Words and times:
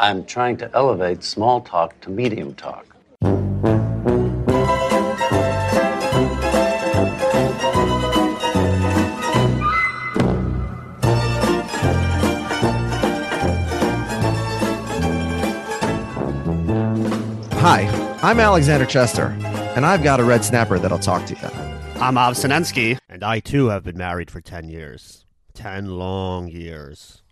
I'm 0.00 0.24
trying 0.26 0.56
to 0.58 0.70
elevate 0.74 1.24
small 1.24 1.60
talk 1.60 2.00
to 2.02 2.10
medium 2.10 2.54
talk. 2.54 2.86
Hi, 17.60 18.18
I'm 18.22 18.38
Alexander 18.38 18.86
Chester, 18.86 19.36
and 19.74 19.84
I've 19.84 20.04
got 20.04 20.20
a 20.20 20.24
red 20.24 20.44
snapper 20.44 20.78
that'll 20.78 21.00
talk 21.00 21.26
to 21.26 21.34
you. 21.34 22.00
I'm 22.00 22.16
Av 22.16 22.34
Sinensky, 22.34 22.98
and 23.08 23.24
I 23.24 23.40
too 23.40 23.66
have 23.66 23.82
been 23.82 23.98
married 23.98 24.30
for 24.30 24.40
10 24.40 24.68
years. 24.68 25.26
10 25.54 25.98
long 25.98 26.46
years. 26.46 27.22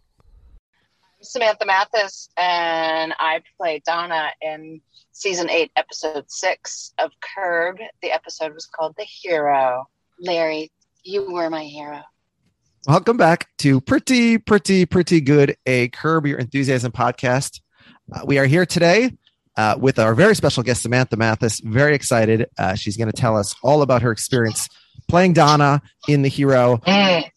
Samantha 1.27 1.67
Mathis, 1.67 2.29
and 2.37 3.13
I 3.19 3.43
play 3.57 3.83
Donna 3.85 4.31
in 4.41 4.81
season 5.13 5.51
eight, 5.51 5.73
episode 5.77 6.25
six 6.29 6.93
of 6.99 7.11
Curb. 7.21 7.79
The 8.03 8.13
episode 8.13 8.55
was 8.55 8.67
called 8.67 8.95
The 8.97 9.05
Hero. 9.05 9.89
Larry, 10.21 10.71
you 11.03 11.31
were 11.31 11.51
my 11.51 11.65
hero. 11.65 12.03
Welcome 12.87 13.17
back 13.17 13.49
to 13.59 13.81
Pretty, 13.81 14.39
Pretty, 14.39 14.87
Pretty 14.87 15.21
Good, 15.21 15.57
a 15.67 15.89
Curb 15.89 16.27
Your 16.27 16.39
Enthusiasm 16.39 16.93
podcast. 16.93 17.61
Uh, 18.13 18.21
we 18.25 18.39
are 18.39 18.47
here 18.47 18.65
today 18.65 19.11
uh, 19.57 19.77
with 19.79 19.99
our 19.99 20.15
very 20.15 20.37
special 20.37 20.63
guest, 20.63 20.83
Samantha 20.83 21.17
Mathis. 21.17 21.61
Very 21.61 21.95
excited. 21.95 22.47
Uh, 22.57 22.75
she's 22.75 22.97
going 22.97 23.11
to 23.11 23.17
tell 23.17 23.37
us 23.37 23.55
all 23.63 23.83
about 23.83 24.03
her 24.03 24.13
experience 24.13 24.69
playing 25.09 25.33
Donna 25.33 25.83
in 26.09 26.23
The 26.23 26.29
Hero. 26.29 26.79
Mm. 26.87 27.29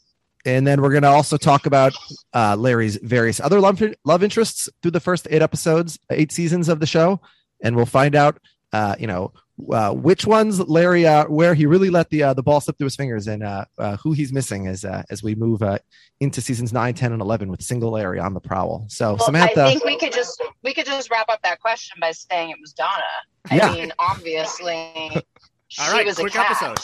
And 0.56 0.66
then 0.66 0.82
we're 0.82 0.92
going 0.92 1.04
to 1.04 1.10
also 1.10 1.38
talk 1.38 1.66
about 1.66 1.94
uh, 2.34 2.56
Larry's 2.58 2.98
various 2.98 3.40
other 3.40 3.60
love, 3.60 3.82
love 4.06 4.24
interests 4.24 4.70
through 4.82 4.92
the 4.92 5.00
first 5.00 5.28
eight 5.30 5.42
episodes, 5.42 6.00
eight 6.10 6.32
seasons 6.32 6.70
of 6.70 6.80
the 6.80 6.86
show. 6.88 7.20
And 7.62 7.76
we'll 7.76 7.86
find 7.86 8.16
out, 8.16 8.40
uh, 8.74 8.96
you 9.00 9.08
know, 9.08 9.34
uh, 9.74 9.92
which 9.92 10.26
ones 10.26 10.60
Larry, 10.70 11.06
uh, 11.06 11.26
where 11.28 11.54
he 11.54 11.66
really 11.66 11.90
let 11.90 12.10
the 12.10 12.24
uh, 12.24 12.34
the 12.34 12.42
ball 12.44 12.62
slip 12.62 12.78
through 12.78 12.86
his 12.86 12.96
fingers, 12.96 13.28
and 13.28 13.44
uh, 13.44 13.66
who 14.02 14.14
he's 14.14 14.32
missing 14.32 14.68
as 14.68 14.86
uh, 14.86 15.04
as 15.10 15.22
we 15.22 15.36
move 15.36 15.62
uh, 15.62 15.78
into 16.22 16.40
seasons 16.40 16.72
nine, 16.72 16.94
10, 16.94 17.12
and 17.12 17.22
eleven 17.22 17.50
with 17.50 17.62
single 17.62 17.92
Larry 17.92 18.20
on 18.20 18.34
the 18.34 18.40
prowl. 18.40 18.86
So 18.88 19.16
Well, 19.16 19.26
Samantha, 19.26 19.66
I 19.66 19.72
think 19.72 19.84
we 19.84 19.98
could 19.98 20.14
just 20.14 20.42
we 20.64 20.74
could 20.74 20.86
just 20.86 21.12
wrap 21.12 21.28
up 21.28 21.42
that 21.44 21.60
question 21.60 21.98
by 22.00 22.12
saying 22.12 22.52
it 22.52 22.58
was 22.62 22.72
Donna. 22.72 23.04
I 23.52 23.56
Yeah. 23.58 23.74
mean, 23.74 23.92
obviously, 24.00 24.90
she 25.68 25.82
All 25.82 25.92
right, 25.92 26.06
was 26.06 26.18
quick 26.18 26.36
episode. 26.38 26.80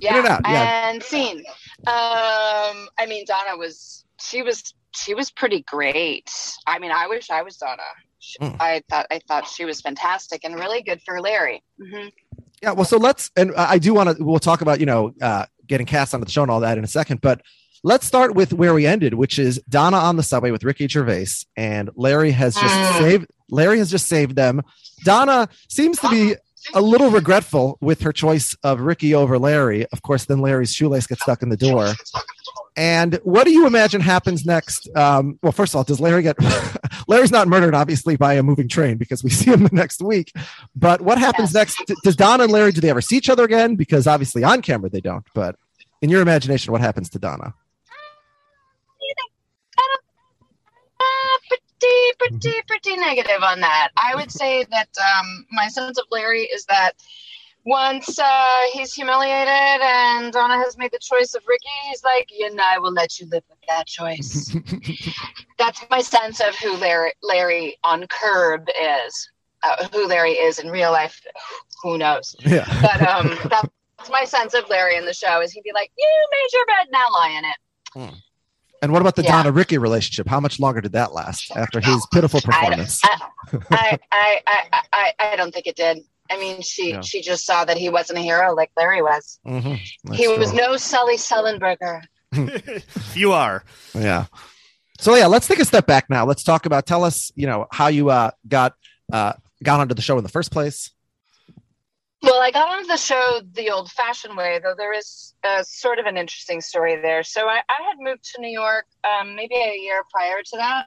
Yeah, 0.00 0.40
yeah. 0.46 0.90
and 0.90 1.02
scene. 1.02 1.38
Um, 1.86 2.88
I 2.98 3.06
mean, 3.08 3.24
Donna 3.26 3.56
was 3.56 4.04
she 4.20 4.42
was 4.42 4.74
she 4.94 5.14
was 5.14 5.30
pretty 5.30 5.62
great. 5.62 6.30
I 6.66 6.78
mean, 6.78 6.90
I 6.92 7.06
wish 7.08 7.30
I 7.30 7.42
was 7.42 7.56
Donna. 7.56 7.82
She- 8.18 8.38
Mm. 8.40 8.56
I 8.60 8.82
thought 8.88 9.06
I 9.10 9.20
thought 9.26 9.48
she 9.48 9.64
was 9.64 9.80
fantastic 9.80 10.44
and 10.44 10.54
really 10.54 10.80
good 10.82 11.00
for 11.02 11.20
Larry. 11.20 11.62
hmm 11.78 12.06
Yeah, 12.62 12.70
well, 12.72 12.84
so 12.84 12.96
let's, 12.96 13.30
and 13.36 13.52
I 13.56 13.78
do 13.78 13.92
want 13.94 14.16
to, 14.16 14.22
we'll 14.24 14.38
talk 14.38 14.60
about, 14.60 14.78
you 14.78 14.86
know, 14.86 15.12
uh, 15.20 15.46
getting 15.66 15.86
cast 15.86 16.14
onto 16.14 16.24
the 16.24 16.30
show 16.30 16.42
and 16.42 16.50
all 16.50 16.60
that 16.60 16.78
in 16.78 16.84
a 16.84 16.86
second, 16.86 17.20
but 17.20 17.40
let's 17.82 18.06
start 18.06 18.36
with 18.36 18.52
where 18.52 18.72
we 18.74 18.86
ended, 18.86 19.14
which 19.14 19.40
is 19.40 19.60
Donna 19.68 19.96
on 19.96 20.14
the 20.16 20.22
subway 20.22 20.52
with 20.52 20.62
Ricky 20.62 20.86
Gervais, 20.86 21.26
and 21.56 21.90
Larry 21.96 22.30
has 22.30 22.54
just 22.54 22.72
Mm. 22.74 22.98
saved, 23.00 23.26
Larry 23.50 23.78
has 23.78 23.90
just 23.90 24.06
saved 24.06 24.36
them. 24.36 24.62
Donna 25.04 25.48
seems 25.68 25.98
to 25.98 26.08
be 26.08 26.36
a 26.74 26.80
little 26.80 27.10
regretful 27.10 27.78
with 27.80 28.02
her 28.02 28.12
choice 28.12 28.56
of 28.62 28.80
Ricky 28.80 29.14
over 29.14 29.38
Larry. 29.38 29.86
Of 29.86 30.02
course, 30.02 30.24
then 30.26 30.40
Larry's 30.40 30.72
shoelace 30.72 31.06
gets 31.06 31.22
stuck 31.22 31.42
in 31.42 31.48
the 31.48 31.56
door. 31.56 31.92
And 32.76 33.16
what 33.24 33.44
do 33.44 33.50
you 33.50 33.66
imagine 33.66 34.00
happens 34.00 34.46
next? 34.46 34.88
Um, 34.96 35.38
well, 35.42 35.52
first 35.52 35.72
of 35.74 35.76
all, 35.78 35.84
does 35.84 36.00
Larry 36.00 36.22
get 36.22 36.36
Larry's 37.08 37.30
not 37.30 37.46
murdered, 37.48 37.74
obviously, 37.74 38.16
by 38.16 38.34
a 38.34 38.42
moving 38.42 38.68
train 38.68 38.96
because 38.96 39.22
we 39.22 39.28
see 39.38 39.50
him 39.50 39.64
the 39.64 39.70
next 39.74 40.00
week. 40.00 40.32
But 40.74 41.00
what 41.02 41.18
happens 41.18 41.52
Yes. 41.52 41.74
next? 41.78 41.92
Does 42.02 42.16
Donna 42.16 42.44
and 42.44 42.52
Larry 42.52 42.72
do 42.72 42.80
they 42.80 42.88
ever 42.90 43.02
see 43.02 43.16
each 43.16 43.28
other 43.28 43.44
again? 43.44 43.76
Because 43.76 44.06
obviously 44.06 44.42
on 44.44 44.62
camera 44.62 44.88
they 44.88 45.00
don't. 45.02 45.26
But 45.34 45.56
in 46.00 46.08
your 46.08 46.22
imagination, 46.22 46.72
what 46.72 46.80
happens 46.80 47.10
to 47.10 47.18
Donna? 47.18 47.54
Pretty, 52.18 52.38
pretty, 52.38 52.62
pretty 52.66 52.96
negative 52.96 53.42
on 53.42 53.60
that. 53.60 53.88
I 53.96 54.14
would 54.14 54.30
say 54.30 54.64
that 54.70 54.88
um, 54.98 55.46
my 55.50 55.68
sense 55.68 55.98
of 55.98 56.06
Larry 56.10 56.42
is 56.42 56.64
that 56.66 56.92
once 57.64 58.18
uh, 58.18 58.60
he's 58.72 58.92
humiliated 58.92 59.48
and 59.48 60.32
Donna 60.32 60.56
has 60.56 60.76
made 60.76 60.90
the 60.90 60.98
choice 60.98 61.34
of 61.34 61.42
Ricky, 61.46 61.64
he's 61.88 62.02
like, 62.02 62.28
you 62.30 62.52
know, 62.54 62.64
I 62.66 62.78
will 62.78 62.92
let 62.92 63.20
you 63.20 63.26
live 63.28 63.44
with 63.48 63.58
that 63.68 63.86
choice. 63.86 64.54
That's 65.58 65.84
my 65.90 66.00
sense 66.00 66.40
of 66.40 66.56
who 66.56 66.76
Larry, 66.76 67.12
Larry 67.22 67.78
on 67.84 68.06
Curb 68.08 68.68
is. 68.68 69.30
Uh, 69.64 69.86
who 69.92 70.08
Larry 70.08 70.32
is 70.32 70.58
in 70.58 70.68
real 70.70 70.90
life, 70.90 71.20
who 71.84 71.96
knows? 71.96 72.34
yeah. 72.40 72.66
But 72.82 73.00
um, 73.06 73.38
that's 73.48 74.10
my 74.10 74.24
sense 74.24 74.54
of 74.54 74.68
Larry 74.68 74.96
in 74.96 75.04
the 75.06 75.14
show. 75.14 75.40
Is 75.40 75.52
he'd 75.52 75.62
be 75.62 75.70
like, 75.72 75.92
"You 75.96 76.28
made 76.32 76.48
your 76.52 76.66
bed, 76.66 76.88
now 76.90 77.04
lie 77.12 77.38
in 77.38 77.44
it." 77.44 78.14
And 78.82 78.92
what 78.92 79.00
about 79.00 79.14
the 79.16 79.22
Yeah. 79.22 79.30
Donna 79.42 79.52
Ricky 79.52 79.78
relationship? 79.78 80.26
How 80.28 80.40
much 80.40 80.58
longer 80.60 80.80
did 80.80 80.92
that 80.92 81.12
last 81.12 81.50
after 81.56 81.80
his 81.80 82.04
pitiful 82.12 82.40
performance? 82.40 83.00
I, 83.70 83.98
I, 84.10 84.40
I, 84.46 84.82
I, 84.92 85.12
I 85.20 85.36
don't 85.36 85.54
think 85.54 85.66
it 85.68 85.76
did. 85.76 85.98
I 86.30 86.36
mean, 86.38 86.62
she 86.62 86.90
Yeah. 86.90 87.00
she 87.02 87.20
just 87.22 87.46
saw 87.46 87.64
that 87.64 87.76
he 87.76 87.88
wasn't 87.88 88.18
a 88.18 88.22
hero 88.22 88.54
like 88.54 88.70
Larry 88.76 89.00
was. 89.02 89.38
Mhm. 89.46 89.78
That's 90.04 90.18
he 90.18 90.28
was 90.28 90.52
no 90.52 90.76
Sully 90.76 91.16
Sullenberger. 91.16 92.02
you 93.14 93.32
are. 93.32 93.62
Yeah. 93.94 94.26
So 94.98 95.14
yeah, 95.14 95.26
let's 95.26 95.46
take 95.46 95.58
a 95.58 95.64
step 95.64 95.86
back 95.86 96.08
now. 96.08 96.24
Let's 96.24 96.42
talk 96.42 96.64
about. 96.66 96.86
Tell 96.86 97.04
us, 97.04 97.30
you 97.34 97.46
know, 97.46 97.66
how 97.70 97.88
you 97.88 98.08
uh, 98.10 98.30
got 98.48 98.74
uh, 99.12 99.34
got 99.62 99.80
onto 99.80 99.94
the 99.94 100.02
show 100.02 100.16
in 100.16 100.22
the 100.24 100.30
first 100.30 100.50
place. 100.52 100.90
Well, 102.22 102.40
I 102.40 102.52
got 102.52 102.68
onto 102.68 102.86
the 102.86 102.96
show 102.96 103.40
the 103.52 103.70
old-fashioned 103.70 104.36
way, 104.36 104.60
though 104.62 104.74
there 104.76 104.92
is 104.92 105.34
a, 105.42 105.64
sort 105.64 105.98
of 105.98 106.06
an 106.06 106.16
interesting 106.16 106.60
story 106.60 106.96
there. 107.00 107.24
So 107.24 107.48
I, 107.48 107.62
I 107.68 107.82
had 107.88 107.96
moved 107.98 108.22
to 108.34 108.40
New 108.40 108.50
York 108.50 108.86
um, 109.02 109.34
maybe 109.34 109.56
a 109.56 109.76
year 109.76 110.02
prior 110.12 110.40
to 110.40 110.56
that. 110.56 110.86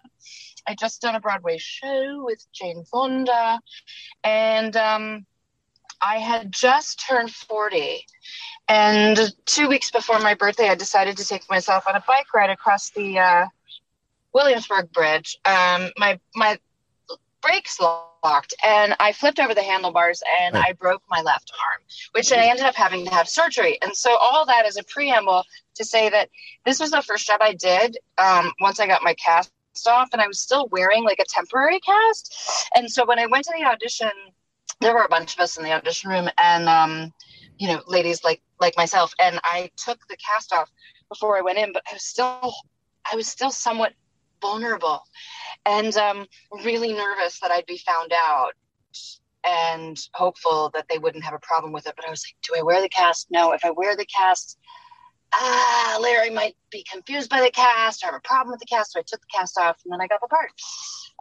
I 0.66 0.76
just 0.76 1.02
done 1.02 1.16
a 1.16 1.20
Broadway 1.20 1.58
show 1.58 2.24
with 2.24 2.46
Jane 2.54 2.86
Fonda, 2.86 3.60
and 4.24 4.76
um, 4.78 5.26
I 6.02 6.18
had 6.20 6.52
just 6.52 7.04
turned 7.06 7.32
40. 7.32 8.06
And 8.68 9.20
two 9.46 9.68
weeks 9.68 9.92
before 9.92 10.20
my 10.20 10.34
birthday, 10.36 10.70
I 10.70 10.76
decided 10.76 11.18
to 11.18 11.26
take 11.26 11.50
myself 11.50 11.86
on 11.88 11.96
a 11.96 12.04
bike 12.08 12.34
ride 12.34 12.50
across 12.50 12.92
the 12.92 13.20
uh, 13.20 13.46
Williamsburg 14.34 14.92
Bridge. 14.92 15.38
Um, 15.46 15.92
my 15.98 16.20
my 16.34 16.60
brakes 17.46 17.80
locked, 17.80 18.54
and 18.64 18.96
I 19.00 19.12
flipped 19.14 19.40
over 19.40 19.54
the 19.54 19.64
handlebars, 19.64 20.24
and 20.42 20.56
Right. 20.56 20.70
I 20.70 20.74
broke 20.74 20.82
my 20.88 21.22
left 21.22 21.34
arm, 21.44 21.86
which 22.12 22.32
I 22.32 22.32
ended 22.38 22.66
up 22.66 22.76
having 22.76 23.06
to 23.06 23.12
have 23.12 23.28
surgery. 23.30 23.78
And 23.82 23.96
so 23.96 24.16
all 24.18 24.46
that 24.46 24.66
is 24.66 24.78
a 24.78 24.84
preamble 24.84 25.44
to 25.76 25.86
say 25.86 26.10
that 26.10 26.30
this 26.66 26.80
was 26.80 26.92
the 26.92 27.02
first 27.02 27.28
job 27.28 27.40
I 27.42 27.54
did 27.54 27.98
um, 28.18 28.52
once 28.62 28.80
I 28.80 28.88
got 28.88 29.04
my 29.04 29.14
cast 29.16 29.52
off, 29.54 30.10
and 30.14 30.22
I 30.22 30.28
was 30.28 30.40
still 30.42 30.68
wearing 30.72 31.04
like 31.04 31.20
a 31.20 31.26
temporary 31.28 31.80
cast. 31.80 32.68
And 32.76 32.90
so 32.92 33.06
when 33.06 33.20
I 33.20 33.28
went 33.28 33.46
to 33.46 33.54
the 33.58 33.66
audition, 33.66 34.12
there 34.82 34.94
were 34.94 35.04
a 35.04 35.10
bunch 35.10 35.34
of 35.34 35.40
us 35.40 35.58
in 35.58 35.64
the 35.64 35.72
audition 35.74 36.10
room, 36.10 36.30
and 36.38 36.68
um, 36.68 37.14
you 37.58 37.68
know, 37.68 37.82
ladies 37.88 38.24
like 38.24 38.42
like 38.60 38.76
myself, 38.78 39.14
and 39.20 39.40
I 39.44 39.70
took 39.78 40.00
the 40.08 40.18
cast 40.18 40.54
off 40.54 40.72
before 41.10 41.38
I 41.38 41.42
went 41.42 41.60
in, 41.60 41.74
but 41.74 41.84
I 41.90 41.94
was 41.94 42.04
still 42.04 42.54
I 43.12 43.16
was 43.16 43.28
still 43.28 43.52
somewhat 43.52 43.94
vulnerable 44.42 45.02
and 45.66 45.96
um, 45.98 46.26
really 46.64 46.94
nervous 46.94 47.40
that 47.40 47.52
I'd 47.52 47.66
be 47.66 47.78
found 47.78 48.12
out 48.14 48.54
and 49.44 49.98
hopeful 50.14 50.72
that 50.74 50.86
they 50.90 50.98
wouldn't 50.98 51.24
have 51.24 51.34
a 51.34 51.40
problem 51.40 51.72
with 51.72 51.88
it. 51.88 51.94
But 51.96 52.08
I 52.08 52.10
was 52.10 52.26
like, 52.26 52.36
do 52.48 52.60
I 52.60 52.64
wear 52.64 52.82
the 52.82 52.90
cast? 52.90 53.28
No. 53.30 53.52
If 53.52 53.64
I 53.64 53.72
wear 53.72 53.96
the 53.96 54.06
cast, 54.06 54.58
ah, 55.34 55.98
Larry 56.02 56.30
might 56.32 56.56
be 56.72 56.84
confused 56.92 57.30
by 57.30 57.42
the 57.42 57.52
cast 57.52 58.04
or 58.04 58.08
have 58.08 58.16
a 58.16 58.28
problem 58.28 58.52
with 58.52 58.60
the 58.60 58.66
cast. 58.66 58.94
So 58.94 59.00
I 59.00 59.04
took 59.06 59.22
the 59.22 59.38
cast 59.38 59.58
off 59.60 59.78
and 59.86 59.94
then 59.94 60.02
I 60.02 60.08
got 60.08 60.22
the 60.22 60.28
part. 60.28 60.50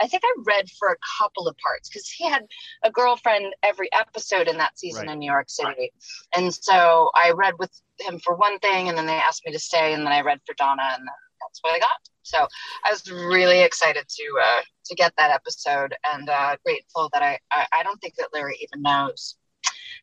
I 0.01 0.09
think 0.09 0.23
I 0.25 0.35
read 0.45 0.69
for 0.79 0.89
a 0.89 0.97
couple 1.21 1.47
of 1.47 1.57
parts 1.59 1.89
because 1.89 2.09
he 2.09 2.29
had 2.29 2.45
a 2.83 2.91
girlfriend 2.91 3.55
every 3.63 3.89
episode 3.93 4.49
in 4.49 4.57
that 4.59 4.77
season 4.79 5.07
Right. 5.07 5.13
in 5.13 5.19
New 5.21 5.31
York 5.31 5.49
City. 5.49 5.93
And 6.37 6.53
so 6.53 7.11
I 7.15 7.31
read 7.31 7.55
with 7.59 7.71
him 8.01 8.19
for 8.19 8.35
one 8.35 8.59
thing 8.59 8.89
and 8.89 8.99
then 8.99 9.07
they 9.07 9.13
asked 9.15 9.43
me 9.47 9.53
to 9.53 9.59
stay 9.59 9.93
and 9.95 10.05
then 10.05 10.13
I 10.13 10.23
read 10.23 10.41
for 10.47 10.55
Donna 10.55 10.97
and 10.99 11.07
that's 11.47 11.61
what 11.63 11.75
I 11.75 11.79
got. 11.79 11.89
So 12.23 12.47
I 12.85 12.91
was 12.91 13.11
really 13.11 13.63
excited 13.63 14.05
to 14.09 14.25
uh, 14.43 14.63
to 14.87 14.95
get 14.95 15.13
that 15.19 15.31
episode 15.31 15.95
and 16.13 16.29
uh, 16.29 16.57
grateful 16.65 17.11
that 17.13 17.23
I, 17.23 17.39
I 17.53 17.67
I 17.73 17.83
don't 17.83 18.01
think 18.01 18.15
that 18.17 18.29
Larry 18.33 18.59
even 18.61 18.83
knows 18.83 19.37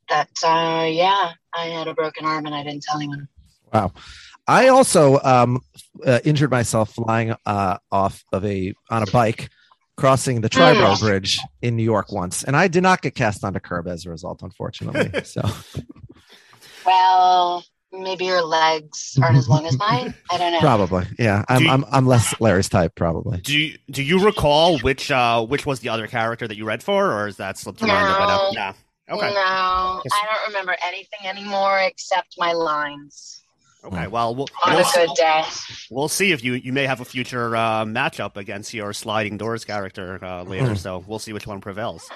that 0.09 0.29
uh, 0.43 0.85
yeah 0.87 1.31
I 1.53 1.65
had 1.65 1.87
a 1.87 1.93
broken 1.93 2.25
arm 2.25 2.45
and 2.45 2.55
I 2.55 2.63
didn't 2.63 2.83
tell 2.83 2.97
anyone. 2.97 3.27
Wow. 3.73 3.93
I 4.47 4.67
also 4.67 5.19
um, 5.23 5.61
uh, 6.05 6.19
injured 6.25 6.51
myself 6.51 6.93
flying 6.93 7.33
uh, 7.45 7.77
off 7.91 8.23
of 8.33 8.43
a 8.45 8.73
on 8.89 9.03
a 9.03 9.11
bike 9.11 9.49
crossing 9.97 10.41
the 10.41 10.49
Triborough 10.49 10.95
Mm. 10.95 10.99
Bridge 10.99 11.39
in 11.61 11.75
New 11.75 11.83
York 11.83 12.11
once, 12.11 12.43
and 12.43 12.55
I 12.55 12.67
did 12.67 12.81
not 12.81 13.01
get 13.01 13.13
cast 13.13 13.43
onto 13.43 13.57
a 13.57 13.59
curb 13.59 13.87
as 13.87 14.05
a 14.05 14.09
result, 14.09 14.41
unfortunately. 14.41 15.11
So 15.25 15.41
Well, 16.85 17.63
maybe 17.91 18.25
your 18.25 18.43
legs 18.43 19.17
aren't 19.21 19.37
as 19.37 19.47
long 19.49 19.65
as 19.65 19.77
mine. 19.89 20.13
I 20.31 20.37
don't 20.37 20.53
know. 20.53 20.59
Probably. 20.59 21.05
Yeah. 21.19 21.43
I'm 21.49 21.63
you- 21.63 21.69
I'm 21.69 21.85
I'm 21.91 22.05
less 22.07 22.39
Larry's 22.39 22.69
type, 22.69 22.95
probably. 22.95 23.39
Do 23.41 23.57
you, 23.57 23.77
do 23.89 24.03
you 24.03 24.23
recall 24.23 24.79
which 24.79 25.11
uh 25.11 25.45
which 25.45 25.65
was 25.65 25.79
the 25.81 25.89
other 25.89 26.07
character 26.07 26.47
that 26.47 26.57
you 26.57 26.65
read 26.65 26.83
for, 26.83 27.11
or 27.11 27.27
is 27.27 27.37
that 27.37 27.57
slipped 27.57 27.81
your 27.81 27.87
mind? 27.89 28.27
No. 28.27 28.49
Yeah. 28.53 28.73
Okay. 29.09 29.33
No, 29.33 29.41
I 29.41 30.01
don't 30.25 30.47
remember 30.47 30.75
anything 30.85 31.27
anymore 31.27 31.79
except 31.79 32.35
my 32.37 32.53
lines 32.53 33.41
Okay. 33.83 34.07
Well, 34.07 34.35
we'll 34.35 34.47
on 34.63 34.75
we'll, 34.75 34.85
a 34.85 35.07
good 35.07 35.09
day. 35.15 35.43
we'll 35.89 36.07
see 36.07 36.31
if 36.31 36.43
you 36.43 36.53
you 36.53 36.71
may 36.71 36.85
have 36.85 37.01
a 37.01 37.05
future 37.05 37.55
uh, 37.55 37.83
matchup 37.83 38.37
against 38.37 38.73
your 38.73 38.93
sliding 38.93 39.37
doors 39.37 39.65
character 39.65 40.23
uh, 40.23 40.43
later. 40.43 40.67
Mhm. 40.67 40.77
So 40.77 41.03
we'll 41.07 41.19
see 41.19 41.33
which 41.33 41.47
one 41.47 41.61
prevails. 41.61 42.07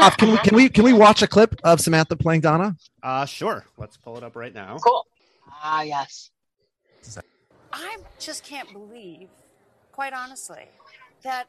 Uh, 0.06 0.08
can 0.08 0.30
we 0.30 0.38
can 0.38 0.56
we 0.56 0.68
can 0.70 0.84
we 0.84 0.94
watch 0.94 1.20
a 1.20 1.26
clip 1.26 1.54
of 1.62 1.78
Samantha 1.78 2.16
playing 2.16 2.40
Donna? 2.40 2.74
Uh, 3.02 3.26
sure. 3.26 3.66
Let's 3.76 3.98
pull 3.98 4.16
it 4.16 4.24
up 4.24 4.34
right 4.34 4.54
now. 4.54 4.78
Cool. 4.78 5.04
Ah, 5.62 5.82
yes. 5.82 6.30
I 7.72 7.98
just 8.18 8.42
can't 8.42 8.72
believe, 8.72 9.28
quite 9.92 10.12
honestly, 10.12 10.64
that 11.22 11.48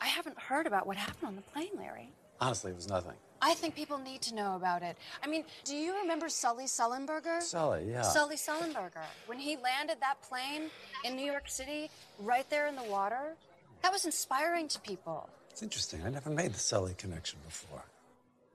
I 0.00 0.06
haven't 0.06 0.38
heard 0.38 0.66
about 0.66 0.86
what 0.86 0.96
happened 0.96 1.28
on 1.28 1.36
the 1.36 1.42
plane, 1.42 1.70
Larry. 1.76 2.08
Honestly, 2.40 2.72
it 2.72 2.74
was 2.74 2.88
nothing. 2.88 3.12
I 3.40 3.52
think 3.54 3.74
people 3.74 3.98
need 3.98 4.22
to 4.22 4.34
know 4.34 4.56
about 4.56 4.82
it. 4.82 4.96
I 5.22 5.26
mean, 5.26 5.44
do 5.64 5.76
you 5.76 5.94
remember 6.00 6.28
Sully 6.30 6.64
Sullenberger? 6.64 7.42
Sully, 7.42 7.90
yeah. 7.90 8.02
Sully 8.02 8.36
Sullenberger. 8.36 9.04
When 9.26 9.38
he 9.38 9.56
landed 9.58 9.98
that 10.00 10.22
plane 10.22 10.70
in 11.04 11.14
New 11.16 11.30
York 11.30 11.48
City, 11.48 11.90
right 12.18 12.48
there 12.48 12.66
in 12.66 12.76
the 12.76 12.84
water, 12.84 13.36
that 13.82 13.92
was 13.92 14.06
inspiring 14.06 14.68
to 14.68 14.80
people. 14.80 15.28
It's 15.54 15.62
interesting. 15.62 16.02
I 16.04 16.10
never 16.10 16.30
made 16.30 16.52
the 16.52 16.58
Sully 16.58 16.94
connection 16.94 17.38
before. 17.46 17.84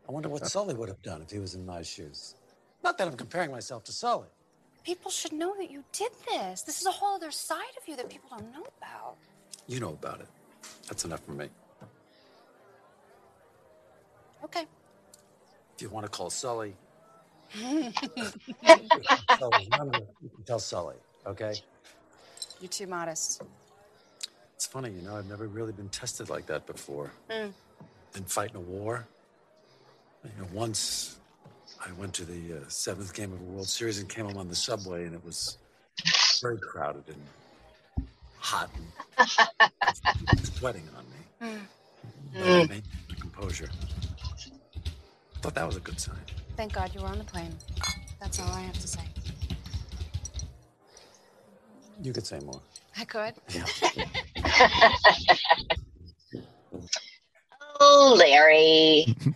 I 0.10 0.12
wonder 0.12 0.28
what 0.28 0.46
Sully 0.46 0.74
would 0.74 0.90
have 0.90 1.02
done 1.02 1.22
if 1.22 1.32
he 1.32 1.40
was 1.40 1.56
in 1.56 1.66
my 1.66 1.82
shoes. 1.82 2.36
Not 2.84 2.98
that 2.98 3.08
I'm 3.08 3.16
comparing 3.16 3.52
myself 3.52 3.86
to 3.86 3.94
Sully. 3.94 4.28
People 4.84 5.10
should 5.10 5.32
know 5.32 5.56
that 5.56 5.72
you 5.72 5.86
did 5.94 6.12
this. 6.28 6.62
This 6.64 6.82
is 6.82 6.88
a 6.88 6.92
whole 6.92 7.16
other 7.16 7.32
side 7.32 7.72
of 7.82 7.88
you 7.88 7.96
that 7.96 8.10
people 8.10 8.28
don't 8.32 8.52
know 8.52 8.66
about. 8.82 9.16
You 9.66 9.80
know 9.80 9.92
about 9.92 10.20
it. 10.20 10.28
That's 10.90 11.06
enough 11.06 11.24
for 11.24 11.32
me. 11.32 11.48
Okay. 14.44 14.66
If 15.76 15.82
you 15.82 15.88
want 15.88 16.06
to 16.06 16.12
call 16.12 16.30
Sully, 16.30 16.76
Sully's 19.40 19.70
number, 19.70 20.00
you 20.22 20.30
can 20.36 20.44
tell 20.46 20.60
Sully, 20.60 20.98
okay? 21.26 21.54
You're 22.60 22.68
too 22.68 22.88
modest. 22.88 23.42
Funny, 24.70 24.92
you 24.92 25.02
know, 25.02 25.18
I've 25.18 25.28
never 25.28 25.48
really 25.48 25.72
been 25.72 25.90
tested 25.90 26.30
like 26.30 26.46
that 26.46 26.68
before. 26.68 27.12
Mm. 27.32 27.52
Been 28.14 28.24
fighting 28.26 28.56
a 28.56 28.60
war. 28.60 29.08
You 30.24 30.30
know, 30.38 30.48
once 30.54 31.18
I 31.84 31.92
went 31.94 32.14
to 32.16 32.26
the 32.26 32.58
uh, 32.58 32.60
seventh 32.68 33.16
game 33.16 33.34
of 33.34 33.40
the 33.40 33.46
World 33.46 33.68
Series 33.68 33.98
and 33.98 34.08
came 34.08 34.26
home 34.26 34.38
on 34.38 34.48
the 34.48 34.56
subway, 34.56 35.06
and 35.06 35.16
it 35.16 35.26
was 35.26 35.58
very 36.40 36.60
crowded 36.60 37.04
and 37.08 38.08
hot 38.38 38.70
and 39.18 39.28
sweating 40.44 40.88
on 40.96 41.04
me. 41.50 41.58
But 42.34 42.44
I 42.44 42.58
maintained 42.60 42.84
my 43.10 43.16
composure. 43.16 43.70
Thought 45.42 45.56
that 45.56 45.66
was 45.66 45.78
a 45.78 45.80
good 45.82 46.00
sign. 46.00 46.20
Thank 46.56 46.74
God 46.74 46.92
you 46.94 47.02
were 47.02 47.08
on 47.08 47.18
the 47.18 47.24
plane. 47.24 47.56
That's 48.22 48.40
all 48.40 48.50
I 48.50 48.62
have 48.62 48.78
to 48.78 48.88
say. 48.88 49.02
You 52.04 52.14
could 52.14 52.28
say 52.28 52.40
more. 52.42 52.62
I 52.96 53.06
could. 53.06 53.34
Oh, 57.82 58.16
Larry. 58.18 59.06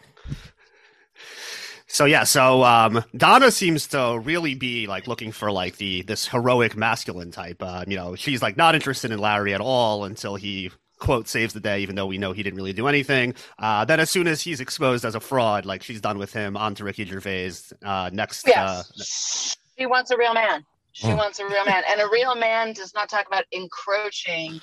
So 1.88 2.06
yeah, 2.06 2.24
so 2.24 2.64
um, 2.64 3.04
Donna 3.16 3.52
seems 3.52 3.86
to 3.90 4.20
really 4.24 4.56
be 4.56 4.88
like 4.88 5.06
looking 5.08 5.32
for 5.32 5.52
like 5.52 5.78
the 5.78 6.02
this 6.02 6.28
heroic 6.28 6.76
masculine 6.76 7.30
type. 7.30 7.58
Uh, 7.62 7.86
you 7.88 7.96
know, 7.96 8.16
she's 8.16 8.42
like 8.42 8.58
not 8.58 8.74
interested 8.74 9.12
in 9.12 9.20
Larry 9.20 9.54
at 9.54 9.62
all 9.62 10.04
until 10.06 10.34
he 10.34 10.72
quote 10.98 11.28
saves 11.28 11.54
the 11.54 11.60
day, 11.60 11.82
even 11.82 11.96
though 11.96 12.08
we 12.08 12.18
know 12.18 12.32
he 12.32 12.42
didn't 12.42 12.58
really 12.58 12.74
do 12.74 12.88
anything. 12.88 13.36
Uh, 13.60 13.86
then 13.86 14.00
as 14.00 14.10
soon 14.10 14.28
as 14.28 14.42
he's 14.42 14.60
exposed 14.60 15.06
as 15.06 15.14
a 15.14 15.20
fraud, 15.20 15.68
like 15.68 15.84
she's 15.84 16.02
done 16.02 16.18
with 16.18 16.34
him, 16.34 16.58
on 16.58 16.74
to 16.74 16.84
Ricky 16.84 17.06
Gervais. 17.06 17.52
Uh, 17.86 18.10
next, 18.12 18.48
uh, 18.48 18.82
Yes. 18.98 19.56
she 19.78 19.86
wants 19.86 20.10
a 20.10 20.18
real 20.18 20.34
man. 20.34 20.66
She 20.94 21.06
Mm. 21.06 21.18
wants 21.18 21.38
a 21.38 21.46
real 21.46 21.64
man. 21.66 21.84
And 21.88 22.02
a 22.02 22.08
real 22.12 22.34
man 22.34 22.74
does 22.74 22.96
not 22.96 23.08
talk 23.08 23.28
about 23.28 23.44
encroaching 23.52 24.60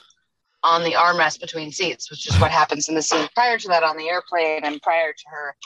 on 0.63 0.83
the 0.83 0.93
armrest 0.93 1.41
between 1.41 1.73
seats, 1.73 2.11
which 2.11 2.29
is 2.29 2.39
what 2.39 2.51
happens 2.51 2.89
in 2.89 2.95
the 2.95 3.03
scene 3.03 3.29
prior 3.35 3.59
to 3.59 3.69
that 3.69 3.83
on 3.83 3.97
the 3.97 4.09
airplane 4.09 4.65
and 4.65 4.81
prior 4.83 5.13
to 5.13 5.25
her 5.31 5.57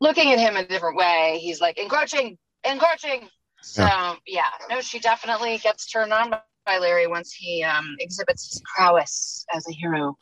looking 0.00 0.32
at 0.32 0.38
him 0.38 0.56
a 0.56 0.66
different 0.66 0.96
way. 0.96 1.38
He's 1.40 1.60
like, 1.60 1.78
encroaching, 1.78 2.38
encroaching. 2.68 3.28
So, 3.60 4.16
yeah, 4.26 4.44
no, 4.70 4.80
she 4.80 4.98
definitely 5.00 5.58
gets 5.58 5.86
turned 5.86 6.12
on 6.12 6.30
by 6.64 6.78
Larry 6.78 7.06
once 7.06 7.32
he 7.32 7.62
um, 7.64 7.96
exhibits 7.98 8.48
his 8.48 8.62
prowess 8.74 9.44
as 9.54 9.66
a 9.68 9.72
hero. 9.72 10.16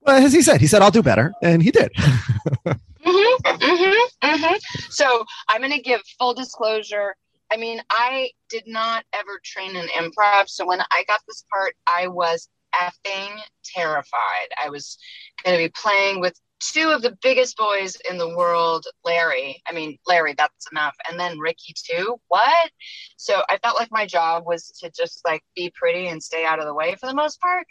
Well, 0.00 0.22
as 0.22 0.32
he 0.32 0.42
said, 0.42 0.60
he 0.60 0.66
said 0.66 0.82
I'll 0.82 0.90
do 0.90 1.02
better, 1.02 1.32
and 1.42 1.62
he 1.62 1.70
did. 1.70 1.92
mm-hmm, 1.96 3.46
mm-hmm, 3.46 4.26
mm-hmm. 4.26 4.54
So 4.90 5.24
I'm 5.48 5.60
going 5.60 5.72
to 5.72 5.80
give 5.80 6.02
full 6.18 6.34
disclosure. 6.34 7.14
I 7.50 7.56
mean, 7.56 7.80
I 7.90 8.30
did 8.50 8.64
not 8.66 9.04
ever 9.12 9.40
train 9.44 9.76
in 9.76 9.86
improv. 9.88 10.48
So 10.48 10.66
when 10.66 10.80
I 10.80 11.04
got 11.06 11.20
this 11.28 11.44
part, 11.50 11.74
I 11.86 12.08
was 12.08 12.48
effing 12.80 13.38
terrified. 13.64 14.48
I 14.62 14.70
was 14.70 14.98
going 15.44 15.56
to 15.56 15.64
be 15.64 15.72
playing 15.74 16.20
with 16.20 16.34
two 16.60 16.90
of 16.90 17.02
the 17.02 17.16
biggest 17.22 17.56
boys 17.56 17.96
in 18.08 18.18
the 18.18 18.34
world, 18.36 18.86
Larry. 19.04 19.62
I 19.68 19.72
mean, 19.72 19.98
Larry, 20.06 20.34
that's 20.36 20.70
enough. 20.70 20.94
And 21.08 21.18
then 21.18 21.38
Ricky, 21.38 21.74
too. 21.74 22.16
What? 22.28 22.70
So 23.16 23.42
I 23.48 23.58
felt 23.58 23.78
like 23.78 23.90
my 23.90 24.06
job 24.06 24.44
was 24.46 24.68
to 24.82 24.90
just 24.96 25.20
like 25.24 25.42
be 25.54 25.72
pretty 25.74 26.08
and 26.08 26.22
stay 26.22 26.44
out 26.44 26.58
of 26.58 26.66
the 26.66 26.74
way 26.74 26.94
for 26.98 27.06
the 27.06 27.14
most 27.14 27.40
part. 27.40 27.66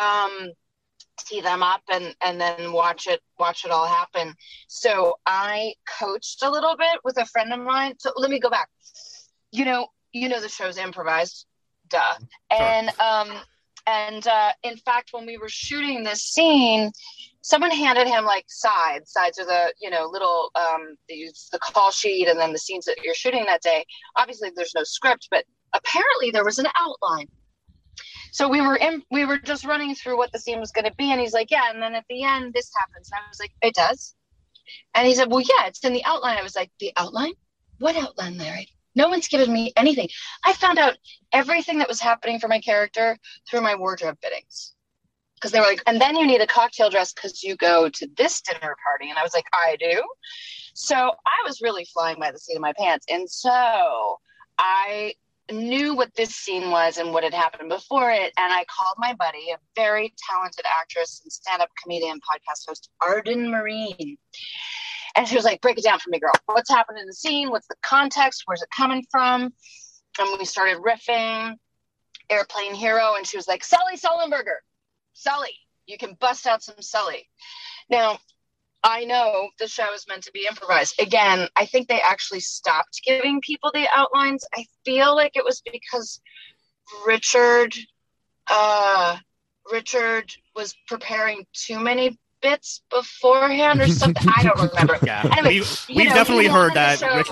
Um, 0.00 0.52
tee 1.26 1.40
them 1.40 1.62
up 1.62 1.82
and 1.92 2.14
and 2.22 2.40
then 2.40 2.72
watch 2.72 3.06
it 3.06 3.20
watch 3.38 3.64
it 3.64 3.70
all 3.70 3.86
happen 3.86 4.34
so 4.68 5.18
i 5.26 5.74
coached 5.98 6.42
a 6.42 6.50
little 6.50 6.76
bit 6.76 7.00
with 7.04 7.18
a 7.18 7.26
friend 7.26 7.52
of 7.52 7.60
mine 7.60 7.94
so 7.98 8.12
let 8.16 8.30
me 8.30 8.38
go 8.38 8.48
back 8.48 8.68
you 9.50 9.64
know 9.64 9.88
you 10.12 10.28
know 10.28 10.40
the 10.40 10.48
show's 10.48 10.78
improvised 10.78 11.46
duh 11.88 12.14
and 12.50 12.88
um 13.00 13.30
and 13.88 14.26
uh 14.28 14.52
in 14.62 14.76
fact 14.76 15.10
when 15.12 15.26
we 15.26 15.38
were 15.38 15.48
shooting 15.48 16.04
this 16.04 16.22
scene 16.22 16.92
someone 17.48 17.70
handed 17.70 18.06
him 18.06 18.24
like 18.24 18.44
sides. 18.48 19.10
Sides 19.10 19.38
are 19.38 19.46
the 19.46 19.72
you 19.80 19.90
know 19.90 20.08
little 20.10 20.50
um 20.54 20.96
the, 21.08 21.32
call 21.60 21.90
sheet 21.90 22.28
and 22.28 22.38
then 22.38 22.52
the 22.52 22.58
scenes 22.58 22.84
that 22.84 22.98
you're 23.02 23.14
shooting 23.14 23.46
that 23.46 23.62
day. 23.62 23.84
Obviously 24.16 24.50
there's 24.54 24.74
no 24.74 24.84
script 24.84 25.28
but 25.30 25.44
apparently 25.74 26.30
there 26.30 26.44
was 26.44 26.58
an 26.58 26.66
outline. 26.76 27.26
So 28.32 28.48
we 28.48 28.60
were 28.60 28.76
in 28.76 29.02
we 29.10 29.24
were 29.24 29.38
just 29.38 29.64
running 29.64 29.94
through 29.94 30.18
what 30.18 30.30
the 30.32 30.38
scene 30.38 30.60
was 30.60 30.72
going 30.72 30.84
to 30.84 30.94
be 30.96 31.10
and 31.10 31.20
he's 31.20 31.32
like 31.32 31.50
yeah 31.50 31.70
and 31.72 31.82
then 31.82 31.94
at 31.94 32.04
the 32.10 32.22
end 32.22 32.52
this 32.52 32.70
happens. 32.78 33.10
And 33.10 33.20
i 33.24 33.28
was 33.28 33.40
like 33.40 33.52
it 33.62 33.74
does? 33.74 34.14
And 34.94 35.06
he 35.06 35.14
said 35.14 35.30
well 35.30 35.40
yeah 35.40 35.66
it's 35.66 35.84
in 35.84 35.94
the 35.94 36.04
outline. 36.04 36.36
I 36.36 36.42
was 36.42 36.56
like 36.56 36.70
the 36.80 36.92
outline? 36.96 37.32
What 37.78 37.96
outline 37.96 38.36
larry 38.36 38.68
no 38.98 39.08
one's 39.08 39.28
given 39.28 39.52
me 39.52 39.72
anything. 39.76 40.08
I 40.44 40.52
found 40.52 40.78
out 40.78 40.98
everything 41.32 41.78
that 41.78 41.88
was 41.88 42.00
happening 42.00 42.40
for 42.40 42.48
my 42.48 42.60
character 42.60 43.16
through 43.48 43.60
my 43.60 43.76
wardrobe 43.76 44.18
fittings. 44.20 44.74
Because 45.36 45.52
they 45.52 45.60
were 45.60 45.66
like 45.66 45.82
and 45.86 46.00
then 46.00 46.16
you 46.16 46.26
need 46.26 46.40
a 46.40 46.48
cocktail 46.48 46.90
dress 46.90 47.12
because 47.12 47.44
you 47.44 47.54
go 47.56 47.88
to 47.88 48.08
this 48.16 48.40
dinner 48.42 48.74
party. 48.84 49.08
And 49.08 49.16
i 49.18 49.22
was 49.22 49.32
like 49.32 49.46
i 49.52 49.76
do? 49.78 50.02
So 50.74 50.96
i 50.96 51.46
was 51.46 51.60
really 51.62 51.86
flying 51.94 52.18
by 52.18 52.32
the 52.32 52.38
seat 52.38 52.56
of 52.56 52.60
my 52.60 52.72
pants. 52.76 53.06
And 53.08 53.30
so 53.30 54.18
i 54.58 55.14
knew 55.50 55.94
what 55.94 56.14
this 56.14 56.34
scene 56.34 56.70
was 56.70 56.98
and 56.98 57.12
what 57.12 57.24
had 57.24 57.32
happened 57.32 57.68
before 57.68 58.10
it. 58.10 58.32
And 58.36 58.52
I 58.52 58.64
called 58.64 58.96
my 58.98 59.14
buddy, 59.14 59.50
a 59.50 59.58
very 59.76 60.12
talented 60.28 60.64
actress 60.80 61.20
and 61.22 61.32
stand 61.32 61.62
up 61.62 61.70
comedian 61.82 62.18
podcast 62.18 62.68
host, 62.68 62.90
Arden 63.00 63.48
Myrin. 63.48 64.18
And 65.18 65.26
she 65.26 65.34
was 65.34 65.44
like, 65.44 65.60
break 65.60 65.76
it 65.76 65.82
down 65.82 65.98
for 65.98 66.10
me, 66.10 66.20
girl. 66.20 66.30
What's 66.46 66.70
happening 66.70 67.00
in 67.00 67.08
the 67.08 67.12
scene? 67.12 67.50
What's 67.50 67.66
the 67.66 67.74
context? 67.82 68.44
Where's 68.46 68.62
it 68.62 68.68
coming 68.70 69.04
from? 69.10 69.52
And 70.16 70.38
we 70.38 70.44
started 70.44 70.76
riffing 70.78 71.56
Airplane 72.30 72.72
Hero. 72.72 73.14
And 73.16 73.26
she 73.26 73.36
was 73.36 73.48
like, 73.48 73.64
Sully 73.64 73.96
Sullenberger, 73.96 74.58
Sully, 75.14 75.54
you 75.88 75.98
can 75.98 76.16
bust 76.20 76.46
out 76.46 76.62
some 76.62 76.80
Sully. 76.80 77.28
Now, 77.90 78.18
I 78.84 79.06
know 79.06 79.48
the 79.58 79.66
show 79.66 79.92
is 79.92 80.06
meant 80.06 80.22
to 80.22 80.30
be 80.30 80.46
improvised. 80.48 81.00
Again, 81.00 81.48
I 81.56 81.66
think 81.66 81.88
they 81.88 82.00
actually 82.00 82.38
stopped 82.38 83.00
giving 83.04 83.40
people 83.40 83.72
the 83.74 83.88
outlines. 83.92 84.44
I 84.54 84.66
feel 84.84 85.16
like 85.16 85.32
it 85.34 85.44
was 85.44 85.62
because 85.68 86.20
Richard 87.08 87.74
uh 88.46 89.16
Richard 89.72 90.32
was 90.54 90.76
preparing 90.86 91.44
too 91.52 91.80
many 91.80 92.16
bits 92.42 92.82
beforehand 92.90 93.80
or 93.80 93.88
something. 93.88 94.28
I 94.36 94.42
don't 94.42 94.60
remember. 94.70 94.98
yeah, 95.06 95.22
Anyway, 95.32 95.48
we, 95.48 95.54
you 95.56 95.64
we've 95.96 96.08
know, 96.08 96.14
definitely 96.14 96.44
he 96.44 96.50
heard 96.50 96.74
that. 96.74 97.00
Rich, 97.00 97.28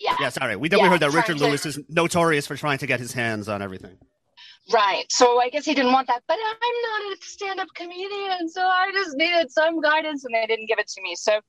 Yeah. 0.00 0.16
yeah, 0.20 0.28
sorry, 0.30 0.56
we 0.56 0.68
definitely 0.68 0.86
Yeah, 0.86 0.90
heard 0.92 1.00
that 1.00 1.12
Richard 1.12 1.38
to- 1.38 1.44
Lewis 1.46 1.66
is 1.66 1.78
notorious 1.88 2.46
for 2.46 2.56
trying 2.56 2.78
to 2.78 2.86
get 2.86 3.00
his 3.00 3.12
hands 3.12 3.48
on 3.48 3.62
everything. 3.62 3.96
Right. 4.72 5.04
So 5.10 5.40
I 5.40 5.48
guess 5.48 5.64
he 5.64 5.74
didn't 5.74 5.92
want 5.92 6.06
that, 6.06 6.22
but 6.28 6.38
I'm 6.38 7.04
not 7.08 7.12
a 7.12 7.16
stand 7.20 7.58
up 7.60 7.68
comedian. 7.74 8.48
So 8.48 8.62
I 8.62 8.90
just 8.92 9.16
needed 9.16 9.50
some 9.50 9.80
guidance 9.80 10.24
and 10.24 10.32
they 10.34 10.46
didn't 10.46 10.66
give 10.66 10.78
it 10.78 10.86
to 10.88 11.02
me. 11.02 11.16
So 11.16 11.40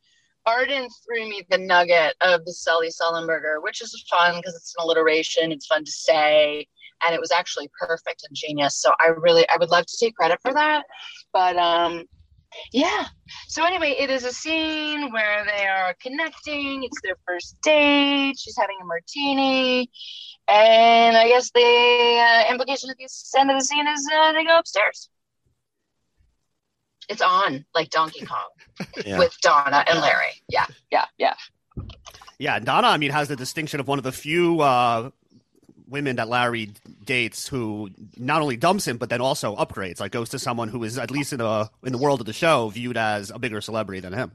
Arden 0.48 0.88
threw 1.06 1.30
me 1.30 1.44
the 1.50 1.60
nugget 1.60 2.16
of 2.22 2.44
the 2.44 2.52
Sully 2.52 2.90
Sullenberger, 2.90 3.62
which 3.62 3.82
is 3.82 4.04
fun 4.10 4.38
because 4.38 4.56
it's 4.56 4.74
an 4.78 4.84
alliteration. 4.84 5.52
It's 5.52 5.68
fun 5.68 5.86
to 5.86 5.92
say, 5.92 6.68
and 7.06 7.14
it 7.14 7.22
was 7.22 7.32
actually 7.32 7.70
perfect 7.80 8.24
and 8.28 8.36
genius. 8.36 8.82
So 8.82 8.92
I 9.00 9.08
really, 9.10 9.48
I 9.48 9.58
would 9.58 9.70
love 9.70 9.86
to 9.86 9.98
take 10.00 10.16
credit 10.16 10.40
for 10.42 10.52
that. 10.54 10.84
But 11.32 11.56
um, 11.56 12.06
yeah. 12.72 13.06
So 13.48 13.64
anyway, 13.66 13.96
it 13.98 14.10
is 14.10 14.24
a 14.24 14.32
scene 14.32 15.12
where 15.12 15.46
they 15.46 15.66
are 15.68 15.94
connecting. 16.02 16.84
It's 16.84 17.00
their 17.04 17.16
first 17.28 17.56
date. 17.64 18.36
She's 18.40 18.56
having 18.58 18.78
a 18.82 18.86
martini, 18.86 19.90
and 20.48 21.18
I 21.18 21.28
guess 21.28 21.52
the 21.52 21.62
uh, 22.50 22.52
implication 22.52 22.90
at 22.90 22.98
the 22.98 23.08
end 23.40 23.52
of 23.52 23.60
the 23.60 23.66
scene 23.66 23.88
is 23.88 24.10
uh, 24.14 24.32
they 24.34 24.44
go 24.46 24.58
upstairs. 24.58 25.10
It's 27.10 27.22
on 27.22 27.66
like 27.76 27.90
Donkey 27.90 28.26
Kong 28.26 28.50
Yeah. 29.06 29.20
with 29.20 29.36
Donna 29.42 29.84
and 29.88 30.00
Larry. 30.00 30.42
Yeah, 30.50 30.66
yeah, 30.92 31.06
yeah. 31.18 31.36
Yeah, 32.40 32.60
Donna, 32.60 32.88
I 32.88 32.98
mean, 32.98 33.12
has 33.12 33.28
the 33.28 33.36
distinction 33.36 33.80
of 33.80 33.88
one 33.88 34.00
of 34.00 34.04
the 34.04 34.12
few 34.12 34.60
uh, 34.62 35.12
women 35.94 36.18
that 36.18 36.28
Larry 36.28 36.72
dates 37.06 37.48
who 37.48 37.90
not 38.18 38.42
only 38.42 38.58
dumps 38.58 38.86
him, 38.86 38.98
but 38.98 39.10
then 39.10 39.22
also 39.22 39.56
upgrades, 39.56 40.02
like 40.02 40.12
goes 40.12 40.28
to 40.30 40.40
someone 40.40 40.68
who 40.68 40.84
is, 40.84 40.98
at 40.98 41.12
least 41.12 41.32
in, 41.32 41.40
a, 41.40 41.70
in 41.84 41.94
the 41.94 41.98
world 41.98 42.20
of 42.20 42.26
the 42.26 42.34
show, 42.34 42.68
viewed 42.70 42.98
as 42.98 43.30
a 43.30 43.40
bigger 43.40 43.62
celebrity 43.62 44.02
than 44.02 44.12
him. 44.12 44.32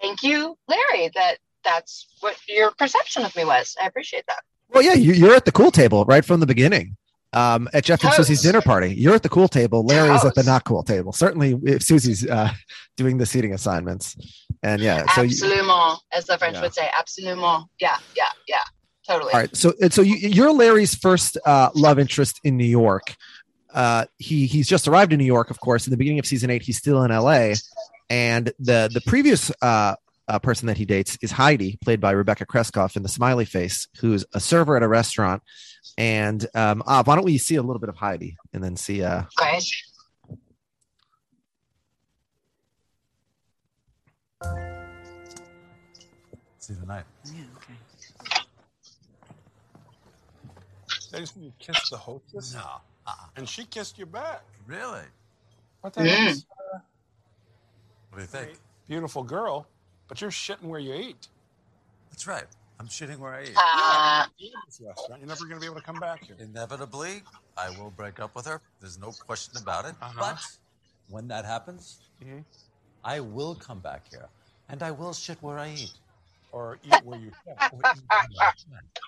Thank 0.00 0.22
you, 0.22 0.56
Larry. 0.68 1.10
That 1.14 1.36
that's 1.64 2.06
what 2.20 2.36
your 2.48 2.70
perception 2.72 3.24
of 3.24 3.34
me 3.36 3.44
was. 3.44 3.76
I 3.82 3.86
appreciate 3.86 4.24
that. 4.28 4.40
Well, 4.70 4.82
yeah, 4.82 4.94
you, 4.94 5.12
you're 5.12 5.34
at 5.34 5.44
the 5.44 5.52
cool 5.52 5.70
table 5.70 6.04
right 6.04 6.24
from 6.24 6.40
the 6.40 6.46
beginning. 6.46 6.96
Um, 7.32 7.68
at 7.72 7.84
Jeff 7.84 8.04
and 8.04 8.12
Susie's 8.14 8.42
dinner 8.42 8.62
party, 8.62 8.94
you're 8.94 9.14
at 9.14 9.24
the 9.24 9.28
cool 9.28 9.48
table. 9.48 9.84
Larry 9.84 10.10
is 10.14 10.24
at 10.24 10.34
the 10.36 10.42
Toast. 10.42 10.46
not 10.46 10.64
cool 10.64 10.84
table. 10.84 11.12
Certainly, 11.12 11.58
if 11.64 11.82
Susie's 11.82 12.24
uh, 12.28 12.50
doing 12.96 13.18
the 13.18 13.26
seating 13.26 13.52
assignments, 13.52 14.14
and 14.62 14.80
yeah, 14.80 15.04
so 15.14 15.22
you, 15.22 15.30
Absolument, 15.30 15.98
as 16.12 16.26
the 16.26 16.38
French 16.38 16.54
Yeah. 16.54 16.62
would 16.62 16.74
say. 16.74 16.88
Absolument. 16.96 17.64
Yeah, 17.80 17.96
yeah, 18.16 18.28
yeah. 18.46 18.62
Totally. 19.06 19.32
all 19.32 19.40
right. 19.40 19.54
So, 19.56 19.74
and 19.80 19.92
so 19.92 20.02
you, 20.02 20.16
you're 20.16 20.52
Larry's 20.52 20.94
first 20.94 21.36
uh, 21.44 21.70
love 21.74 21.98
interest 21.98 22.40
in 22.44 22.56
New 22.56 22.64
York. 22.64 23.14
Uh, 23.72 24.06
he 24.18 24.46
he's 24.46 24.68
just 24.68 24.86
arrived 24.88 25.12
in 25.12 25.18
New 25.18 25.24
York, 25.26 25.50
of 25.50 25.60
course. 25.60 25.86
In 25.86 25.90
the 25.90 25.96
beginning 25.96 26.20
of 26.20 26.26
season 26.26 26.48
eight, 26.50 26.62
he's 26.62 26.78
still 26.78 27.02
in 27.02 27.10
L.A. 27.10 27.54
And 28.08 28.52
the 28.58 28.88
the 28.92 29.02
previous 29.06 29.50
uh, 29.60 29.96
uh, 30.28 30.38
person 30.38 30.68
that 30.68 30.76
he 30.78 30.84
dates 30.84 31.18
is 31.22 31.32
Heidi, 31.32 31.76
played 31.82 32.00
by 32.00 32.12
Rebecca 32.12 32.46
Creskoff 32.46 32.96
in 32.96 33.02
The 33.02 33.08
Smiley 33.08 33.44
Face, 33.44 33.88
who's 34.00 34.24
a 34.32 34.40
server 34.40 34.76
at 34.76 34.82
a 34.82 34.88
restaurant. 34.88 35.42
And 35.98 36.46
um, 36.54 36.82
uh, 36.86 37.02
why 37.04 37.14
don't 37.16 37.24
we 37.24 37.36
see 37.36 37.56
a 37.56 37.62
little 37.62 37.80
bit 37.80 37.88
of 37.88 37.96
Heidi 37.96 38.36
and 38.52 38.62
then 38.64 38.76
see? 38.76 39.02
Uh, 39.02 39.24
Okay. 39.40 39.60
See 46.58 46.72
you 46.72 46.80
tonight. 46.80 47.04
They 51.14 51.20
just 51.20 51.36
you 51.36 51.52
kissed 51.58 51.90
the 51.90 51.96
hostess, 51.96 52.54
No. 52.54 52.60
Uh-uh. 53.06 53.12
and 53.36 53.48
she 53.48 53.64
kissed 53.64 53.98
you 53.98 54.06
back. 54.06 54.42
Really? 54.66 55.02
What 55.80 55.92
the 55.92 56.02
hell? 56.04 56.28
is- 56.28 56.46
What 58.10 58.16
do 58.16 58.20
you 58.20 58.26
think? 58.26 58.58
Beautiful 58.88 59.22
girl, 59.22 59.66
but 60.08 60.20
you're 60.20 60.30
shitting 60.30 60.64
where 60.64 60.80
you 60.80 60.94
eat. 60.94 61.28
That's 62.10 62.26
right. 62.26 62.44
I'm 62.80 62.88
shitting 62.88 63.18
where 63.18 63.32
I 63.34 63.44
eat. 63.44 63.52
Uh, 63.56 64.26
this 64.66 64.80
restaurant, 64.84 65.20
you're 65.20 65.28
never 65.28 65.44
going 65.44 65.54
to 65.54 65.60
be 65.60 65.66
able 65.66 65.76
to 65.76 65.82
come 65.82 66.00
back 66.00 66.24
here. 66.24 66.36
Inevitably, 66.38 67.22
I 67.56 67.70
will 67.78 67.90
break 67.90 68.18
up 68.20 68.34
with 68.34 68.46
her. 68.46 68.60
There's 68.80 68.98
no 68.98 69.12
question 69.12 69.56
about 69.62 69.84
it. 69.84 69.94
Uh-huh. 70.02 70.12
But 70.18 70.38
when 71.08 71.28
that 71.28 71.44
happens, 71.44 71.98
Mhm. 72.22 72.44
I 73.04 73.20
will 73.20 73.54
come 73.54 73.78
back 73.78 74.08
here, 74.10 74.28
and 74.68 74.82
I 74.82 74.90
will 74.90 75.12
shit 75.12 75.40
where 75.42 75.58
I 75.58 75.70
eat. 75.70 75.92
Or 76.52 76.78
eat 76.84 77.04
where 77.04 77.18
you 77.18 77.32
shit. 77.44 77.56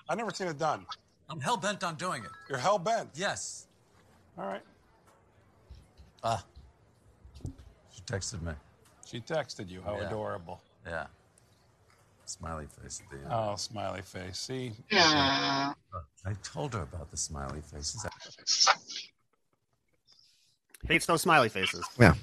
I've 0.09 0.17
never 0.17 0.31
seen 0.31 0.47
it 0.47 0.57
done. 0.57 0.85
I'm 1.29 1.39
hell 1.41 1.57
bent 1.57 1.83
on 1.83 1.95
doing 1.95 2.23
it. 2.23 2.29
You're 2.49 2.57
hell 2.57 2.79
bent. 2.79 3.09
Yes. 3.15 3.67
All 4.37 4.45
right. 4.47 4.61
Ah. 6.23 6.43
She 7.93 8.01
texted 8.05 8.41
me. 8.41 8.53
She 9.05 9.19
texted 9.19 9.69
you. 9.69 9.81
How 9.81 9.97
Yeah. 9.99 10.07
adorable. 10.07 10.61
Yeah. 10.85 11.07
Smiley 12.25 12.67
face 12.81 13.01
at 13.03 13.09
the 13.09 13.17
end. 13.23 13.27
Oh, 13.31 13.55
smiley 13.55 14.01
face. 14.01 14.37
See? 14.37 14.73
mm. 14.91 15.75
I 16.25 16.33
told 16.43 16.73
her 16.73 16.81
about 16.81 17.09
the 17.09 17.17
smiley 17.17 17.61
faces. 17.61 18.05
Hates 20.87 21.05
those 21.05 21.21
smiley 21.21 21.49
faces. 21.49 21.85
Yeah. 21.99 22.15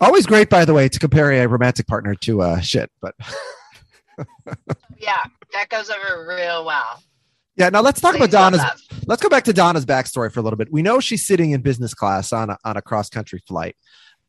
Always 0.00 0.26
great, 0.26 0.48
by 0.50 0.64
the 0.64 0.72
way, 0.72 0.88
to 0.88 0.98
compare 0.98 1.30
a 1.32 1.46
romantic 1.46 1.86
partner 1.86 2.14
to 2.16 2.42
uh, 2.42 2.60
shit. 2.60 2.90
But 3.00 3.14
yeah, 4.98 5.24
that 5.52 5.68
goes 5.68 5.90
over 5.90 6.26
real 6.28 6.64
well. 6.64 7.02
Yeah, 7.56 7.68
now 7.68 7.80
let's 7.82 8.00
talk 8.00 8.14
about 8.14 8.30
Donna's 8.30 8.62
let's 9.06 9.22
go 9.22 9.28
back 9.28 9.44
to 9.44 9.52
Donna's 9.52 9.84
backstory 9.86 10.32
for 10.32 10.40
a 10.40 10.42
little 10.42 10.56
bit. 10.56 10.72
We 10.72 10.82
know 10.82 11.00
she's 11.00 11.26
sitting 11.26 11.50
in 11.50 11.60
business 11.62 11.94
class 11.94 12.32
on 12.32 12.50
a, 12.50 12.58
on 12.64 12.76
a 12.76 12.82
cross 12.82 13.08
country 13.10 13.42
flight. 13.46 13.76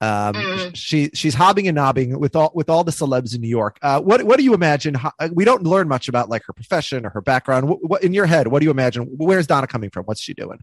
Um, 0.02 0.34
Mhm. 0.34 0.76
She 0.76 1.12
she's 1.14 1.36
hobbing 1.36 1.68
and 1.68 1.76
nobbing 1.76 2.20
with 2.20 2.36
all 2.36 2.52
with 2.56 2.70
all 2.70 2.84
the 2.84 2.92
celebs 2.92 3.36
in 3.36 3.42
New 3.42 3.48
York. 3.48 3.78
Uh, 3.84 4.02
what 4.02 4.24
what 4.24 4.38
do 4.38 4.44
you 4.44 4.54
imagine? 4.56 4.96
How, 4.96 5.12
uh, 5.20 5.30
we 5.32 5.46
don't 5.46 5.62
learn 5.64 5.88
much 5.88 6.08
about 6.08 6.28
like 6.28 6.42
her 6.48 6.54
profession 6.54 7.06
or 7.06 7.12
her 7.12 7.22
background. 7.22 7.70
What, 7.70 7.80
what 7.88 8.04
in 8.04 8.12
your 8.14 8.26
head? 8.26 8.48
What 8.48 8.60
do 8.62 8.66
you 8.66 8.72
imagine? 8.72 9.04
Where's 9.18 9.46
Donna 9.46 9.68
coming 9.68 9.92
from? 9.92 10.06
What's 10.06 10.20
she 10.22 10.34
doing? 10.34 10.60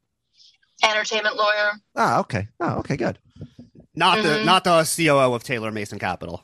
Entertainment 0.85 1.37
lawyer. 1.37 1.71
Ah, 1.97 2.19
okay. 2.21 2.49
Oh, 2.61 2.79
okay, 2.79 2.97
good. 2.97 3.19
Not 3.95 4.23
the 4.23 4.29
Mhm. 4.29 4.45
not 4.45 4.65
the 4.65 4.83
COO 4.85 5.35
of 5.35 5.45
Taylor 5.45 5.71
Mason 5.71 5.99
Capital. 6.01 6.43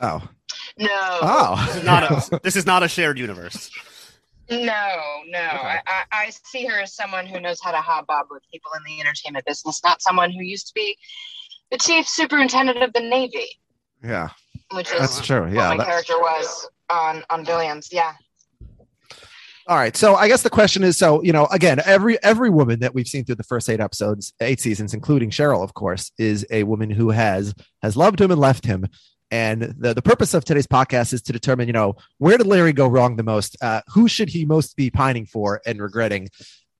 Oh, 0.00 0.20
No. 0.76 0.88
oh, 0.90 1.82
Not 1.84 2.32
a, 2.32 2.40
this 2.42 2.56
is 2.56 2.66
not 2.66 2.82
a 2.82 2.88
shared 2.88 3.16
universe. 3.18 3.70
No, 4.50 4.96
no. 5.26 5.38
I, 5.38 5.80
I, 5.86 6.02
I 6.12 6.32
see 6.44 6.66
her 6.66 6.80
as 6.80 6.94
someone 6.94 7.26
who 7.26 7.40
knows 7.40 7.60
how 7.62 7.70
to 7.70 7.78
hobnob 7.78 8.26
with 8.30 8.42
people 8.52 8.70
in 8.76 8.82
the 8.84 9.00
entertainment 9.00 9.44
business, 9.46 9.82
not 9.82 10.02
someone 10.02 10.30
who 10.30 10.42
used 10.42 10.66
to 10.68 10.74
be 10.74 10.96
the 11.70 11.78
chief 11.78 12.06
superintendent 12.06 12.82
of 12.82 12.92
the 12.92 13.00
Navy, 13.00 13.48
yeah, 14.02 14.28
which 14.72 14.92
is 14.92 15.00
that's 15.00 15.26
true. 15.26 15.50
Yeah. 15.50 15.74
my 15.74 15.84
character 15.84 16.18
was 16.18 16.68
on 16.90 17.24
on 17.30 17.44
Billions. 17.44 17.88
Yeah. 17.90 18.12
all 19.66 19.76
right. 19.76 19.96
So 19.96 20.14
I 20.14 20.28
guess 20.28 20.42
the 20.42 20.50
question 20.50 20.84
is, 20.84 20.96
so 20.98 21.22
you 21.22 21.32
know, 21.32 21.46
again, 21.46 21.80
every 21.84 22.22
every 22.22 22.50
woman 22.50 22.80
that 22.80 22.94
we've 22.94 23.08
seen 23.08 23.24
through 23.24 23.36
the 23.36 23.44
first 23.44 23.70
eight 23.70 23.80
episodes, 23.80 24.34
eight 24.40 24.60
seasons, 24.60 24.92
including 24.92 25.30
Cheryl, 25.30 25.64
of 25.64 25.72
course, 25.74 26.12
is 26.18 26.46
a 26.50 26.64
woman 26.64 26.90
who 26.90 27.10
has 27.10 27.54
has 27.82 27.96
loved 27.96 28.20
him 28.20 28.30
and 28.30 28.40
left 28.40 28.66
him. 28.66 28.86
And 29.30 29.62
the, 29.62 29.94
the 29.94 30.02
purpose 30.02 30.34
of 30.34 30.44
today's 30.44 30.66
podcast 30.66 31.12
is 31.12 31.22
to 31.22 31.32
determine, 31.32 31.66
you 31.66 31.72
know, 31.72 31.96
where 32.18 32.38
did 32.38 32.46
Larry 32.46 32.72
go 32.72 32.86
wrong 32.86 33.16
the 33.16 33.22
most? 33.22 33.56
Uh, 33.60 33.80
who 33.88 34.06
should 34.08 34.28
he 34.28 34.44
most 34.44 34.76
be 34.76 34.90
pining 34.90 35.26
for 35.26 35.60
and 35.66 35.80
regretting? 35.80 36.28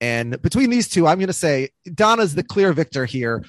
And 0.01 0.41
between 0.43 0.71
these 0.71 0.89
two, 0.89 1.07
I'm 1.07 1.19
going 1.19 1.29
to 1.29 1.33
say 1.33 1.71
Donna's 1.95 2.35
the 2.35 2.43
clear 2.45 2.73
victor 2.73 3.07
here. 3.07 3.45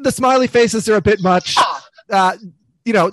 The 0.00 0.12
smiley 0.12 0.48
faces 0.48 0.88
are 0.88 0.96
a 0.96 1.02
bit 1.02 1.22
much. 1.22 1.54
Ah, 1.58 1.86
Uh, 2.10 2.36
you 2.84 2.92
know, 2.92 3.12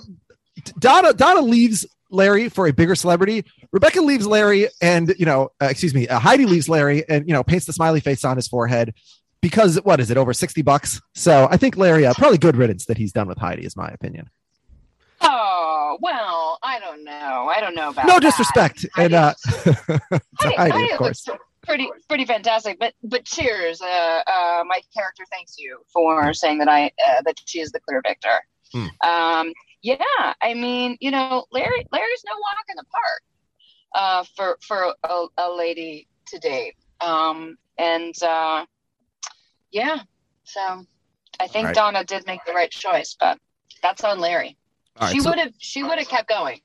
Donna 0.78 1.12
Donna 1.12 1.40
leaves 1.40 1.86
Larry 2.10 2.48
for 2.48 2.66
a 2.66 2.72
bigger 2.72 2.96
celebrity. 2.96 3.44
Rebecca 3.70 4.00
leaves 4.00 4.26
Larry, 4.26 4.68
and 4.82 5.14
you 5.18 5.26
know, 5.26 5.50
uh, 5.62 5.66
excuse 5.66 5.94
me, 5.94 6.08
uh, 6.08 6.18
Heidi 6.18 6.46
leaves 6.46 6.68
Larry, 6.68 7.08
and 7.08 7.28
you 7.28 7.32
know, 7.32 7.44
paints 7.44 7.66
the 7.66 7.72
smiley 7.72 8.00
face 8.00 8.24
on 8.24 8.36
his 8.36 8.48
forehead 8.48 8.94
because 9.40 9.76
what 9.84 10.00
is 10.00 10.10
it 10.10 10.16
over 10.16 10.32
sixty 10.32 10.62
bucks? 10.62 11.00
So 11.14 11.46
I 11.48 11.58
think 11.58 11.76
Larry, 11.76 12.06
uh, 12.06 12.14
probably 12.14 12.38
good 12.38 12.56
riddance 12.56 12.86
that 12.86 12.96
he's 12.98 13.12
done 13.12 13.28
with 13.28 13.38
Heidi, 13.38 13.64
is 13.64 13.76
my 13.76 13.88
opinion. 13.88 14.30
Oh 15.22 15.98
well, 16.00 16.58
I 16.62 16.78
don't 16.80 17.04
know. 17.04 17.50
I 17.54 17.60
don't 17.60 17.74
know 17.74 17.90
about 17.90 18.06
No 18.06 18.14
that. 18.14 18.22
disrespect, 18.22 18.86
and 18.96 19.14
uh, 19.14 19.34
Heidi, 20.40 20.90
of 20.92 20.98
course. 20.98 21.26
looks 21.26 21.42
pretty 21.62 21.88
pretty 22.08 22.24
fantastic. 22.24 22.78
But 22.78 22.94
but 23.02 23.24
cheers. 23.24 23.80
Uh, 23.80 23.86
uh, 24.26 24.64
my 24.66 24.80
character 24.94 25.24
thanks 25.30 25.56
you 25.58 25.78
for 25.92 26.32
saying 26.34 26.58
that 26.58 26.68
I 26.68 26.86
uh, 26.86 27.22
that 27.24 27.40
she 27.46 27.60
is 27.60 27.70
the 27.72 27.80
clear 27.80 28.00
victor. 28.06 28.38
Hmm. 28.72 28.86
Um, 29.08 29.52
yeah, 29.82 29.96
I 30.42 30.54
mean, 30.54 30.96
you 31.00 31.10
know, 31.10 31.44
Larry 31.52 31.86
Larry's 31.92 32.22
no 32.26 32.32
walk 32.40 32.64
in 32.68 32.76
the 32.76 32.84
park 32.84 33.22
uh, 33.94 34.24
for 34.36 34.58
for 34.62 34.94
a, 35.04 35.26
a 35.38 35.50
lady 35.54 36.08
to 36.28 36.38
date. 36.38 36.74
Um, 37.00 37.56
and 37.78 38.14
uh, 38.22 38.66
yeah, 39.70 40.00
so 40.44 40.84
I 41.40 41.46
think 41.46 41.66
Right. 41.66 41.74
Donna 41.74 42.04
did 42.04 42.26
make 42.26 42.44
the 42.44 42.52
right 42.52 42.70
choice, 42.70 43.16
but 43.18 43.38
that's 43.82 44.02
on 44.02 44.18
Larry. 44.18 44.56
All 45.00 45.06
right, 45.06 45.14
she 45.14 45.20
so- 45.20 45.30
would 45.30 45.38
have 45.38 45.52
she 45.58 45.82
would 45.82 45.98
have 45.98 46.08
kept 46.08 46.28
going. 46.28 46.60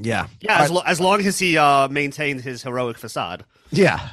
yeah, 0.00 0.26
Yeah, 0.40 0.54
as, 0.54 0.60
right. 0.70 0.74
lo- 0.76 0.82
as 0.86 1.00
long 1.00 1.20
as 1.26 1.38
he 1.38 1.56
uh, 1.58 1.88
maintained 1.88 2.40
his 2.42 2.62
heroic 2.62 2.98
facade. 2.98 3.44
yeah. 3.70 4.08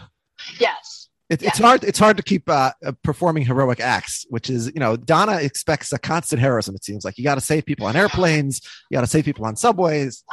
Yes. 0.60 1.10
It, 1.30 1.42
It's 1.44 1.58
hard. 1.60 1.84
It's 1.84 2.00
hard 2.00 2.16
to 2.18 2.24
keep 2.24 2.48
uh, 2.50 2.72
uh, 2.86 2.94
performing 3.04 3.44
heroic 3.44 3.80
acts, 3.82 4.26
which 4.30 4.50
is, 4.50 4.68
you 4.68 4.80
know, 4.80 4.96
Donna 4.96 5.38
expects 5.42 5.92
a 5.92 6.00
constant 6.00 6.42
heroism. 6.42 6.74
It 6.76 6.86
seems 6.86 7.04
like 7.04 7.18
you 7.18 7.24
got 7.26 7.36
to 7.36 7.42
save 7.42 7.66
people 7.66 7.86
on 7.86 7.96
airplanes, 7.98 8.62
you 8.90 8.96
got 8.96 9.02
to 9.02 9.08
save 9.08 9.26
people 9.26 9.46
on 9.46 9.56
subways. 9.58 10.24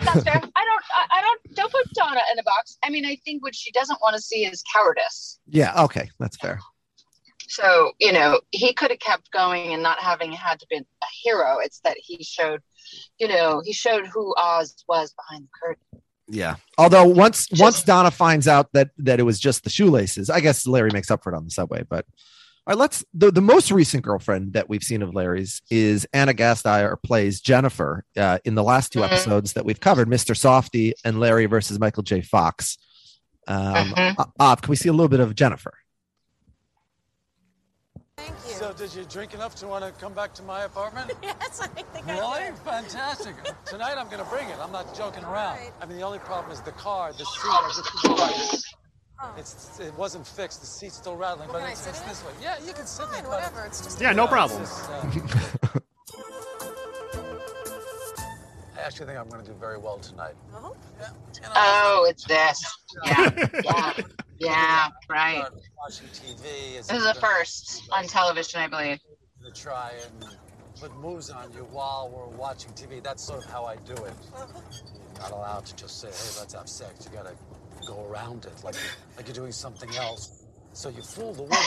That's 0.00 0.22
fair. 0.22 0.32
I 0.36 0.40
don't. 0.40 0.54
I, 0.54 1.18
I 1.18 1.20
don't. 1.20 1.54
Don't 1.54 1.72
put 1.72 1.92
Donna 1.92 2.20
in 2.32 2.38
a 2.38 2.42
box. 2.44 2.78
I 2.84 2.88
mean, 2.88 3.04
I 3.04 3.16
think 3.26 3.42
what 3.42 3.54
she 3.54 3.70
doesn't 3.72 3.98
want 4.00 4.14
to 4.16 4.22
see 4.22 4.46
is 4.46 4.62
cowardice. 4.74 5.38
Yeah, 5.48 5.82
okay, 5.84 6.08
that's 6.18 6.36
fair. 6.38 6.60
So, 7.48 7.92
you 7.98 8.12
know, 8.12 8.40
he 8.50 8.72
could 8.74 8.90
have 8.90 9.00
kept 9.00 9.30
going 9.30 9.72
and 9.72 9.82
not 9.82 9.98
having 9.98 10.32
had 10.32 10.60
to 10.60 10.66
be 10.68 10.76
a 10.76 11.06
hero. 11.22 11.58
It's 11.58 11.80
that 11.80 11.96
he 11.98 12.22
showed, 12.22 12.60
you 13.18 13.26
know, 13.26 13.62
he 13.64 13.72
showed 13.72 14.06
who 14.06 14.34
Oz 14.36 14.74
was 14.86 15.14
behind 15.14 15.44
the 15.44 15.48
curtain. 15.60 16.02
Yeah. 16.30 16.56
Although 16.76 17.06
once 17.06 17.48
once 17.58 17.82
Donna 17.82 18.10
finds 18.10 18.46
out 18.46 18.70
that 18.74 18.90
that 18.98 19.18
it 19.18 19.22
was 19.22 19.40
just 19.40 19.64
the 19.64 19.70
shoelaces, 19.70 20.28
I 20.28 20.40
guess 20.40 20.66
Larry 20.66 20.90
makes 20.92 21.10
up 21.10 21.22
for 21.24 21.32
it 21.32 21.36
on 21.36 21.44
the 21.44 21.50
subway. 21.50 21.84
But 21.88 22.04
all 22.66 22.72
right, 22.74 22.78
let's 22.78 23.02
the, 23.14 23.30
the 23.30 23.40
most 23.40 23.70
recent 23.70 24.02
girlfriend 24.04 24.52
that 24.52 24.68
we've 24.68 24.82
seen 24.82 25.00
of 25.00 25.14
Larry's 25.14 25.62
is 25.70 26.06
Anna 26.12 26.34
Gasteyer 26.34 27.02
plays 27.02 27.40
Jennifer 27.40 28.04
uh, 28.14 28.40
in 28.44 28.56
the 28.56 28.62
last 28.62 28.92
2 28.92 28.98
Mhm. 28.98 29.04
episodes 29.06 29.54
that 29.54 29.64
we've 29.64 29.80
covered, 29.80 30.06
Mr. 30.06 30.36
Softy 30.36 30.92
and 31.02 31.18
Larry 31.18 31.46
versus 31.46 31.78
Michael 31.80 32.02
J. 32.02 32.20
Fox. 32.20 32.76
Um, 33.46 33.88
Mhm. 33.94 34.32
uh, 34.38 34.56
can 34.56 34.68
we 34.68 34.76
see 34.76 34.90
a 34.90 34.92
little 34.92 35.08
bit 35.08 35.20
of 35.20 35.34
Jennifer? 35.34 35.72
Thank 38.18 38.34
you. 38.48 38.54
So, 38.54 38.72
did 38.72 38.92
you 38.94 39.04
drink 39.04 39.32
enough 39.32 39.54
to 39.56 39.66
want 39.68 39.84
to 39.84 39.92
come 40.00 40.12
back 40.12 40.34
to 40.34 40.42
my 40.42 40.64
apartment? 40.64 41.12
yes, 41.22 41.60
I 41.60 41.68
think 41.68 41.86
Really? 42.06 42.18
I 42.20 42.46
did. 42.50 42.58
Fantastic. 42.58 43.34
Tonight 43.64 43.94
I'm 43.96 44.06
going 44.08 44.18
to 44.22 44.28
bring 44.28 44.48
it. 44.48 44.56
I'm 44.60 44.72
not 44.72 44.92
joking 44.94 45.22
around. 45.24 45.56
Right. 45.58 45.70
I 45.80 45.86
mean, 45.86 45.96
the 45.98 46.02
only 46.04 46.18
problem 46.18 46.50
is 46.52 46.60
the 46.60 46.72
car, 46.72 47.12
the 47.12 47.18
seat. 47.24 47.26
I 47.44 47.72
just, 47.74 48.74
Oh. 49.20 49.34
it's, 49.36 49.80
it 49.80 49.92
wasn't 49.98 50.24
fixed. 50.24 50.60
The 50.60 50.66
seat's 50.68 50.96
still 50.96 51.16
rattling, 51.16 51.48
Well, 51.48 51.54
but 51.54 51.62
can 51.62 51.68
I 51.70 51.72
it's, 51.72 51.86
it's 51.88 51.98
this 52.02 52.22
way. 52.24 52.30
Yeah, 52.40 52.56
you 52.64 52.72
can 52.72 52.86
sit 52.86 53.02
in 53.02 53.08
Fine, 53.08 53.18
it. 53.18 53.22
but- 53.24 53.30
whatever. 53.30 53.64
It's 53.64 53.80
just. 53.82 54.00
Yeah, 54.00 54.12
no 54.12 54.24
it's 54.24 54.32
problem. 54.32 54.60
just, 54.60 54.88
uh, 54.88 55.80
I 58.76 58.80
actually 58.80 59.06
think 59.06 59.18
I'm 59.18 59.28
going 59.28 59.44
to 59.44 59.50
do 59.50 59.56
very 59.58 59.76
well 59.76 59.98
tonight. 59.98 60.34
Oh, 60.54 60.76
Yeah. 61.00 61.08
You 61.34 61.40
know, 61.42 61.48
Oh, 61.56 62.06
it's 62.08 62.24
this. 62.26 62.64
Yeah, 63.06 63.30
yeah, 63.64 63.92
yeah, 64.38 64.88
right. 65.08 65.44
Watching 65.76 66.06
TV. 66.08 66.76
This 66.76 66.90
is 66.90 67.04
the 67.04 67.14
first 67.20 67.82
on 67.92 68.04
television, 68.04 68.60
I 68.60 68.68
believe. 68.68 68.98
to 69.44 69.50
try 69.52 69.92
and 70.04 70.30
put 70.80 70.94
moves 70.96 71.30
on 71.30 71.52
you 71.52 71.64
while 71.72 72.10
we're 72.12 72.36
watching 72.36 72.70
TV. 72.72 73.02
That's 73.02 73.22
sort 73.22 73.44
of 73.44 73.50
how 73.50 73.64
I 73.64 73.76
do 73.76 73.92
it. 73.92 74.12
You're 74.36 75.20
not 75.20 75.32
allowed 75.32 75.66
to 75.66 75.76
just 75.76 76.00
say, 76.00 76.08
"Hey, 76.08 76.40
let's 76.40 76.54
have 76.54 76.68
sex." 76.68 77.06
You 77.06 77.16
gotta 77.16 77.34
go 77.86 78.04
around 78.06 78.44
it 78.44 78.52
like 78.64 78.76
like 79.16 79.26
you're 79.26 79.34
doing 79.34 79.52
something 79.52 79.94
else. 79.96 80.44
So 80.72 80.88
you 80.90 81.02
fool 81.02 81.32
the 81.34 81.42
woman. 81.42 81.58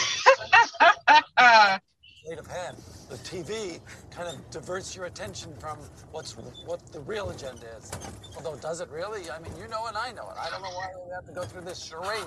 Uh, 2.30 2.38
of 2.38 2.48
hand. 2.48 2.78
The 3.10 3.16
TV 3.18 3.80
kind 4.12 4.28
of 4.28 4.50
diverts 4.51 4.96
your 4.96 5.06
attention 5.06 5.56
from 5.60 5.80
what's 6.12 6.34
what 6.66 6.86
the 6.92 7.00
real 7.00 7.30
agenda 7.32 7.66
is. 7.78 7.92
Although, 8.36 8.58
does 8.58 8.80
it 8.80 8.90
really? 8.90 9.30
I 9.32 9.40
mean, 9.40 9.51
you 9.58 9.68
know 9.68 9.88
it, 9.88 9.96
I 9.96 10.12
know 10.12 10.30
it. 10.30 10.38
I 10.40 10.50
don't 10.50 10.62
know 10.62 10.70
why 10.70 10.88
we 11.06 11.12
have 11.13 11.25
to 11.25 11.34
go 11.34 11.44
through 11.44 11.62
this 11.62 11.84
charade. 11.84 12.24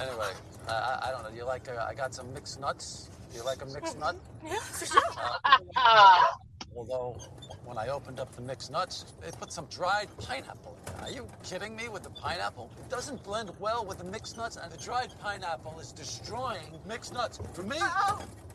Anyway, 0.00 0.32
I, 0.68 0.72
I, 0.72 1.08
I 1.08 1.10
don't 1.12 1.22
know. 1.22 1.30
Do 1.30 1.36
you 1.36 1.44
like? 1.44 1.68
Uh, 1.68 1.86
I 1.88 1.94
got 1.94 2.14
some 2.14 2.32
mixed 2.34 2.60
nuts. 2.60 3.10
Do 3.30 3.38
you 3.38 3.44
like 3.44 3.62
a 3.62 3.66
mixed 3.66 3.98
nut? 3.98 4.16
yeah, 4.44 4.58
for 4.58 4.86
sure. 4.86 5.00
Although, 6.76 7.16
when 7.64 7.76
I 7.78 7.88
opened 7.88 8.20
up 8.20 8.34
the 8.34 8.42
mixed 8.42 8.70
nuts, 8.70 9.04
they 9.20 9.30
put 9.32 9.52
some 9.52 9.66
dried 9.66 10.08
pineapple 10.18 10.76
in 10.86 10.92
there. 10.92 11.02
Are 11.04 11.10
you 11.10 11.26
kidding 11.42 11.74
me 11.74 11.88
with 11.88 12.04
the 12.04 12.10
pineapple? 12.10 12.70
It 12.78 12.88
doesn't 12.88 13.22
blend 13.24 13.50
well 13.58 13.84
with 13.84 13.98
the 13.98 14.04
mixed 14.04 14.36
nuts, 14.36 14.56
and 14.56 14.70
the 14.70 14.78
dried 14.78 15.10
pineapple 15.20 15.78
is 15.80 15.92
destroying 15.92 16.78
mixed 16.86 17.12
nuts. 17.12 17.40
For 17.54 17.64
me, 17.64 17.78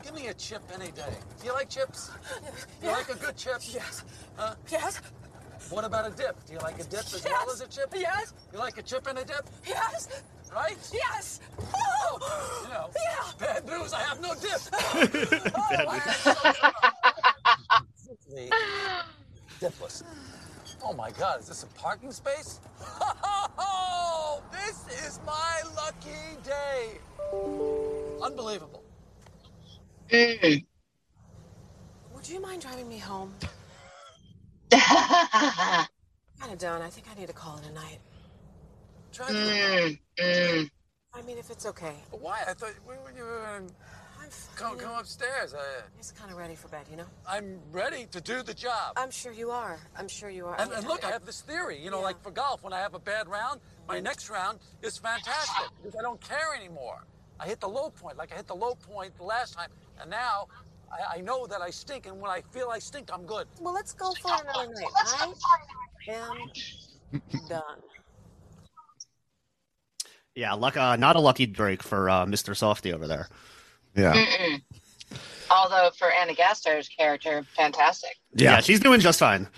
give 0.02 0.14
me 0.14 0.28
a 0.28 0.34
chip 0.34 0.62
any 0.74 0.90
day. 0.92 1.14
Do 1.40 1.46
you 1.46 1.52
like 1.52 1.68
chips? 1.68 2.10
You 2.82 2.90
like 2.90 3.08
a 3.10 3.16
good 3.16 3.36
chip? 3.36 3.58
Yes. 3.70 4.02
Huh? 4.36 4.54
Yes. 4.70 5.00
What 5.70 5.84
about 5.84 6.06
a 6.06 6.16
dip? 6.16 6.44
Do 6.46 6.54
you 6.54 6.58
like 6.60 6.78
a 6.80 6.84
dip 6.84 7.00
as 7.00 7.24
well 7.24 7.50
as 7.50 7.60
a 7.60 7.66
chip? 7.66 7.92
Yes. 7.94 8.32
You 8.52 8.58
like 8.58 8.78
a 8.78 8.82
chip 8.82 9.06
and 9.08 9.18
a 9.18 9.24
dip? 9.24 9.48
Yes. 9.66 10.22
Right? 10.54 10.76
Yes. 10.92 11.40
Oh, 11.58 12.18
oh! 12.20 12.60
you 12.62 12.72
know, 12.72 12.90
Yeah. 12.94 13.46
bad 13.46 13.66
news, 13.66 13.92
I 13.92 14.00
have 14.02 14.20
no 14.20 14.34
dip. 14.34 15.52
Oh, 15.54 17.05
Simply 18.36 18.56
dipless. 19.60 20.04
Oh 20.84 20.92
my 20.92 21.10
God, 21.12 21.40
is 21.40 21.48
this 21.48 21.62
a 21.62 21.66
parking 21.68 22.12
space? 22.12 22.60
Oh, 23.58 24.42
this 24.52 24.84
is 25.06 25.20
my 25.26 25.62
lucky 25.74 26.36
day. 26.44 26.98
Unbelievable. 28.22 28.82
mm. 30.10 30.64
Would 32.14 32.28
you 32.28 32.40
mind 32.40 32.60
driving 32.62 32.88
me 32.88 32.98
home? 32.98 33.32
mm, 34.70 35.86
Kind 36.38 36.52
of 36.52 36.58
done. 36.58 36.82
I 36.82 36.90
think 36.90 37.06
I 37.10 37.18
need 37.18 37.28
to 37.28 37.32
call 37.32 37.56
it 37.58 37.64
a 37.70 37.72
night. 37.72 37.98
Drive 39.12 39.30
me. 39.30 39.98
mm. 40.20 40.70
I 41.14 41.22
mean, 41.22 41.38
if 41.38 41.50
it's 41.50 41.64
okay. 41.64 41.94
But 42.10 42.20
Why? 42.20 42.42
I 42.46 42.52
thought 42.52 42.74
we 42.86 42.94
were, 42.96 43.12
you 43.16 43.22
were 43.24 43.46
I'm 43.46 43.68
come, 44.56 44.76
fine. 44.76 44.86
come 44.86 44.98
upstairs. 44.98 45.54
I, 45.54 45.58
just 45.96 46.16
kind 46.16 46.30
of 46.30 46.36
ready 46.36 46.54
for 46.54 46.68
bed, 46.68 46.86
you 46.90 46.96
know? 46.96 47.06
I'm 47.28 47.60
ready 47.70 48.06
to 48.10 48.20
do 48.20 48.42
the 48.42 48.54
job. 48.54 48.94
I'm 48.96 49.10
sure 49.10 49.32
you 49.32 49.50
are. 49.50 49.78
I'm 49.96 50.08
sure 50.08 50.30
you 50.30 50.46
are. 50.46 50.60
And, 50.60 50.72
and 50.72 50.86
look, 50.86 51.04
I 51.04 51.10
have 51.10 51.24
this 51.24 51.40
theory. 51.42 51.78
You 51.82 51.90
know, 51.90 51.98
Yeah. 51.98 52.04
like 52.04 52.22
for 52.22 52.30
golf, 52.30 52.62
when 52.64 52.72
I 52.72 52.80
have 52.80 52.94
a 52.94 52.98
bad 52.98 53.28
round, 53.28 53.60
my 53.88 54.00
next 54.00 54.30
round 54.30 54.58
is 54.82 54.98
fantastic 54.98 55.70
because 55.82 55.96
I 55.98 56.02
don't 56.02 56.20
care 56.20 56.54
anymore. 56.56 57.04
I 57.38 57.46
hit 57.46 57.60
the 57.60 57.68
low 57.68 57.90
point, 57.90 58.16
like 58.16 58.32
I 58.32 58.36
hit 58.36 58.46
the 58.46 58.56
low 58.56 58.74
point 58.74 59.16
the 59.16 59.24
last 59.24 59.54
time, 59.54 59.68
and 60.00 60.10
now 60.10 60.48
I, 60.90 61.18
I 61.18 61.20
know 61.20 61.46
that 61.46 61.60
I 61.60 61.70
stink. 61.70 62.06
And 62.06 62.18
when 62.20 62.30
I 62.30 62.40
feel 62.50 62.70
I 62.70 62.78
stink, 62.78 63.10
I'm 63.12 63.26
good. 63.26 63.46
Well, 63.60 63.74
let's 63.74 63.92
go 63.92 64.12
for 64.14 64.32
another 64.32 64.72
night. 64.72 64.84
I 66.08 66.12
am 66.12 66.40
done. 67.48 67.62
Yeah, 70.34 70.52
luck, 70.52 70.76
uh, 70.76 70.96
not 70.96 71.16
a 71.16 71.18
lucky 71.20 71.46
break 71.46 71.82
for 71.82 72.10
uh, 72.10 72.26
Mr. 72.26 72.54
Softy 72.54 72.92
over 72.92 73.06
there. 73.06 73.26
Yeah. 73.96 74.14
Mm-mm. 74.14 74.62
Although 75.50 75.90
for 75.96 76.10
Anna 76.10 76.34
Gasteyer's 76.34 76.88
character, 76.88 77.44
fantastic. 77.56 78.16
Yeah, 78.34 78.60
she's 78.60 78.80
doing 78.80 79.00
just 79.00 79.18
fine. 79.20 79.48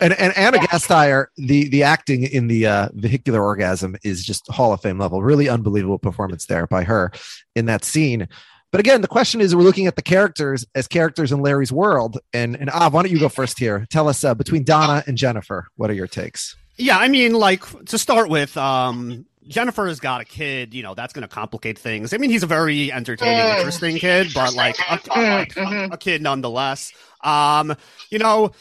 And 0.00 0.12
and 0.14 0.36
Anna 0.36 0.58
Yeah. 0.58 0.66
Gasteyer, 0.66 1.26
the 1.36 1.68
the 1.68 1.82
acting 1.82 2.24
in 2.24 2.48
the 2.48 2.66
uh, 2.66 2.88
vehicular 2.94 3.42
orgasm 3.42 3.96
is 4.02 4.24
just 4.24 4.48
Hall 4.50 4.72
of 4.72 4.80
Fame 4.80 4.98
level. 4.98 5.22
Really 5.22 5.48
unbelievable 5.48 5.98
performance 5.98 6.46
there 6.46 6.66
by 6.66 6.84
her 6.84 7.12
in 7.54 7.66
that 7.66 7.84
scene. 7.84 8.28
But 8.72 8.80
again, 8.80 9.02
the 9.02 9.08
question 9.08 9.40
is, 9.40 9.54
we're 9.54 9.62
looking 9.62 9.86
at 9.86 9.94
the 9.94 10.02
characters 10.02 10.66
as 10.74 10.88
characters 10.88 11.30
in 11.30 11.40
Larry's 11.40 11.70
world. 11.72 12.18
And 12.32 12.56
and 12.56 12.70
Av, 12.70 12.92
why 12.92 13.02
don't 13.02 13.12
you 13.12 13.20
go 13.20 13.28
first 13.28 13.58
here? 13.58 13.86
Tell 13.90 14.08
us 14.08 14.24
uh, 14.24 14.34
between 14.34 14.64
Donna 14.64 15.04
and 15.06 15.16
Jennifer, 15.16 15.68
what 15.76 15.90
are 15.90 15.94
your 15.94 16.08
takes? 16.08 16.56
Yeah, 16.76 16.98
I 16.98 17.06
mean, 17.06 17.34
like 17.34 17.62
to 17.86 17.98
start 17.98 18.28
with, 18.28 18.56
um, 18.56 19.26
Jennifer 19.46 19.86
has 19.86 20.00
got 20.00 20.20
a 20.20 20.24
kid. 20.24 20.74
You 20.74 20.82
know, 20.82 20.94
that's 20.94 21.12
going 21.12 21.22
to 21.22 21.28
complicate 21.28 21.78
things. 21.78 22.12
I 22.14 22.18
mean, 22.18 22.30
he's 22.30 22.42
a 22.42 22.46
very 22.46 22.90
entertaining, 22.92 23.38
Mm. 23.44 23.56
interesting 23.58 23.96
kid, 23.98 24.28
but 24.34 24.54
like 24.54 24.78
a, 24.78 24.98
Mhm. 24.98 25.92
a 25.92 25.96
kid 25.96 26.22
nonetheless. 26.22 26.92
Um, 27.22 27.74
you 28.10 28.18
know, 28.18 28.52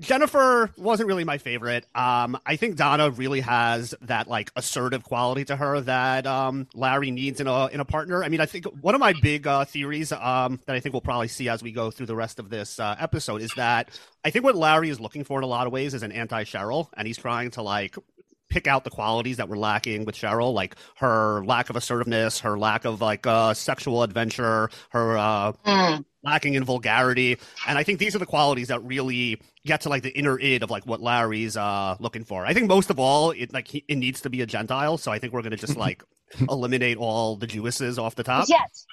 Jennifer 0.00 0.70
wasn't 0.76 1.08
really 1.08 1.24
my 1.24 1.38
favorite. 1.38 1.84
Um, 1.92 2.38
I 2.46 2.54
think 2.54 2.76
Donna 2.76 3.10
really 3.10 3.40
has 3.40 3.94
that 4.02 4.28
like 4.28 4.52
assertive 4.54 5.02
quality 5.02 5.44
to 5.46 5.56
her 5.56 5.80
that 5.80 6.24
um, 6.24 6.68
Larry 6.72 7.10
needs 7.10 7.40
in 7.40 7.48
a 7.48 7.66
in 7.66 7.80
a 7.80 7.84
partner. 7.84 8.22
I 8.22 8.28
mean, 8.28 8.40
I 8.40 8.46
think 8.46 8.66
one 8.80 8.94
of 8.94 9.00
my 9.00 9.12
big 9.22 9.48
uh, 9.48 9.64
theories 9.64 10.12
um, 10.12 10.60
that 10.66 10.76
I 10.76 10.80
think 10.80 10.92
we'll 10.92 11.00
probably 11.00 11.26
see 11.26 11.48
as 11.48 11.64
we 11.64 11.72
go 11.72 11.90
through 11.90 12.06
the 12.06 12.14
rest 12.14 12.38
of 12.38 12.48
this 12.48 12.78
uh, 12.78 12.94
episode 13.00 13.42
is 13.42 13.50
that 13.56 13.88
I 14.24 14.30
think 14.30 14.44
what 14.44 14.54
Larry 14.54 14.88
is 14.88 15.00
looking 15.00 15.24
for 15.24 15.38
in 15.38 15.44
a 15.44 15.48
lot 15.48 15.66
of 15.66 15.72
ways 15.72 15.94
is 15.94 16.04
an 16.04 16.12
anti 16.12 16.44
Cheryl, 16.44 16.88
and 16.96 17.04
he's 17.08 17.18
trying 17.18 17.50
to 17.52 17.62
like 17.62 17.96
pick 18.48 18.66
out 18.66 18.84
the 18.84 18.90
qualities 18.90 19.36
that 19.36 19.48
were 19.48 19.58
lacking 19.58 20.04
with 20.04 20.14
Cheryl, 20.14 20.52
like 20.54 20.74
her 20.96 21.44
lack 21.44 21.70
of 21.70 21.76
assertiveness, 21.76 22.40
her 22.40 22.58
lack 22.58 22.84
of 22.84 23.00
like 23.00 23.26
uh, 23.26 23.54
sexual 23.54 24.02
adventure, 24.02 24.70
her 24.90 25.18
uh, 25.18 25.52
Mm. 25.66 26.04
lacking 26.22 26.54
in 26.54 26.64
vulgarity, 26.64 27.36
and 27.66 27.78
I 27.78 27.82
think 27.84 27.98
these 27.98 28.14
are 28.16 28.18
the 28.18 28.26
qualities 28.26 28.68
that 28.68 28.80
really 28.84 29.40
get 29.66 29.82
to 29.82 29.88
like 29.88 30.02
the 30.02 30.10
inner 30.18 30.38
id 30.40 30.62
of 30.62 30.70
like 30.70 30.86
what 30.86 31.00
Larry's 31.00 31.56
uh, 31.56 31.96
looking 32.00 32.24
for. 32.24 32.46
I 32.46 32.54
think 32.54 32.68
most 32.68 32.90
of 32.90 32.98
all, 32.98 33.32
it 33.32 33.52
like 33.52 33.68
he, 33.68 33.84
it 33.86 33.96
needs 33.96 34.20
to 34.22 34.30
be 34.30 34.40
a 34.40 34.46
Gentile, 34.46 34.96
so 34.98 35.12
I 35.12 35.18
think 35.18 35.32
we're 35.32 35.42
gonna 35.42 35.56
just 35.56 35.76
like 35.86 36.02
eliminate 36.48 36.96
all 36.96 37.36
the 37.36 37.46
Jewesses 37.46 37.98
off 37.98 38.14
the 38.14 38.24
top. 38.24 38.46
Yes, 38.48 38.86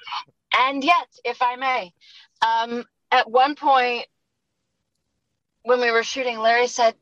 and 0.58 0.84
yet, 0.84 1.06
if 1.24 1.40
I 1.40 1.56
may, 1.56 1.92
um, 2.46 2.84
at 3.10 3.30
one 3.30 3.54
point 3.54 4.06
when 5.62 5.80
we 5.80 5.90
were 5.90 6.02
shooting, 6.02 6.38
Larry 6.38 6.66
said, 6.68 6.94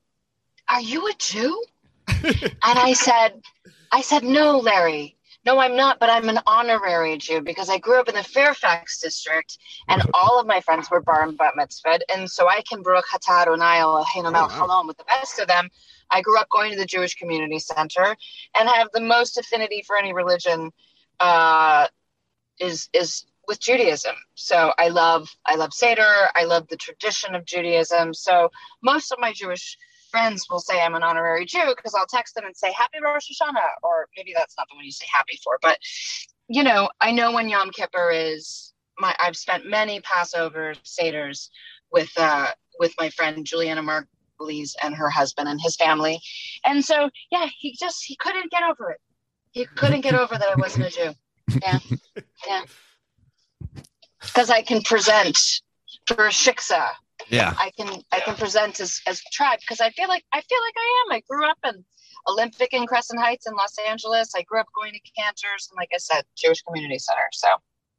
"Are 0.69 0.81
you 0.81 1.07
a 1.09 1.13
Jew?" 1.19 1.65
And 2.09 2.55
I 2.63 2.93
said, 2.93 3.41
"I 3.93 4.03
said 4.03 4.23
no, 4.23 4.59
Larry. 4.59 5.17
No, 5.45 5.59
I'm 5.59 5.77
not, 5.77 6.01
but 6.01 6.09
I'm 6.09 6.29
an 6.31 6.41
honorary 6.47 7.19
Jew 7.19 7.43
because 7.43 7.69
I 7.69 7.79
grew 7.79 8.01
up 8.01 8.09
in 8.09 8.15
the 8.15 8.23
Fairfax 8.23 9.01
district, 9.01 9.59
and 9.89 10.03
all 10.15 10.41
of 10.41 10.47
my 10.47 10.61
friends 10.61 10.91
were 10.91 11.03
bar 11.03 11.23
and 11.23 11.37
bat 11.37 11.53
mitzvahed, 11.59 12.01
and 12.13 12.31
so 12.31 12.49
I 12.49 12.63
can 12.63 12.83
Baruch 12.83 13.07
Atah 13.13 13.43
Adonai 13.43 13.81
Eloheinu 13.81 14.33
melech 14.33 14.59
wow. 14.59 14.85
with 14.87 14.97
the 14.97 15.05
best 15.05 15.39
of 15.39 15.49
them. 15.49 15.69
I 16.11 16.23
grew 16.23 16.39
up 16.39 16.49
going 16.49 16.73
to 16.73 16.79
the 16.79 16.87
Jewish 16.87 17.15
Community 17.15 17.59
Center 17.59 18.17
and 18.59 18.69
have 18.69 18.89
the 18.93 19.01
most 19.01 19.37
affinity 19.39 19.83
for 19.87 19.97
any 19.97 20.13
religion." 20.13 20.71
Uh, 21.21 21.87
is 22.61 22.89
is 22.93 23.25
with 23.47 23.61
Judaism. 23.61 24.15
So 24.35 24.73
I 24.79 24.89
love 24.89 25.29
I 25.47 25.57
love 25.57 25.73
Seder. 25.73 26.31
I 26.35 26.45
love 26.45 26.69
the 26.69 26.77
tradition 26.77 27.35
of 27.35 27.45
Judaism. 27.45 28.15
So 28.15 28.51
most 28.83 29.13
of 29.13 29.19
my 29.21 29.33
Jewish 29.33 29.77
friends 30.15 30.47
will 30.49 30.61
say 30.61 30.81
I'm 30.81 30.95
an 30.95 31.03
honorary 31.03 31.45
Jew 31.45 31.75
because 31.77 31.93
I'll 31.93 32.07
text 32.07 32.37
them 32.37 32.45
and 32.45 32.57
say 32.57 32.71
Happy 32.71 32.99
Rosh 33.03 33.29
Hashanah, 33.29 33.83
or 33.83 34.07
maybe 34.17 34.33
that's 34.33 34.55
not 34.57 34.69
the 34.71 34.77
one 34.77 34.85
you 34.85 34.93
say 34.93 35.07
happy 35.13 35.41
for, 35.43 35.59
but 35.61 35.77
you 36.47 36.63
know 36.63 36.89
I 37.01 37.11
know 37.11 37.33
when 37.33 37.49
Yom 37.49 37.73
Kippur 37.73 38.13
is 38.13 38.73
my 38.97 39.13
I've 39.19 39.37
spent 39.37 39.67
many 39.67 40.01
Passover 40.03 40.75
seders 40.85 41.49
with 41.91 42.13
uh, 42.17 42.53
with 42.79 42.95
my 42.97 43.11
friend 43.11 43.45
Julianna 43.45 43.83
Margulies 43.83 44.75
and 44.85 44.95
her 44.95 45.11
husband 45.11 45.49
and 45.49 45.61
his 45.61 45.75
family, 45.75 46.21
and 46.65 46.85
so 46.85 47.11
yeah, 47.33 47.49
he 47.59 47.75
just 47.77 48.05
he 48.05 48.15
couldn't 48.15 48.53
get 48.53 48.63
over 48.63 48.93
it. 48.93 49.01
He 49.51 49.67
couldn't 49.75 50.03
get 50.03 50.15
over 50.15 50.39
that 50.39 50.49
I 50.49 50.55
wasn't 50.61 50.87
a 50.87 50.91
Jew. 50.91 51.13
Yeah, 51.61 51.81
yeah. 52.47 52.63
Because 54.21 54.49
I 54.49 54.63
can 54.63 54.81
present 54.83 55.41
for 56.07 56.29
shiksa. 56.29 56.91
Yeah. 57.31 57.55
I 57.59 57.71
can 57.77 58.03
I 58.13 58.21
can 58.21 58.35
present 58.37 58.81
as 58.81 59.01
as 59.07 59.21
tribe 59.33 59.59
because 59.61 59.81
I 59.81 59.91
feel 59.91 60.09
like 60.09 60.25
I 60.33 60.41
feel 60.41 60.59
like 60.61 60.75
I 60.77 61.05
am. 61.07 61.13
I 61.17 61.23
grew 61.29 61.49
up 61.49 61.59
in 61.67 61.85
Olympic 62.29 62.73
in 62.73 62.87
Crescent 62.87 63.21
Heights 63.21 63.47
in 63.47 63.55
Los 63.55 63.77
Angeles. 63.89 64.33
I 64.37 64.43
grew 64.43 64.61
up 64.61 64.67
going 64.75 64.93
to 64.93 65.01
Canter's 65.19 65.69
and 65.71 65.77
like 65.77 65.91
I 65.95 65.99
said, 65.99 66.25
Jewish 66.37 66.63
Community 66.63 66.99
Center. 66.99 67.29
So 67.33 67.49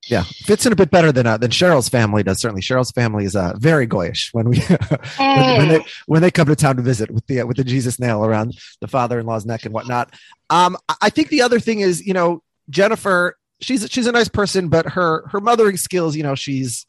Yeah, 0.07 0.23
fits 0.23 0.65
in 0.65 0.71
a 0.73 0.75
bit 0.75 0.91
better 0.91 1.11
than 1.11 1.25
uh, 1.27 1.37
than 1.37 1.51
Cheryl's 1.51 1.89
family 1.89 2.23
does. 2.23 2.39
Certainly, 2.39 2.61
Cheryl's 2.61 2.91
family 2.91 3.25
is 3.25 3.35
uh, 3.35 3.53
very 3.57 3.87
goyish 3.87 4.29
when 4.33 4.49
we 4.49 4.59
when, 4.59 4.77
when 5.57 5.67
they 5.69 5.85
when 6.07 6.21
they 6.21 6.31
come 6.31 6.47
to 6.47 6.55
town 6.55 6.75
to 6.77 6.81
visit 6.81 7.11
with 7.11 7.25
the 7.27 7.43
with 7.43 7.57
the 7.57 7.63
Jesus 7.63 7.99
nail 7.99 8.23
around 8.25 8.57
the 8.81 8.87
father-in-law's 8.87 9.45
neck 9.45 9.65
and 9.65 9.73
whatnot. 9.73 10.13
Um, 10.49 10.77
I- 10.89 10.95
I 11.03 11.09
think 11.09 11.29
the 11.29 11.41
other 11.41 11.59
thing 11.59 11.79
is, 11.81 12.05
you 12.05 12.13
know, 12.13 12.41
Jennifer. 12.69 13.37
She's 13.61 13.87
she's 13.89 14.05
a 14.05 14.11
nice 14.11 14.27
person, 14.27 14.67
but 14.67 14.85
her 14.89 15.27
her 15.29 15.39
mothering 15.39 15.77
skills, 15.77 16.15
you 16.15 16.23
know, 16.23 16.35
she's 16.35 16.85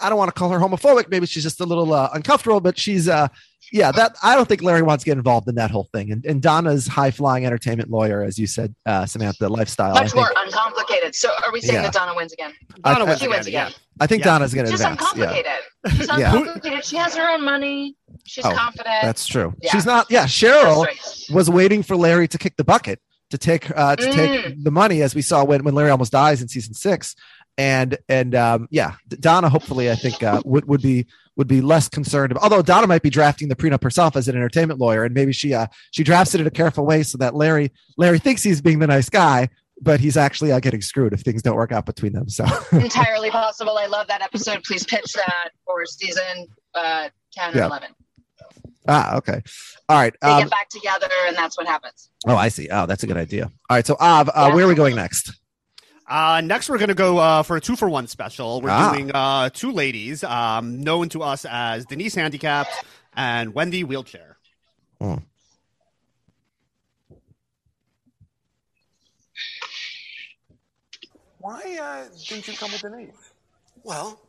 I 0.00 0.08
don't 0.08 0.18
want 0.18 0.28
to 0.34 0.38
call 0.38 0.50
her 0.50 0.58
homophobic. 0.58 1.08
Maybe 1.08 1.26
she's 1.26 1.42
just 1.42 1.60
a 1.60 1.64
little 1.64 1.92
uh, 1.92 2.10
uncomfortable, 2.12 2.60
but 2.60 2.78
she's 2.78 3.08
uh 3.08 3.28
yeah 3.72 3.90
that 3.92 4.16
I 4.22 4.34
don't 4.34 4.46
think 4.48 4.62
Larry 4.62 4.82
wants 4.82 5.04
to 5.04 5.10
get 5.10 5.16
involved 5.16 5.48
in 5.48 5.54
that 5.56 5.70
whole 5.70 5.88
thing. 5.92 6.12
And, 6.12 6.24
and 6.26 6.42
Donna's 6.42 6.86
high 6.86 7.10
flying 7.10 7.46
entertainment 7.46 7.90
lawyer, 7.90 8.22
as 8.22 8.38
you 8.38 8.46
said, 8.46 8.74
uh, 8.86 9.06
Samantha, 9.06 9.48
lifestyle. 9.48 9.96
I 9.96 10.02
much 10.02 10.12
think, 10.12 10.16
more 10.16 10.32
uncomplicated. 10.44 11.14
So 11.14 11.30
are 11.44 11.52
we 11.52 11.60
saying 11.60 11.74
Yeah. 11.76 11.82
that 11.82 11.92
Donna 11.92 12.14
wins 12.14 12.32
again? 12.32 12.52
I- 12.84 12.92
Donna 12.92 13.04
I- 13.04 13.08
wins 13.08 13.18
She 13.20 13.24
again, 13.26 13.36
wins 13.38 13.48
yeah. 13.48 13.70
I 14.00 14.06
think 14.06 14.20
Yeah. 14.20 14.24
Donna's 14.32 14.52
going 14.54 14.66
to 14.66 14.72
She's 14.72 14.80
advance. 14.80 15.00
Yeah. 15.16 15.24
uncomplicated. 15.24 15.60
She's 15.96 16.08
uncomplicated. 16.08 16.84
She 16.84 16.96
has 16.96 17.14
her 17.16 17.30
own 17.30 17.44
money. 17.44 17.96
She's 18.24 18.44
Oh, 18.44 18.52
confident. 18.52 18.96
That's 19.02 19.26
true. 19.26 19.54
Yeah. 19.62 19.70
She's 19.72 19.86
not. 19.86 20.06
Yeah, 20.10 20.24
Cheryl 20.26 20.84
right. 20.84 20.98
was 21.30 21.48
waiting 21.50 21.82
for 21.82 21.96
Larry 21.96 22.26
to 22.28 22.38
kick 22.38 22.56
the 22.56 22.64
bucket 22.64 23.00
to 23.30 23.38
take 23.38 23.70
uh, 23.76 23.96
to 23.96 24.12
take 24.12 24.30
Mm. 24.46 24.64
the 24.64 24.70
money, 24.70 25.02
as 25.02 25.14
we 25.14 25.22
saw 25.22 25.44
when 25.44 25.64
when 25.64 25.74
Larry 25.74 25.90
almost 25.90 26.12
dies 26.12 26.42
in 26.42 26.48
season 26.48 26.74
six. 26.74 27.14
And 27.56 27.96
and 28.08 28.34
um, 28.34 28.66
yeah, 28.70 28.94
Donna 29.08 29.48
hopefully 29.48 29.90
I 29.90 29.94
think 29.94 30.22
uh, 30.22 30.42
would 30.44 30.66
would 30.66 30.82
be 30.82 31.06
would 31.36 31.46
be 31.48 31.60
less 31.60 31.88
concerned. 31.88 32.36
Although 32.38 32.62
Donna 32.62 32.86
might 32.88 33.02
be 33.02 33.10
drafting 33.10 33.48
the 33.48 33.54
prenup 33.56 33.82
herself 33.82 34.16
as 34.16 34.26
an 34.28 34.34
entertainment 34.36 34.80
lawyer, 34.80 35.04
and 35.04 35.14
maybe 35.14 35.32
she 35.32 35.54
uh, 35.54 35.66
she 35.92 36.02
drafts 36.02 36.34
it 36.34 36.40
in 36.40 36.46
a 36.48 36.50
careful 36.50 36.84
way 36.84 37.02
so 37.04 37.16
that 37.18 37.34
Larry 37.36 37.70
Larry 37.96 38.18
thinks 38.18 38.42
he's 38.42 38.60
being 38.60 38.80
the 38.80 38.88
nice 38.88 39.08
guy, 39.08 39.48
but 39.80 40.00
he's 40.00 40.16
actually 40.16 40.50
uh, 40.50 40.58
getting 40.58 40.80
screwed 40.82 41.12
if 41.12 41.20
things 41.20 41.42
don't 41.42 41.54
work 41.54 41.70
out 41.70 41.86
between 41.86 42.12
them. 42.12 42.28
So 42.28 42.44
Entirely 42.72 43.30
possible. 43.30 43.78
I 43.78 43.86
love 43.86 44.08
that 44.08 44.20
episode. 44.22 44.64
Please 44.64 44.84
pitch 44.84 45.12
that 45.14 45.50
for 45.64 45.86
season 45.86 46.48
uh, 46.74 47.08
10 47.34 47.46
and 47.50 47.54
Yeah. 47.56 47.66
11. 47.66 47.88
ah 48.88 49.16
okay, 49.18 49.42
all 49.88 49.96
right. 50.00 50.14
They 50.20 50.28
Um, 50.28 50.40
get 50.42 50.50
back 50.50 50.68
together, 50.70 51.06
and 51.28 51.36
that's 51.36 51.56
what 51.56 51.66
happens. 51.68 52.10
oh, 52.26 52.36
I 52.36 52.48
see. 52.48 52.68
Oh, 52.68 52.86
that's 52.86 53.04
a 53.04 53.06
good 53.06 53.16
idea. 53.16 53.44
All 53.70 53.76
right, 53.76 53.86
so 53.86 53.96
Av, 54.00 54.28
uh, 54.28 54.32
Yeah. 54.48 54.54
where 54.54 54.64
are 54.64 54.68
we 54.68 54.74
going 54.74 54.96
next? 54.96 55.32
Uh, 56.14 56.40
next, 56.42 56.68
we're 56.68 56.78
going 56.78 56.90
to 56.90 56.94
go 56.94 57.18
uh, 57.18 57.42
for 57.42 57.56
a 57.56 57.60
two 57.60 57.74
for 57.74 57.88
one 57.90 58.06
special. 58.06 58.60
We're 58.60 58.70
Ah. 58.70 58.92
doing 58.92 59.10
uh, 59.12 59.50
two 59.50 59.72
ladies 59.72 60.22
um, 60.22 60.80
known 60.80 61.08
to 61.08 61.24
us 61.24 61.44
as 61.44 61.86
Denise 61.86 62.14
Handicapped 62.14 62.70
and 63.16 63.52
Wendy 63.52 63.82
Wheelchair. 63.82 64.36
Why 71.38 71.78
uh, 71.82 72.04
didn't 72.28 72.48
you 72.48 72.54
come 72.54 72.72
with 72.72 72.80
Denise? 72.80 73.10
Well, 73.82 74.20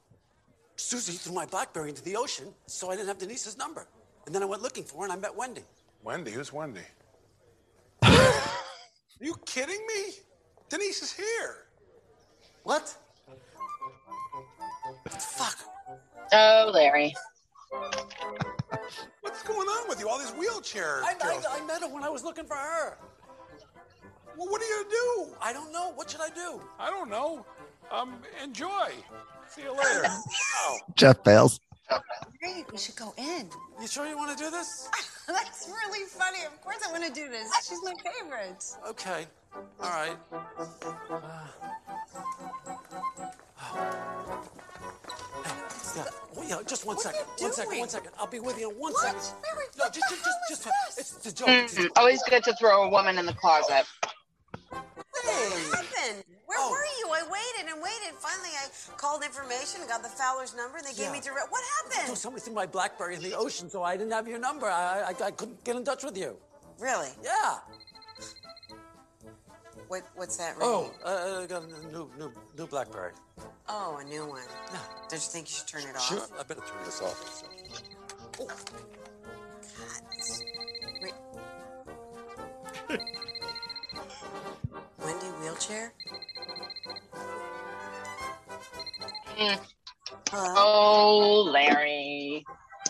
Susie 0.75 1.13
threw 1.13 1.33
my 1.33 1.45
Blackberry 1.45 1.89
into 1.89 2.03
the 2.03 2.15
ocean, 2.15 2.47
so 2.65 2.89
I 2.89 2.95
didn't 2.95 3.07
have 3.07 3.17
Denise's 3.17 3.57
number. 3.57 3.87
And 4.25 4.35
then 4.35 4.41
I 4.41 4.45
went 4.45 4.61
looking 4.61 4.83
for 4.83 4.97
her, 4.99 5.03
and 5.05 5.13
I 5.13 5.15
met 5.15 5.35
Wendy. 5.35 5.61
Wendy, 6.03 6.31
who's 6.31 6.51
Wendy? 6.51 6.81
Are 8.03 8.51
you 9.21 9.35
kidding 9.45 9.79
me? 9.87 10.13
Denise 10.69 11.01
is 11.03 11.13
here. 11.13 11.64
What? 12.65 12.97
Fuck. 15.19 15.57
Oh, 16.33 16.71
Larry. 16.73 17.13
What's 19.21 19.43
going 19.43 19.67
on 19.67 19.87
with 19.87 19.99
you? 19.99 20.09
All 20.09 20.17
these 20.17 20.31
wheelchairs. 20.31 21.03
I. 21.03 21.13
I, 21.21 21.61
I 21.61 21.65
met 21.67 21.81
her 21.81 21.87
when 21.87 22.03
I 22.03 22.09
was 22.09 22.23
looking 22.23 22.45
for 22.45 22.55
her. 22.55 22.97
well, 24.35 24.47
what 24.49 24.61
are 24.63 24.65
you 24.65 24.83
gonna 24.83 24.89
do? 24.89 25.35
I 25.39 25.53
don't 25.53 25.71
know. 25.71 25.91
What 25.93 26.09
should 26.09 26.21
I 26.21 26.29
do? 26.29 26.59
I 26.79 26.89
don't 26.89 27.11
know. 27.11 27.45
Um, 27.91 28.15
enjoy. 28.43 28.89
See 29.47 29.61
you 29.61 29.71
later. 29.71 30.07
oh. 30.63 30.79
Jeff 30.95 31.23
fails. 31.23 31.59
Great, 32.41 32.65
we 32.71 32.79
should 32.79 32.95
go 32.95 33.13
in. 33.15 33.47
You 33.79 33.87
sure 33.87 34.07
you 34.07 34.17
want 34.17 34.35
to 34.35 34.43
do 34.43 34.49
this? 34.49 34.89
That's 35.27 35.67
really 35.67 36.07
funny. 36.07 36.43
Of 36.45 36.59
course 36.61 36.79
I 36.87 36.91
want 36.91 37.03
to 37.05 37.13
do 37.13 37.29
this. 37.29 37.47
She's 37.67 37.77
my 37.83 37.93
favorite. 38.03 38.65
Okay. 38.89 39.27
All 39.55 39.89
right. 39.89 40.17
Yeah, 45.95 46.03
well, 46.35 46.45
yeah, 46.47 46.57
just 46.67 46.85
one 46.85 46.95
what 46.97 47.03
second. 47.03 47.21
One 47.39 47.53
second. 47.53 47.79
One 47.79 47.89
second. 47.89 48.11
I'll 48.19 48.27
be 48.27 48.39
with 48.39 48.59
you 48.59 48.69
in 48.71 48.75
one 48.77 48.91
What? 48.93 49.01
second. 49.03 49.21
Mary, 49.43 49.65
No, 49.77 49.85
just, 49.89 50.09
just, 50.09 50.23
just, 50.23 50.39
just, 50.49 50.63
this? 50.97 51.11
it's 51.15 51.25
a 51.27 51.33
joke. 51.35 51.47
It's 51.49 51.75
Mm, 51.75 51.85
a- 51.87 51.99
always 51.99 52.21
good 52.29 52.43
to 52.43 52.53
throw 52.55 52.83
a 52.83 52.89
woman 52.89 53.17
in 53.17 53.25
the 53.25 53.33
closet. 53.33 53.85
What 54.69 54.83
Hey. 55.23 55.63
happened? 55.71 56.23
Where 56.45 56.57
Oh. 56.59 56.69
were 56.71 56.85
you? 56.99 57.09
I 57.13 57.23
waited 57.23 57.71
and 57.71 57.81
waited. 57.81 58.13
Finally, 58.19 58.49
I 58.59 58.67
called 58.97 59.23
information 59.23 59.81
and 59.81 59.89
got 59.89 60.03
the 60.03 60.09
Fowler's 60.09 60.53
number, 60.53 60.77
and 60.77 60.85
they 60.85 60.91
gave 60.93 61.05
Yeah. 61.07 61.11
me 61.13 61.21
direct. 61.21 61.49
What 61.51 61.61
No, 61.89 61.95
happened? 61.95 62.17
somebody 62.17 62.43
threw 62.43 62.53
my 62.53 62.65
BlackBerry 62.65 63.15
in 63.15 63.21
the 63.23 63.33
ocean, 63.33 63.69
so 63.69 63.83
I 63.83 63.95
didn't 63.95 64.11
have 64.13 64.27
your 64.27 64.39
number. 64.39 64.67
I, 64.69 65.01
I, 65.01 65.23
I 65.25 65.31
couldn't 65.31 65.63
get 65.63 65.75
in 65.77 65.85
touch 65.85 66.03
with 66.03 66.17
you. 66.17 66.37
Really? 66.77 67.11
Yeah. 67.23 67.59
What? 69.87 70.03
What's 70.15 70.37
that? 70.37 70.55
Oh, 70.59 70.91
uh, 71.03 71.41
I 71.43 71.45
got 71.45 71.63
a 71.63 71.67
new, 71.91 72.09
new, 72.17 72.31
new 72.57 72.67
BlackBerry. 72.67 73.11
Oh, 73.69 73.99
a 74.01 74.03
new 74.03 74.25
one. 74.25 74.41
Yeah. 74.71 74.79
Don't 75.09 75.13
you 75.13 75.19
think 75.19 75.49
you 75.49 75.55
should 75.55 75.67
turn 75.67 75.83
it 75.83 75.95
off? 75.95 76.07
Sure. 76.07 76.27
I 76.39 76.43
better 76.43 76.61
turn 76.61 76.83
this 76.83 77.01
off. 77.01 77.43
Oh. 78.39 78.47
God, 78.47 80.03
Wait. 81.01 81.13
Wendy 85.03 85.25
wheelchair. 85.39 85.93
Mm. 89.37 89.59
Hello. 90.31 90.53
Oh, 90.57 91.49
Larry. 91.51 92.45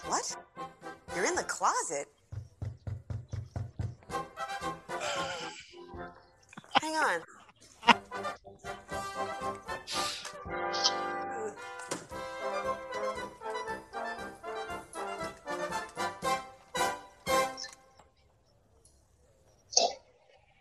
What? 0.07 0.35
You're 1.15 1.25
in 1.25 1.35
the 1.35 1.43
closet. 1.43 2.07
Hang 6.81 6.95
on. 6.95 7.21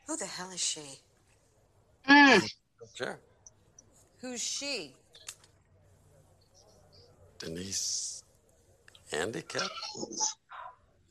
Who 0.07 0.17
the 0.17 0.27
hell 0.27 0.51
is 0.51 0.61
she? 0.61 0.81
Mm. 2.09 2.49
Sure. 2.95 3.19
Who's 4.21 4.43
she? 4.43 4.93
Denise 7.39 8.23
Handicap? 9.11 9.69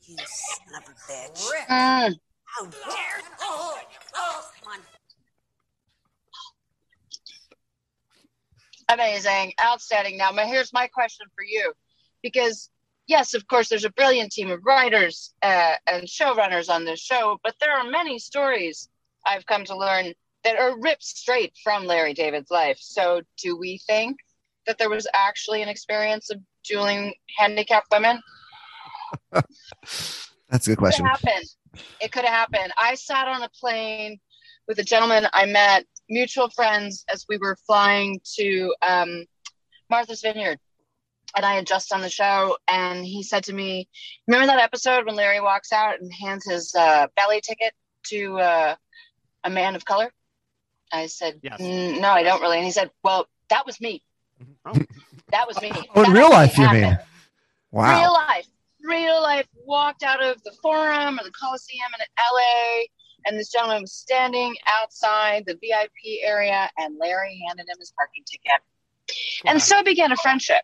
You 0.06 0.16
son 0.16 0.82
of 0.82 0.88
a 0.88 1.12
bitch. 1.12 1.50
Mm. 1.68 2.18
How 2.56 2.64
dare 2.66 3.18
you? 3.18 3.24
Oh, 3.40 3.78
oh, 4.14 4.44
come 4.62 4.72
on. 4.72 4.78
Amazing. 8.88 9.54
Outstanding. 9.64 10.16
Now, 10.16 10.30
my, 10.30 10.44
here's 10.44 10.72
my 10.72 10.86
question 10.86 11.26
for 11.34 11.42
you. 11.42 11.72
Because, 12.22 12.70
yes, 13.06 13.34
of 13.34 13.46
course, 13.48 13.68
there's 13.68 13.84
a 13.84 13.90
brilliant 13.90 14.30
team 14.30 14.50
of 14.50 14.60
writers 14.64 15.34
uh, 15.42 15.74
and 15.86 16.04
showrunners 16.04 16.68
on 16.68 16.84
this 16.84 17.00
show, 17.00 17.38
but 17.42 17.54
there 17.60 17.72
are 17.72 17.90
many 17.90 18.18
stories 18.18 18.88
I've 19.26 19.46
come 19.46 19.64
to 19.64 19.76
learn 19.76 20.12
that 20.44 20.56
are 20.56 20.78
ripped 20.78 21.02
straight 21.02 21.54
from 21.62 21.86
Larry 21.86 22.14
David's 22.14 22.50
life. 22.50 22.78
So, 22.80 23.22
do 23.42 23.56
we 23.56 23.78
think 23.86 24.18
that 24.66 24.78
there 24.78 24.90
was 24.90 25.06
actually 25.12 25.62
an 25.62 25.68
experience 25.68 26.30
of 26.30 26.38
dueling 26.62 27.14
handicapped 27.36 27.88
women? 27.90 28.20
That's 29.32 30.66
a 30.66 30.70
good 30.70 30.78
question. 30.78 31.06
Have 31.06 31.20
happened. 31.20 31.48
It 32.00 32.12
could 32.12 32.24
have 32.24 32.32
happened. 32.34 32.72
I 32.78 32.94
sat 32.94 33.28
on 33.28 33.42
a 33.42 33.48
plane 33.48 34.18
with 34.68 34.78
a 34.78 34.84
gentleman 34.84 35.26
I 35.32 35.46
met, 35.46 35.84
mutual 36.08 36.48
friends, 36.50 37.04
as 37.12 37.24
we 37.28 37.38
were 37.38 37.56
flying 37.66 38.20
to 38.36 38.74
um, 38.82 39.24
Martha's 39.90 40.22
Vineyard. 40.22 40.58
And 41.36 41.44
I 41.44 41.54
had 41.54 41.66
just 41.66 41.88
done 41.88 42.00
the 42.00 42.08
show, 42.08 42.56
and 42.68 43.04
he 43.04 43.24
said 43.24 43.42
to 43.44 43.52
me, 43.52 43.88
"Remember 44.28 44.46
that 44.46 44.60
episode 44.60 45.04
when 45.04 45.16
Larry 45.16 45.40
walks 45.40 45.72
out 45.72 46.00
and 46.00 46.12
hands 46.12 46.46
his 46.48 46.72
uh, 46.76 47.08
belly 47.16 47.40
ticket 47.40 47.72
to 48.10 48.38
uh, 48.38 48.76
a 49.42 49.50
man 49.50 49.74
of 49.74 49.84
color?" 49.84 50.12
I 50.92 51.06
said, 51.06 51.40
Yes. 51.42 51.60
"Mm, 51.60 52.00
"No, 52.00 52.10
I 52.10 52.22
don't 52.22 52.40
really." 52.40 52.58
And 52.58 52.64
he 52.64 52.70
said, 52.70 52.90
"Well, 53.02 53.26
that 53.50 53.66
was 53.66 53.80
me." 53.80 54.00
That 55.32 55.48
was 55.48 55.60
me. 55.60 55.72
Oh, 55.96 56.04
in 56.04 56.12
real 56.12 56.26
actually 56.26 56.36
life, 56.36 56.58
you 56.58 56.70
mean? 56.70 56.82
happened. 56.84 57.08
Wow. 57.72 58.00
Real 58.00 58.12
life. 58.12 58.46
Real 58.84 59.22
life. 59.22 59.46
Walked 59.64 60.02
out 60.02 60.22
of 60.22 60.42
the 60.44 60.52
forum 60.62 61.18
or 61.18 61.24
the 61.24 61.30
Coliseum 61.32 61.88
in 61.98 62.04
LA, 62.18 62.84
and 63.26 63.38
this 63.38 63.50
gentleman 63.50 63.80
was 63.82 63.92
standing 63.94 64.54
outside 64.66 65.44
the 65.46 65.54
VIP 65.54 66.20
area, 66.22 66.70
and 66.78 66.96
Larry 67.00 67.40
handed 67.48 67.66
him 67.68 67.76
his 67.80 67.92
parking 67.96 68.22
ticket. 68.30 68.60
And 69.46 69.60
so 69.62 69.82
began 69.82 70.12
a 70.12 70.16
friendship. 70.16 70.62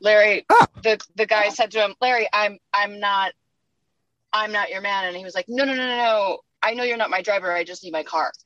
Larry, 0.00 0.44
Ah. 0.50 0.66
the 0.82 1.00
the 1.16 1.26
guy 1.26 1.48
said 1.50 1.70
to 1.72 1.82
him, 1.84 1.94
Larry, 2.00 2.28
I'm 2.32 2.58
I'm 2.72 3.00
not 3.00 3.32
I'm 4.32 4.52
not 4.52 4.70
your 4.70 4.80
man. 4.80 5.06
And 5.06 5.16
he 5.16 5.24
was 5.24 5.34
like, 5.34 5.46
No, 5.48 5.64
no, 5.64 5.74
no, 5.74 5.86
no, 5.86 5.96
no. 5.96 6.38
I 6.62 6.74
know 6.74 6.82
you're 6.82 6.96
not 6.96 7.10
my 7.10 7.22
driver. 7.22 7.52
I 7.52 7.62
just 7.64 7.84
need 7.84 7.92
my 7.92 8.02
car. 8.02 8.32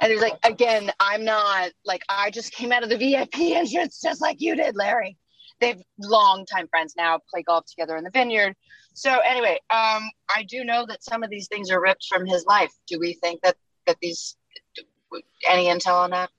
And 0.00 0.10
he 0.10 0.14
was 0.14 0.22
like, 0.22 0.38
Again, 0.44 0.90
I'm 0.98 1.24
not 1.24 1.70
like 1.84 2.02
I 2.08 2.30
just 2.30 2.52
came 2.52 2.72
out 2.72 2.82
of 2.82 2.88
the 2.88 2.96
VIP 2.98 3.38
entrance 3.56 4.00
just 4.00 4.20
like 4.20 4.36
you 4.40 4.56
did, 4.56 4.74
Larry. 4.76 5.16
They've 5.62 5.80
long 5.98 6.44
time 6.44 6.68
friends 6.68 6.94
now, 6.96 7.20
play 7.32 7.42
golf 7.42 7.64
together 7.66 7.96
in 7.96 8.04
the 8.04 8.10
vineyard. 8.10 8.54
So 8.94 9.18
anyway, 9.20 9.58
um, 9.70 10.02
I 10.34 10.42
do 10.46 10.64
know 10.64 10.84
that 10.86 11.02
some 11.02 11.22
of 11.22 11.30
these 11.30 11.48
things 11.48 11.70
are 11.70 11.80
ripped 11.80 12.06
from 12.08 12.26
his 12.26 12.44
life. 12.44 12.72
Do 12.86 12.98
we 12.98 13.14
think 13.14 13.40
that 13.42 13.56
that 13.86 13.96
these 14.02 14.36
any 15.48 15.66
intel 15.66 15.94
on 15.94 16.10
that? 16.10 16.30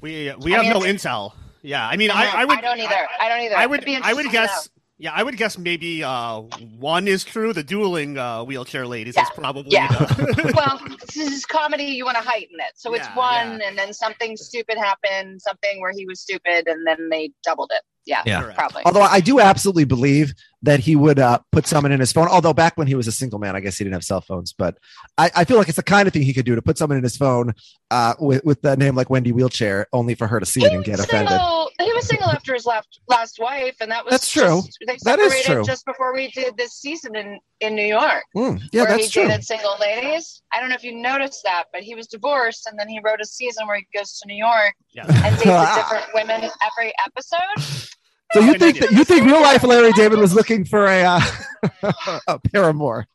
We 0.00 0.32
we 0.40 0.54
I 0.54 0.62
have 0.62 0.64
mean, 0.64 0.72
no 0.72 0.80
intel. 0.80 1.32
Yeah, 1.62 1.86
I 1.86 1.96
mean, 1.96 2.10
I, 2.10 2.42
I 2.42 2.44
would. 2.44 2.58
I 2.58 2.60
don't 2.60 2.78
either. 2.78 3.08
I, 3.20 3.28
don't 3.28 3.40
either. 3.40 3.56
I 3.56 3.66
would. 3.66 3.84
be 3.84 3.96
I 3.96 4.12
would 4.12 4.30
guess. 4.30 4.70
Yeah, 4.98 5.12
I 5.14 5.22
would 5.22 5.36
guess 5.36 5.58
maybe 5.58 6.02
uh, 6.02 6.40
one 6.78 7.06
is 7.06 7.22
true. 7.24 7.52
The 7.52 7.62
dueling 7.62 8.16
uh, 8.16 8.44
wheelchair 8.44 8.86
ladies 8.86 9.14
Yeah. 9.16 9.24
is 9.24 9.30
probably. 9.30 9.72
Yeah. 9.72 9.88
the- 9.88 10.52
well, 10.56 10.80
this 11.12 11.16
is 11.16 11.44
comedy. 11.44 11.84
You 11.84 12.04
want 12.06 12.16
to 12.16 12.22
heighten 12.22 12.56
it, 12.60 12.72
so 12.76 12.94
it's 12.94 13.06
Yeah, 13.08 13.16
one, 13.16 13.60
and 13.62 13.76
then 13.76 13.92
something 13.92 14.36
stupid 14.38 14.78
happened, 14.78 15.42
something 15.42 15.80
where 15.80 15.92
he 15.92 16.06
was 16.06 16.20
stupid, 16.20 16.66
and 16.66 16.86
then 16.86 17.08
they 17.10 17.32
doubled 17.44 17.72
it. 17.74 17.82
Yeah, 18.06 18.22
Yeah. 18.24 18.52
Probably. 18.54 18.82
Although 18.84 19.02
I 19.02 19.20
do 19.20 19.40
absolutely 19.40 19.84
believe 19.84 20.32
that 20.62 20.80
he 20.80 20.96
would 20.96 21.18
uh, 21.18 21.38
put 21.52 21.66
someone 21.66 21.92
in 21.92 22.00
his 22.00 22.12
phone. 22.12 22.28
Although 22.28 22.52
back 22.54 22.76
when 22.76 22.86
he 22.86 22.94
was 22.94 23.06
a 23.06 23.12
single 23.12 23.38
man, 23.38 23.54
I 23.54 23.60
guess 23.60 23.76
he 23.76 23.84
didn't 23.84 23.94
have 23.94 24.04
cell 24.04 24.20
phones. 24.20 24.52
But 24.52 24.78
I, 25.18 25.30
I 25.36 25.44
feel 25.44 25.58
like 25.58 25.68
it's 25.68 25.76
the 25.76 25.82
kind 25.82 26.06
of 26.08 26.12
thing 26.14 26.22
he 26.22 26.32
could 26.32 26.46
do 26.46 26.54
to 26.54 26.62
put 26.62 26.78
someone 26.78 26.96
in 26.98 27.04
his 27.04 27.16
phone 27.16 27.54
uh, 27.90 28.14
with 28.18 28.44
with 28.44 28.62
the 28.62 28.76
name 28.76 28.94
like 28.96 29.10
Wendy 29.10 29.32
Wheelchair, 29.32 29.86
only 29.92 30.14
for 30.14 30.26
her 30.26 30.40
to 30.40 30.46
see 30.46 30.64
it 30.64 30.72
and 30.72 30.82
get 30.84 30.98
offended. 30.98 31.28
single. 31.28 31.70
He 31.80 31.92
was 31.92 32.06
single 32.06 32.28
after 32.30 32.54
his 32.54 32.64
last 32.64 33.00
last 33.08 33.38
wife, 33.38 33.76
and 33.80 33.90
that 33.90 34.04
was 34.04 34.12
That's 34.12 34.30
true. 34.30 34.62
just- 34.64 34.78
they 34.86 34.96
That 35.04 35.18
is 35.18 35.42
true. 35.44 35.62
just 35.64 35.84
before 35.84 36.14
we 36.14 36.30
did 36.30 36.56
this 36.56 36.72
season 36.74 37.14
in 37.16 37.38
in 37.60 37.74
New 37.74 37.86
York, 37.86 38.22
Mm, 38.36 38.60
yeah, 38.72 38.82
where 38.82 38.90
that's 38.92 39.04
he 39.06 39.10
true. 39.10 39.28
dated 39.28 39.44
single 39.44 39.76
ladies. 39.80 40.42
I 40.52 40.60
don't 40.60 40.68
know 40.68 40.74
if 40.74 40.84
you 40.84 40.94
noticed 40.94 41.42
that, 41.44 41.64
but 41.72 41.82
he 41.82 41.94
was 41.94 42.06
divorced, 42.06 42.66
and 42.66 42.78
then 42.78 42.88
he 42.88 43.00
wrote 43.04 43.20
a 43.20 43.26
season 43.26 43.66
where 43.66 43.76
he 43.76 43.86
goes 43.96 44.18
to 44.20 44.26
New 44.28 44.36
York 44.36 44.74
Yeah. 44.92 45.04
and 45.06 45.36
dates 45.38 45.74
different 45.76 46.06
women 46.14 46.50
every 46.66 46.92
episode. 47.06 47.90
So 48.32 48.40
you 48.40 48.54
think 48.58 48.80
that 48.80 48.90
you 48.92 49.04
think 49.04 49.24
real 49.24 49.40
life 49.40 49.62
Larry 49.62 49.92
David 49.96 50.18
was 50.18 50.34
looking 50.34 50.64
for 50.64 50.86
a 50.86 51.04
uh, 51.04 52.20
a 52.26 52.38
paramour 52.38 53.06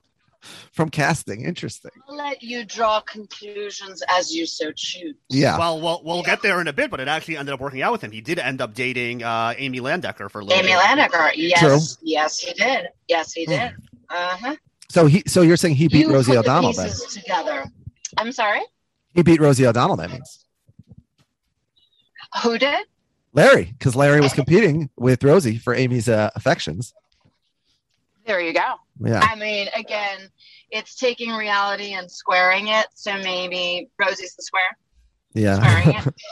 from 0.71 0.89
casting? 0.89 1.43
Interesting. 1.43 1.91
I'll 2.07 2.15
let 2.15 2.41
you 2.41 2.65
draw 2.65 3.01
conclusions 3.01 4.01
as 4.09 4.33
you 4.33 4.45
so 4.45 4.71
choose. 4.71 5.15
Yeah. 5.29 5.57
Well, 5.57 5.81
we'll 5.81 6.01
we'll 6.03 6.23
get 6.23 6.41
there 6.41 6.61
in 6.61 6.67
a 6.67 6.73
bit, 6.73 6.89
but 6.89 6.99
it 6.99 7.07
actually 7.07 7.37
ended 7.37 7.53
up 7.53 7.59
working 7.59 7.81
out 7.81 7.91
with 7.91 8.03
him. 8.03 8.11
He 8.11 8.21
did 8.21 8.39
end 8.39 8.61
up 8.61 8.73
dating 8.73 9.23
uh, 9.23 9.53
Amy 9.57 9.79
Landecker 9.81 10.29
for 10.31 10.39
a 10.39 10.45
little 10.45 10.59
Amy 10.59 10.69
bit. 10.69 10.77
Landecker. 10.79 11.31
Yes. 11.35 11.59
True. 11.59 11.79
Yes, 12.01 12.39
he 12.39 12.53
did. 12.53 12.87
Yes, 13.07 13.33
he 13.33 13.45
did. 13.45 13.73
Uh 14.09 14.37
huh. 14.37 14.55
So 14.89 15.05
he 15.05 15.23
so 15.27 15.41
you're 15.41 15.57
saying 15.57 15.75
he 15.75 15.87
beat 15.87 16.07
you 16.07 16.13
Rosie 16.13 16.31
put 16.35 16.43
the 16.45 16.51
O'Donnell 16.51 16.73
then? 16.73 16.87
pieces 16.87 17.13
together. 17.13 17.65
I'm 18.17 18.31
sorry. 18.31 18.61
He 19.13 19.23
beat 19.23 19.39
Rosie 19.39 19.65
O'Donnell. 19.65 19.97
That 19.97 20.11
means 20.11 20.45
Who 22.43 22.57
did? 22.57 22.85
Larry, 23.33 23.65
because 23.77 23.95
Larry 23.95 24.21
was 24.21 24.33
competing 24.41 24.89
with 24.97 25.23
Rosie 25.23 25.57
for 25.57 25.73
Amy's 25.73 26.09
uh, 26.09 26.29
affections. 26.35 26.93
There 28.25 28.39
you 28.41 28.53
go. 28.53 28.73
Yeah. 29.03 29.19
I 29.23 29.35
mean, 29.35 29.67
again, 29.75 30.29
it's 30.69 30.95
taking 30.95 31.31
reality 31.31 31.93
and 31.93 32.09
squaring 32.09 32.67
it. 32.67 32.85
So 32.93 33.17
maybe 33.17 33.89
Rosie's 33.99 34.35
the 34.35 34.43
square, 34.43 34.77
Yeah. 35.33 35.55
squaring 35.55 35.97
it. 35.99 36.13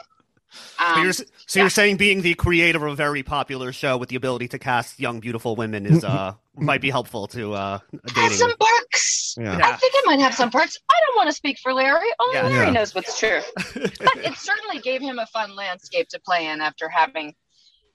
So 0.52 0.86
Um, 0.86 1.04
you're, 1.04 1.14
so 1.14 1.60
you're 1.60 1.70
saying 1.70 1.98
being 1.98 2.22
the 2.22 2.34
creator 2.34 2.86
of 2.86 2.94
a 2.94 2.96
very 2.96 3.24
popular 3.24 3.72
show 3.72 3.98
with 3.98 4.10
the 4.10 4.16
ability 4.16 4.48
to 4.50 4.60
cast 4.60 5.00
young, 5.00 5.20
beautiful 5.20 5.56
women 5.56 5.86
is 5.86 6.04
uh 6.04 6.34
might 6.56 6.82
be 6.82 6.90
helpful 6.90 7.28
to 7.28 7.54
uh 7.54 7.80
has 7.94 8.14
dating. 8.14 8.38
some 8.38 8.54
perks. 8.60 9.36
Yeah. 9.40 9.56
I 9.64 9.74
think 9.78 9.94
it 9.96 10.04
might 10.06 10.20
have 10.20 10.34
some 10.34 10.50
perks. 10.50 10.78
I 10.90 10.96
don't 11.06 11.16
want 11.18 11.28
to 11.30 11.34
speak 11.34 11.58
for 11.62 11.74
Larry. 11.74 12.08
Only 12.20 12.36
Yeah. 12.36 12.44
Larry 12.48 12.66
Yeah. 12.66 12.72
knows 12.72 12.96
what's 12.96 13.18
true. 13.20 13.40
but 13.56 14.18
it 14.18 14.36
certainly 14.38 14.80
gave 14.80 15.02
him 15.02 15.20
a 15.20 15.26
fun 15.28 15.56
landscape 15.56 16.08
to 16.10 16.20
play 16.20 16.48
in 16.48 16.62
after 16.62 16.90
having 16.90 17.36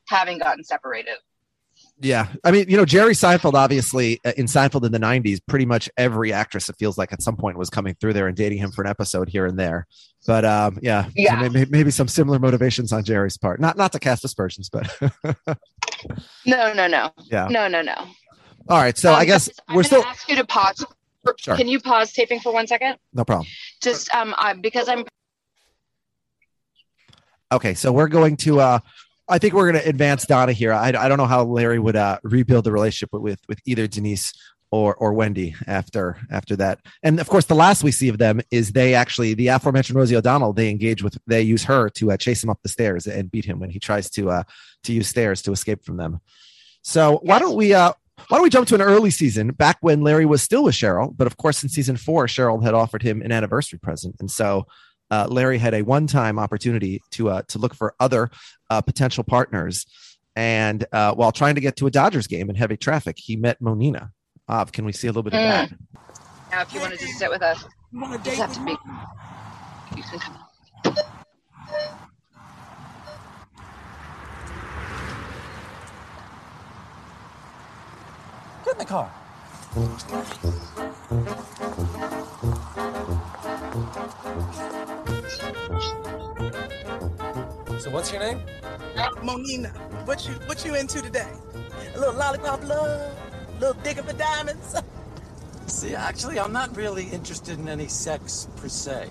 having 0.08 0.38
gotten 0.38 0.62
separated. 0.64 1.14
Yeah. 2.00 2.28
I 2.44 2.50
mean, 2.50 2.66
you 2.68 2.76
know, 2.76 2.84
Jerry 2.84 3.14
Seinfeld, 3.14 3.54
obviously, 3.54 4.20
uh, 4.24 4.32
in 4.36 4.46
Seinfeld 4.46 4.84
in 4.84 4.92
the 4.92 4.98
90s, 4.98 5.40
pretty 5.46 5.64
much 5.66 5.88
every 5.96 6.32
actress, 6.32 6.68
it 6.68 6.76
feels 6.78 6.98
like 6.98 7.12
at 7.12 7.22
some 7.22 7.36
point 7.36 7.56
was 7.56 7.70
coming 7.70 7.94
through 8.00 8.12
there 8.14 8.26
and 8.26 8.36
dating 8.36 8.58
him 8.58 8.70
for 8.72 8.82
an 8.82 8.90
episode 8.90 9.28
here 9.28 9.46
and 9.46 9.58
there. 9.58 9.86
But 10.26 10.44
um, 10.44 10.78
yeah, 10.82 11.04
So 11.06 11.10
Yeah. 11.16 11.48
maybe, 11.48 11.70
maybe 11.70 11.90
some 11.90 12.08
similar 12.08 12.38
motivations 12.38 12.92
on 12.92 13.04
Jerry's 13.04 13.36
part. 13.36 13.60
Not 13.60 13.76
not 13.76 13.92
to 13.92 13.98
cast 13.98 14.24
aspersions, 14.24 14.70
but 14.70 14.88
No, 16.46 16.72
no, 16.74 16.86
no, 16.86 17.10
yeah. 17.30 17.48
no, 17.50 17.68
no, 17.68 17.82
no. 17.82 17.94
All 18.68 18.78
right. 18.78 18.96
So 18.96 19.10
Um, 19.12 19.20
I 19.20 19.24
guess 19.24 19.48
I'm 19.68 19.76
we're 19.76 19.82
still 19.82 20.02
ask 20.04 20.28
you 20.28 20.36
to 20.36 20.44
pause. 20.44 20.84
Sure. 21.38 21.56
Can 21.56 21.68
you 21.68 21.80
pause 21.80 22.12
taping 22.12 22.40
for 22.40 22.52
one 22.52 22.66
second? 22.66 22.96
no 23.14 23.24
problem. 23.24 23.46
Just 23.82 24.14
um, 24.14 24.34
I, 24.38 24.52
because 24.54 24.88
I'm 24.88 25.04
Okay, 27.52 27.74
so 27.74 27.92
we're 27.92 28.08
going 28.08 28.36
to. 28.38 28.60
uh 28.60 28.78
I 29.26 29.38
think 29.38 29.54
we're 29.54 29.72
going 29.72 29.82
to 29.82 29.88
advance 29.88 30.26
Donna 30.26 30.52
here. 30.52 30.70
I, 30.70 30.88
I 30.88 31.08
don't 31.08 31.16
know 31.16 31.24
how 31.24 31.44
Larry 31.44 31.78
would 31.78 31.96
uh, 31.96 32.18
rebuild 32.24 32.64
the 32.64 32.72
relationship 32.72 33.08
with 33.14 33.40
with 33.48 33.58
either 33.64 33.86
Denise 33.86 34.34
or 34.74 34.94
or 34.96 35.12
Wendy 35.12 35.54
after 35.66 36.18
after 36.30 36.56
that. 36.56 36.80
And 37.02 37.20
of 37.20 37.28
course, 37.28 37.46
the 37.46 37.54
last 37.54 37.84
we 37.84 37.92
see 37.92 38.08
of 38.08 38.18
them 38.18 38.40
is 38.50 38.72
they 38.72 38.94
actually 38.94 39.34
the 39.34 39.48
aforementioned 39.48 39.96
Rosie 39.96 40.16
O'Donnell. 40.16 40.52
They 40.52 40.70
engage 40.70 41.02
with 41.02 41.16
they 41.26 41.42
use 41.42 41.64
her 41.64 41.88
to 41.90 42.12
uh, 42.12 42.16
chase 42.16 42.42
him 42.42 42.50
up 42.50 42.60
the 42.62 42.68
stairs 42.68 43.06
and 43.06 43.30
beat 43.30 43.44
him 43.44 43.60
when 43.60 43.70
he 43.70 43.78
tries 43.78 44.10
to 44.10 44.30
uh 44.30 44.42
to 44.84 44.92
use 44.92 45.08
stairs 45.08 45.42
to 45.42 45.52
escape 45.52 45.84
from 45.84 45.96
them. 45.96 46.20
So 46.82 47.20
why 47.22 47.38
don't 47.38 47.56
we 47.56 47.72
uh 47.72 47.92
why 48.28 48.36
don't 48.36 48.42
we 48.42 48.50
jump 48.50 48.66
to 48.68 48.74
an 48.74 48.82
early 48.82 49.10
season 49.10 49.52
back 49.52 49.78
when 49.80 50.02
Larry 50.02 50.26
was 50.26 50.42
still 50.42 50.64
with 50.64 50.74
Cheryl? 50.74 51.16
But 51.16 51.26
of 51.26 51.36
course, 51.36 51.62
in 51.62 51.68
season 51.68 51.96
four, 51.96 52.26
Cheryl 52.26 52.62
had 52.62 52.74
offered 52.74 53.02
him 53.02 53.22
an 53.22 53.32
anniversary 53.32 53.78
present, 53.78 54.16
and 54.18 54.30
so 54.30 54.66
uh, 55.10 55.26
Larry 55.28 55.58
had 55.58 55.74
a 55.74 55.82
one-time 55.82 56.38
opportunity 56.38 57.00
to 57.12 57.30
uh, 57.30 57.42
to 57.48 57.58
look 57.58 57.74
for 57.74 57.94
other 58.00 58.30
uh, 58.70 58.80
potential 58.80 59.24
partners. 59.24 59.86
And 60.36 60.84
uh, 60.92 61.14
while 61.14 61.30
trying 61.30 61.54
to 61.54 61.60
get 61.60 61.76
to 61.76 61.86
a 61.86 61.90
Dodgers 61.90 62.26
game 62.26 62.50
in 62.50 62.56
heavy 62.56 62.76
traffic, 62.76 63.18
he 63.18 63.36
met 63.36 63.60
Monina. 63.60 64.10
Av, 64.48 64.70
can 64.70 64.84
we 64.84 64.92
see 64.92 65.06
a 65.06 65.10
little 65.10 65.22
bit 65.22 65.32
of 65.32 65.40
that? 65.40 65.70
Mm. 65.70 65.78
now. 66.50 66.62
If 66.62 66.74
you 66.74 66.80
want 66.80 66.92
to 66.92 66.98
just 66.98 67.18
sit 67.18 67.30
with 67.30 67.42
us, 67.42 67.64
You 67.92 68.00
want 68.00 68.22
to 68.22 68.30
just 68.30 68.40
have 68.42 68.52
to 68.52 68.60
be. 68.64 68.76
You 69.96 70.02
can 70.02 70.18
come. 70.18 70.38
Get 78.64 78.72
in 78.72 78.78
the 78.78 78.84
car. 78.84 79.10
So 87.80 87.90
what's 87.90 88.12
your 88.12 88.20
name? 88.20 88.40
Monina, 89.22 89.72
what 90.06 90.28
you 90.28 90.34
what 90.46 90.64
you 90.66 90.74
into 90.74 91.00
today? 91.00 91.32
A 91.94 91.98
little 91.98 92.14
lollipop 92.14 92.62
love, 92.64 92.90
a 93.23 93.23
little 93.60 93.80
digging 93.82 94.04
for 94.04 94.12
diamonds. 94.12 94.76
See, 95.66 95.94
actually, 95.94 96.38
I'm 96.38 96.52
not 96.52 96.76
really 96.76 97.04
interested 97.04 97.58
in 97.58 97.68
any 97.68 97.88
sex 97.88 98.48
per 98.56 98.68
se. 98.68 99.08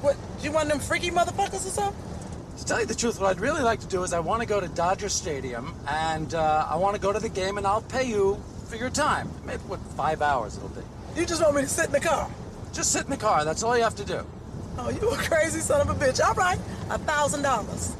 What? 0.00 0.16
Do 0.38 0.44
you 0.44 0.52
want 0.52 0.68
them 0.68 0.80
freaky 0.80 1.10
motherfuckers 1.10 1.66
or 1.66 1.70
something? 1.70 2.02
To 2.58 2.64
tell 2.64 2.80
you 2.80 2.86
the 2.86 2.94
truth, 2.94 3.20
what 3.20 3.30
I'd 3.30 3.40
really 3.40 3.62
like 3.62 3.78
to 3.80 3.86
do 3.86 4.02
is 4.02 4.12
I 4.12 4.18
want 4.18 4.42
to 4.42 4.48
go 4.48 4.58
to 4.58 4.66
Dodger 4.68 5.08
Stadium 5.08 5.74
and 5.86 6.34
uh, 6.34 6.66
I 6.68 6.76
want 6.76 6.96
to 6.96 7.00
go 7.00 7.12
to 7.12 7.20
the 7.20 7.28
game 7.28 7.56
and 7.58 7.66
I'll 7.66 7.82
pay 7.82 8.04
you 8.04 8.42
for 8.66 8.76
your 8.76 8.90
time. 8.90 9.30
Maybe 9.44 9.62
what 9.68 9.80
five 9.96 10.22
hours 10.22 10.56
it'll 10.56 10.68
be. 10.70 10.80
You 11.14 11.24
just 11.24 11.40
want 11.42 11.54
me 11.54 11.62
to 11.62 11.68
sit 11.68 11.86
in 11.86 11.92
the 11.92 12.00
car? 12.00 12.28
Just 12.72 12.92
sit 12.92 13.04
in 13.04 13.10
the 13.10 13.16
car. 13.16 13.44
That's 13.44 13.62
all 13.62 13.76
you 13.76 13.84
have 13.84 13.96
to 13.96 14.04
do. 14.04 14.26
Oh, 14.78 14.90
you 14.90 15.08
a 15.10 15.16
crazy 15.16 15.60
son 15.60 15.80
of 15.80 15.88
a 15.90 15.94
bitch. 15.94 16.24
All 16.24 16.34
right, 16.34 16.58
a 16.90 16.98
thousand 16.98 17.42
dollars. 17.42 17.94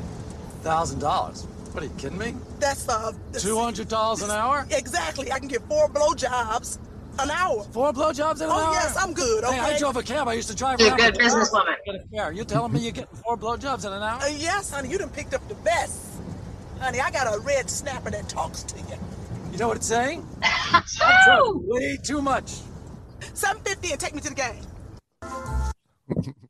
Thousand 0.63 0.99
dollars. 0.99 1.47
What 1.79 1.85
are 1.85 1.91
you 1.91 1.95
kidding 1.97 2.19
me? 2.19 2.35
That's 2.59 2.89
uh. 2.89 3.13
Two 3.35 3.57
hundred 3.57 3.87
dollars 3.87 4.23
an 4.23 4.33
hour? 4.33 4.67
Exactly. 4.73 5.31
I 5.31 5.39
can 5.39 5.47
get 5.47 5.63
four 5.69 5.89
blowjobs 5.89 6.77
an 7.21 7.31
hour. 7.31 7.63
Four 7.71 7.93
blowjobs 7.93 8.39
in 8.39 8.47
an 8.47 8.51
Oh 8.51 8.55
hour? 8.55 8.73
yes, 8.73 8.97
I'm 8.97 9.15
good. 9.15 9.45
Okay. 9.45 9.55
Hey, 9.55 9.61
I 9.61 9.79
drove 9.79 9.97
a 9.97 10.03
cab. 10.03 10.27
I 10.27 10.33
used 10.33 10.51
to 10.51 10.57
drive 10.57 10.81
You're 10.81 10.89
a 10.89 10.97
around. 10.97 11.13
good 11.15 11.23
with 11.23 11.33
a 11.33 11.35
car. 11.37 11.45
businesswoman. 11.45 11.75
Get 11.87 11.95
a 11.95 12.01
fare. 12.09 12.33
You 12.33 12.43
telling 12.43 12.73
me 12.73 12.81
you're 12.81 12.91
getting 12.91 13.15
four 13.19 13.37
blowjobs 13.39 13.87
in 13.87 13.93
an 13.93 14.03
hour? 14.03 14.21
Uh, 14.21 14.27
yes, 14.27 14.73
honey. 14.73 14.89
You 14.89 14.99
done 14.99 15.11
picked 15.11 15.35
up 15.35 15.49
the 15.49 15.55
best. 15.55 16.05
Honey, 16.81 16.99
I 16.99 17.13
got 17.13 17.33
a 17.33 17.39
red 17.43 17.71
snapper 17.71 18.11
that 18.11 18.29
talks 18.29 18.65
to 18.65 18.77
you. 18.81 18.97
You 19.53 19.59
know 19.59 19.69
what 19.69 19.77
it's 19.77 19.87
saying? 19.87 20.27
Way 21.69 21.97
too 22.05 22.21
much. 22.21 22.55
Seven 23.35 23.63
fifty 23.63 23.93
and 23.93 24.01
take 24.01 24.17
me 24.17 24.21
to 24.23 24.31
the 24.31 24.35
game. 24.35 24.65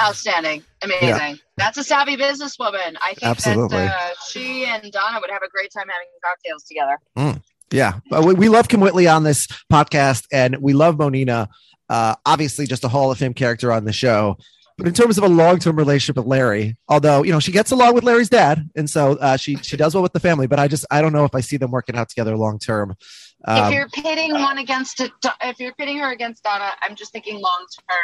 Outstanding, 0.00 0.62
amazing. 0.82 1.38
That's 1.56 1.76
a 1.78 1.84
savvy 1.84 2.16
businesswoman. 2.16 2.96
I 3.02 3.14
think 3.14 3.24
Absolutely. 3.24 3.78
that 3.78 3.94
uh, 3.94 4.14
she 4.28 4.64
and 4.64 4.90
Donna 4.92 5.18
would 5.20 5.30
have 5.30 5.42
a 5.42 5.48
great 5.48 5.70
time 5.76 5.86
having 5.88 6.08
cocktails 6.24 6.64
together. 6.64 7.40
Yeah, 7.70 8.00
but 8.08 8.24
we, 8.24 8.34
we 8.34 8.48
love 8.48 8.68
Kym 8.68 8.80
Whitley 8.80 9.06
on 9.08 9.24
this 9.24 9.46
podcast, 9.72 10.26
and 10.32 10.56
we 10.58 10.72
love 10.72 10.96
Monina. 10.96 11.48
Uh, 11.88 12.14
obviously, 12.24 12.66
just 12.66 12.84
a 12.84 12.88
Hall 12.88 13.10
of 13.10 13.18
Fame 13.18 13.34
character 13.34 13.72
on 13.72 13.84
the 13.84 13.92
show. 13.92 14.36
But 14.78 14.86
in 14.86 14.94
terms 14.94 15.18
of 15.18 15.24
a 15.24 15.28
long 15.28 15.58
term 15.58 15.74
relationship 15.76 16.16
with 16.16 16.26
Larry, 16.26 16.76
although 16.88 17.24
you 17.24 17.32
know 17.32 17.40
she 17.40 17.50
gets 17.50 17.72
along 17.72 17.94
with 17.94 18.04
Larry's 18.04 18.28
dad, 18.28 18.70
and 18.76 18.88
so 18.88 19.16
uh, 19.16 19.36
she 19.36 19.56
she 19.56 19.76
does 19.76 19.92
well 19.94 20.02
with 20.02 20.12
the 20.12 20.20
family. 20.20 20.46
But 20.46 20.60
I 20.60 20.68
just 20.68 20.86
I 20.90 21.02
don't 21.02 21.12
know 21.12 21.24
if 21.24 21.34
I 21.34 21.40
see 21.40 21.56
them 21.56 21.72
working 21.72 21.96
out 21.96 22.08
together 22.08 22.36
long 22.36 22.60
term. 22.60 22.94
if 23.00 23.48
Um, 23.48 23.72
you're 23.72 23.88
pitting 23.88 24.32
one 24.32 24.58
against 24.58 25.00
if 25.00 25.58
you're 25.58 25.74
pitting 25.74 25.98
her 25.98 26.12
against 26.12 26.44
Donna, 26.44 26.70
I'm 26.80 26.94
just 26.94 27.10
thinking 27.12 27.34
long 27.34 27.66
term, 27.90 27.98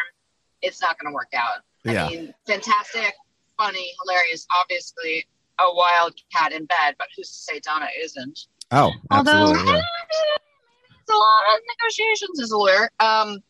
it's 0.62 0.80
not 0.80 0.98
going 0.98 1.12
to 1.12 1.14
work 1.14 1.33
out. 1.35 1.62
Yeah. 1.85 2.09
Mean, 2.09 2.35
fantastic, 2.47 3.14
funny, 3.59 3.92
hilarious. 4.03 4.47
Obviously, 4.61 5.27
a 5.61 5.75
wild 5.75 6.14
cat 6.35 6.53
in 6.53 6.64
bed, 6.66 6.97
but 6.99 7.09
who's 7.16 7.29
to 7.29 7.35
say 7.53 7.61
Donna 7.61 7.87
isn't? 8.03 8.47
oh, 8.70 8.92
Although 9.11 9.51
absolutely. 9.51 9.73
yeah. 9.73 9.83
it's 11.01 11.11
a 11.11 11.16
lot 11.16 11.55
of 11.55 11.61
negotiations 11.79 12.40
as 12.40 12.51
a 12.51 12.57
lawyer. 12.57 12.90
Um, 13.01 13.42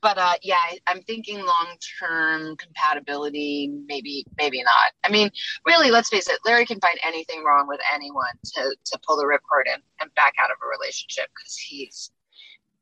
but 0.00 0.18
uh, 0.18 0.34
yeah, 0.42 0.56
I, 0.56 0.78
I'm 0.88 1.02
thinking 1.02 1.38
long 1.38 1.76
term 2.00 2.56
compatibility. 2.56 3.72
Maybe, 3.86 4.26
maybe 4.36 4.62
not. 4.62 4.92
I 5.04 5.08
mean, 5.10 5.30
really, 5.64 5.90
let's 5.90 6.08
face 6.08 6.28
it. 6.28 6.38
Larry 6.44 6.66
can 6.66 6.80
find 6.80 6.98
anything 7.04 7.44
wrong 7.44 7.68
with 7.68 7.80
anyone 7.92 8.34
to 8.54 8.76
to 8.84 8.98
pull 9.06 9.16
the 9.16 9.24
ripcord 9.24 9.72
and, 9.72 9.82
and 10.00 10.12
back 10.14 10.34
out 10.42 10.50
of 10.50 10.56
a 10.62 10.66
relationship 10.68 11.28
because 11.36 11.56
he's 11.56 12.10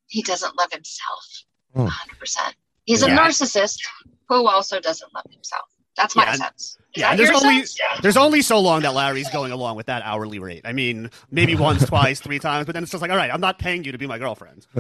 he 0.09 0.23
doesn't 0.23 0.59
love 0.59 0.73
himself. 0.73 1.45
Hmm. 1.75 1.83
100. 1.83 2.19
percent 2.19 2.55
He's 2.85 3.03
a 3.03 3.09
narcissist 3.09 3.79
who 4.38 4.49
also 4.49 4.81
doesn't 4.81 5.12
love 5.14 5.25
himself. 5.31 5.64
That's 5.97 6.16
my 6.16 6.25
Yeah, 6.25 6.33
sense. 6.35 6.79
Is 6.95 7.01
Yeah, 7.03 7.16
there's 7.16 7.31
only 7.31 7.57
sense? 7.64 7.79
there's 8.03 8.16
only 8.16 8.42
so 8.42 8.59
long 8.61 8.83
that 8.83 8.95
Larry's 8.95 9.29
going 9.31 9.53
along 9.53 9.77
with 9.77 9.87
that 9.87 10.03
hourly 10.05 10.38
rate. 10.38 10.62
I 10.64 10.73
mean, 10.73 11.11
maybe 11.31 11.55
once, 11.68 11.85
twice, 11.87 12.21
three 12.21 12.38
times, 12.38 12.66
but 12.66 12.75
then 12.75 12.83
it's 12.83 12.92
just 12.92 13.03
like, 13.03 13.11
all 13.11 13.16
right, 13.16 13.33
I'm 13.33 13.40
not 13.40 13.59
paying 13.59 13.85
you 13.85 13.92
to 13.92 13.99
be 13.99 14.07
my 14.07 14.18
girlfriend. 14.18 14.66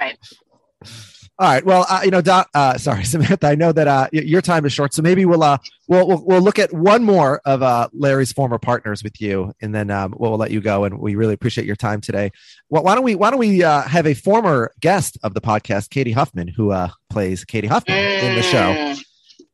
right. 0.00 0.18
All 1.38 1.48
right. 1.48 1.64
Well, 1.64 1.84
uh, 1.88 2.00
you 2.04 2.10
know, 2.10 2.20
Don, 2.20 2.44
uh, 2.54 2.78
sorry, 2.78 3.04
Samantha. 3.06 3.48
I 3.48 3.54
know 3.56 3.72
that 3.72 3.88
uh, 3.88 4.08
your 4.12 4.40
time 4.40 4.64
is 4.66 4.72
short, 4.72 4.94
so 4.94 5.02
maybe 5.02 5.24
we'll 5.24 5.42
uh, 5.42 5.58
we'll, 5.88 6.22
we'll 6.24 6.40
look 6.40 6.58
at 6.58 6.72
one 6.72 7.04
more 7.04 7.40
of 7.44 7.62
uh, 7.62 7.88
Larry's 7.92 8.32
former 8.32 8.58
partners 8.58 9.02
with 9.02 9.20
you, 9.20 9.52
and 9.60 9.74
then 9.74 9.90
um, 9.90 10.14
we'll 10.16 10.36
let 10.36 10.50
you 10.50 10.60
go. 10.60 10.84
And 10.84 10.98
we 10.98 11.14
really 11.14 11.34
appreciate 11.34 11.66
your 11.66 11.76
time 11.76 12.00
today. 12.00 12.32
Well, 12.68 12.82
why 12.82 12.94
don't 12.94 13.04
we 13.04 13.14
why 13.14 13.30
don't 13.30 13.38
we 13.38 13.62
uh, 13.62 13.82
have 13.82 14.06
a 14.06 14.14
former 14.14 14.72
guest 14.80 15.18
of 15.22 15.34
the 15.34 15.40
podcast, 15.40 15.90
Katie 15.90 16.12
Huffman, 16.12 16.48
who 16.48 16.70
uh, 16.70 16.88
plays 17.10 17.44
Katie 17.44 17.68
Huffman 17.68 17.96
in 17.96 18.36
the 18.36 18.42
show, 18.42 18.94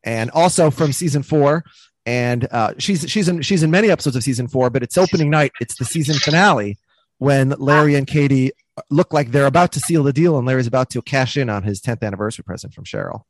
and 0.05 0.31
also 0.31 0.71
from 0.71 0.92
season 0.92 1.23
four. 1.23 1.64
And 2.05 2.49
uh, 2.51 2.75
she's 2.79 3.09
she's 3.09 3.29
in 3.29 3.42
she's 3.42 3.62
in 3.62 3.71
many 3.71 3.90
episodes 3.90 4.16
of 4.16 4.23
season 4.23 4.49
four, 4.49 4.71
but 4.71 4.83
it's 4.83 4.99
opening 4.99 5.31
night. 5.31 5.53
It's 5.61 5.77
the 5.77 5.85
season 5.85 6.16
finale 6.16 6.79
when 7.18 7.51
Larry 7.51 7.95
and 7.95 8.07
Katie 8.07 8.51
look 8.90 9.12
like 9.12 9.31
they're 9.31 9.47
about 9.47 9.73
to 9.73 9.81
seal 9.81 10.03
the 10.03 10.12
deal, 10.12 10.37
and 10.38 10.47
Larry's 10.47 10.66
about 10.66 10.90
to 10.90 11.03
cash 11.03 11.37
in 11.37 11.49
on 11.49 11.62
his 11.62 11.81
10th 11.81 12.03
anniversary 12.03 12.42
present 12.42 12.75
from 12.75 12.85
Cheryl. 12.85 13.23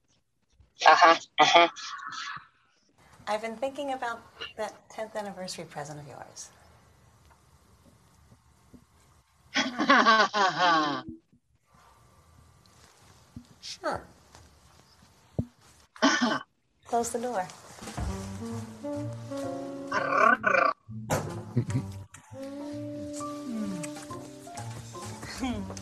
Uh-huh. 0.87 1.17
Uh-huh. 1.39 1.69
I've 3.33 3.41
been 3.41 3.57
thinking 3.57 3.95
about 3.95 4.21
that 4.59 4.75
10th 4.91 5.17
anniversary 5.17 5.65
present 5.65 5.99
of 5.99 6.07
yours. 6.07 6.51
Sure. 13.63 14.03
Close 16.85 17.09
the 17.13 17.21
door. 17.21 17.49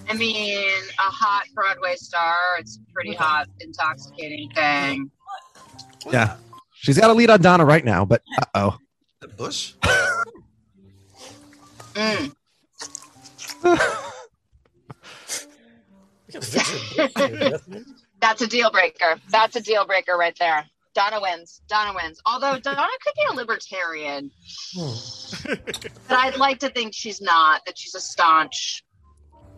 I 0.09 0.13
mean, 0.15 0.69
a 1.01 1.03
hot 1.03 1.47
Broadway 1.53 1.97
star. 1.97 2.37
It's 2.61 2.77
a 2.77 2.93
pretty 2.93 3.15
hot, 3.15 3.49
intoxicating 3.59 4.51
thing. 4.51 5.11
Yeah. 6.13 6.37
She's 6.81 6.99
got 6.99 7.11
a 7.11 7.13
lead 7.13 7.29
on 7.29 7.43
Donna 7.43 7.65
right 7.67 7.85
now, 7.85 8.07
but 8.07 8.23
uh 8.39 8.47
oh. 8.55 8.79
The 9.21 9.29
bush? 9.29 9.75
Mm. 11.93 12.33
We 16.29 16.33
got 16.33 16.47
a 16.47 16.51
picture 16.51 17.03
of 17.03 17.13
the 17.15 17.63
bush. 17.69 17.83
That's 18.21 18.43
a 18.43 18.47
deal 18.47 18.71
breaker. 18.71 19.17
That's 19.29 19.57
a 19.57 19.61
deal 19.61 19.85
breaker 19.85 20.17
right 20.17 20.37
there. 20.39 20.65
Donna 20.95 21.21
wins. 21.21 21.61
Donna 21.69 21.93
wins. 22.01 22.21
Although 22.25 22.59
Donna 22.61 22.87
could 23.05 23.15
be 23.17 23.23
a 23.31 23.35
libertarian, 23.35 24.31
but 26.09 26.17
I'd 26.17 26.37
like 26.37 26.61
to 26.61 26.71
think 26.71 26.95
she's 26.95 27.21
not. 27.21 27.63
That 27.67 27.77
she's 27.77 27.95
a 27.97 28.01
staunch 28.01 28.85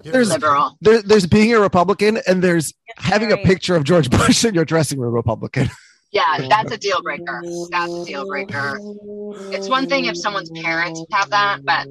There's 0.03 0.31
liberal. 0.31 0.79
there, 0.81 1.03
there's 1.03 1.27
being 1.27 1.53
a 1.53 1.61
Republican 1.61 2.19
and 2.27 2.43
there's 2.43 2.73
having 2.97 3.31
a 3.31 3.37
picture 3.37 3.77
of 3.77 3.85
George 3.85 4.11
Bush 4.11 4.45
in 4.45 4.55
your 4.55 4.65
dressing 4.65 4.99
room 4.99 5.13
Republican. 5.15 5.69
Yeah, 6.13 6.39
that's 6.49 6.71
a 6.73 6.79
deal 6.79 7.03
breaker. 7.03 7.43
That's 7.73 7.93
a 7.97 8.03
deal 8.05 8.25
breaker. 8.27 8.81
It's 9.53 9.69
one 9.69 9.87
thing 9.87 10.07
if 10.07 10.17
someone's 10.17 10.51
parents 10.63 11.05
have 11.13 11.31
that, 11.31 11.61
but 11.67 11.87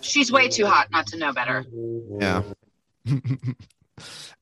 she's 0.00 0.32
way 0.32 0.48
too 0.48 0.66
hot 0.66 0.88
not 0.92 1.06
to 1.08 1.18
know 1.18 1.32
better. 1.32 1.64
Yeah. 2.20 2.42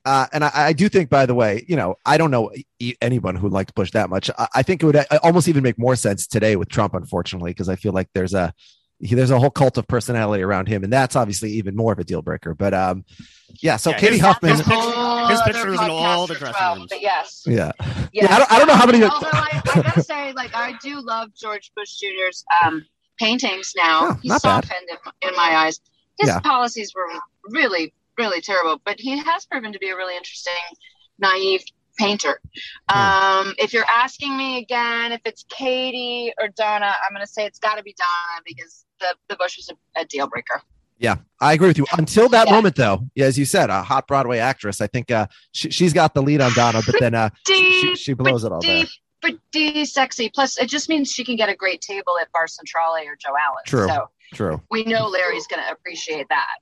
Uh, 0.04 0.26
and 0.32 0.44
I, 0.44 0.50
I 0.54 0.72
do 0.72 0.88
think, 0.88 1.10
by 1.10 1.26
the 1.26 1.34
way, 1.34 1.64
you 1.66 1.76
know, 1.76 1.96
I 2.06 2.16
don't 2.18 2.30
know 2.30 2.52
e- 2.78 2.94
anyone 3.00 3.34
who 3.34 3.48
liked 3.48 3.74
Bush 3.74 3.90
that 3.92 4.08
much. 4.10 4.30
I, 4.38 4.48
I 4.56 4.62
think 4.62 4.82
it 4.82 4.86
would 4.86 4.96
uh, 4.96 5.04
almost 5.22 5.48
even 5.48 5.62
make 5.62 5.78
more 5.78 5.96
sense 5.96 6.26
today 6.26 6.56
with 6.56 6.68
Trump, 6.68 6.94
unfortunately, 6.94 7.50
because 7.50 7.68
I 7.68 7.76
feel 7.76 7.92
like 7.92 8.08
there's 8.14 8.34
a 8.34 8.52
he, 8.98 9.14
there's 9.14 9.30
a 9.30 9.38
whole 9.38 9.50
cult 9.50 9.76
of 9.78 9.86
personality 9.86 10.42
around 10.42 10.68
him, 10.68 10.82
and 10.84 10.92
that's 10.92 11.16
obviously 11.16 11.50
even 11.52 11.76
more 11.76 11.92
of 11.92 11.98
a 11.98 12.04
deal 12.04 12.22
breaker. 12.22 12.54
But 12.54 12.72
um, 12.74 13.04
yeah. 13.60 13.76
So 13.76 13.90
Yeah, 13.90 13.98
Katie 13.98 14.12
his- 14.14 14.22
Huffman, 14.22 14.50
his 14.52 14.62
picture- 14.62 14.74
Whole 14.80 15.26
his 15.28 15.42
picture 15.42 15.68
is 15.74 15.80
in 15.80 15.90
all 15.90 16.26
the 16.26 16.34
for 16.34 16.40
dressing 16.40 16.58
12, 16.58 16.78
rooms. 16.78 16.88
But 16.90 17.02
yes. 17.02 17.42
yeah, 17.46 17.72
Yes. 17.80 18.08
yeah. 18.12 18.34
I 18.34 18.38
don't, 18.38 18.52
I 18.52 18.58
don't 18.58 18.68
know 18.68 18.74
how 18.74 18.86
many. 18.86 19.02
Although 19.04 19.28
I, 19.32 19.60
I 19.74 19.82
gotta 19.82 20.02
say, 20.02 20.32
like, 20.34 20.54
I 20.56 20.74
do 20.82 21.00
love 21.00 21.30
George 21.34 21.72
Bush 21.76 21.96
Jr.'s 21.96 22.44
um, 22.64 22.84
paintings 23.18 23.72
now. 23.76 24.10
Oh, 24.10 24.18
He's 24.22 24.36
softened 24.40 24.88
in, 24.90 25.28
in 25.28 25.34
my 25.36 25.56
eyes. 25.56 25.80
His 26.18 26.28
Yeah. 26.28 26.40
policies 26.40 26.92
were 26.94 27.06
really, 27.50 27.92
really 28.16 28.40
terrible, 28.40 28.80
but 28.84 28.98
he 29.00 29.18
has 29.18 29.44
proven 29.46 29.72
to 29.72 29.78
be 29.78 29.88
a 29.90 29.96
really 29.96 30.16
interesting, 30.16 30.52
naive 31.18 31.62
painter. 31.98 32.40
Hmm. 32.90 32.98
Um, 33.48 33.54
if 33.58 33.72
you're 33.72 33.84
asking 33.88 34.36
me 34.36 34.58
again 34.58 35.12
if 35.12 35.20
it's 35.24 35.44
Katie 35.50 36.32
or 36.40 36.48
Donna, 36.48 36.86
I'm 36.86 37.12
gonna 37.14 37.26
say 37.26 37.44
it's 37.46 37.58
got 37.58 37.76
to 37.76 37.82
be 37.82 37.94
Donna 37.98 38.42
because 38.46 38.84
the 39.00 39.14
the 39.28 39.36
Bush 39.36 39.56
was 39.56 39.70
a, 39.70 40.00
a 40.00 40.04
deal 40.04 40.26
breaker. 40.28 40.60
Yeah, 40.98 41.16
I 41.40 41.52
agree 41.52 41.68
with 41.68 41.76
you. 41.76 41.84
Until 41.98 42.28
that 42.30 42.46
Yeah. 42.46 42.54
moment, 42.54 42.76
though, 42.76 43.06
yeah, 43.14 43.26
as 43.26 43.38
you 43.38 43.44
said, 43.44 43.68
a 43.68 43.82
hot 43.82 44.06
Broadway 44.06 44.38
actress. 44.38 44.80
I 44.80 44.86
think 44.86 45.10
uh, 45.10 45.26
she, 45.52 45.68
she's 45.70 45.92
got 45.92 46.14
the 46.14 46.22
lead 46.22 46.40
on 46.40 46.52
Donna, 46.54 46.80
but 46.86 46.94
then 46.98 47.14
uh, 47.14 47.28
she, 47.46 47.94
she 47.96 48.14
blows 48.14 48.44
it 48.44 48.52
all 48.52 48.62
there. 48.62 48.86
pretty, 49.20 49.38
pretty 49.52 49.84
sexy. 49.84 50.30
Plus, 50.34 50.56
it 50.58 50.70
just 50.70 50.88
means 50.88 51.12
she 51.12 51.22
can 51.22 51.36
get 51.36 51.50
a 51.50 51.54
great 51.54 51.82
table 51.82 52.14
at 52.18 52.32
Bar 52.32 52.46
Centrale 52.46 52.94
or 53.06 53.14
Joe 53.16 53.34
Allen. 53.38 53.62
True. 53.66 53.88
So 53.88 54.08
True. 54.32 54.62
we 54.70 54.84
know 54.84 55.06
Larry's 55.06 55.46
going 55.46 55.62
to 55.62 55.70
appreciate 55.70 56.28
that. 56.30 56.56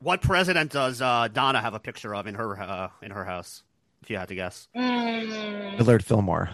What 0.00 0.20
president 0.20 0.70
does 0.70 1.00
uh, 1.00 1.28
Donna 1.32 1.62
have 1.62 1.72
a 1.72 1.80
picture 1.80 2.14
of 2.14 2.26
in 2.26 2.34
her 2.34 2.60
uh, 2.60 2.90
in 3.00 3.12
her 3.12 3.24
house? 3.24 3.62
If 4.02 4.10
you 4.10 4.18
had 4.18 4.28
to 4.28 4.34
guess. 4.34 4.68
Mm, 4.76 5.78
Millard 5.78 6.04
Fillmore. 6.04 6.50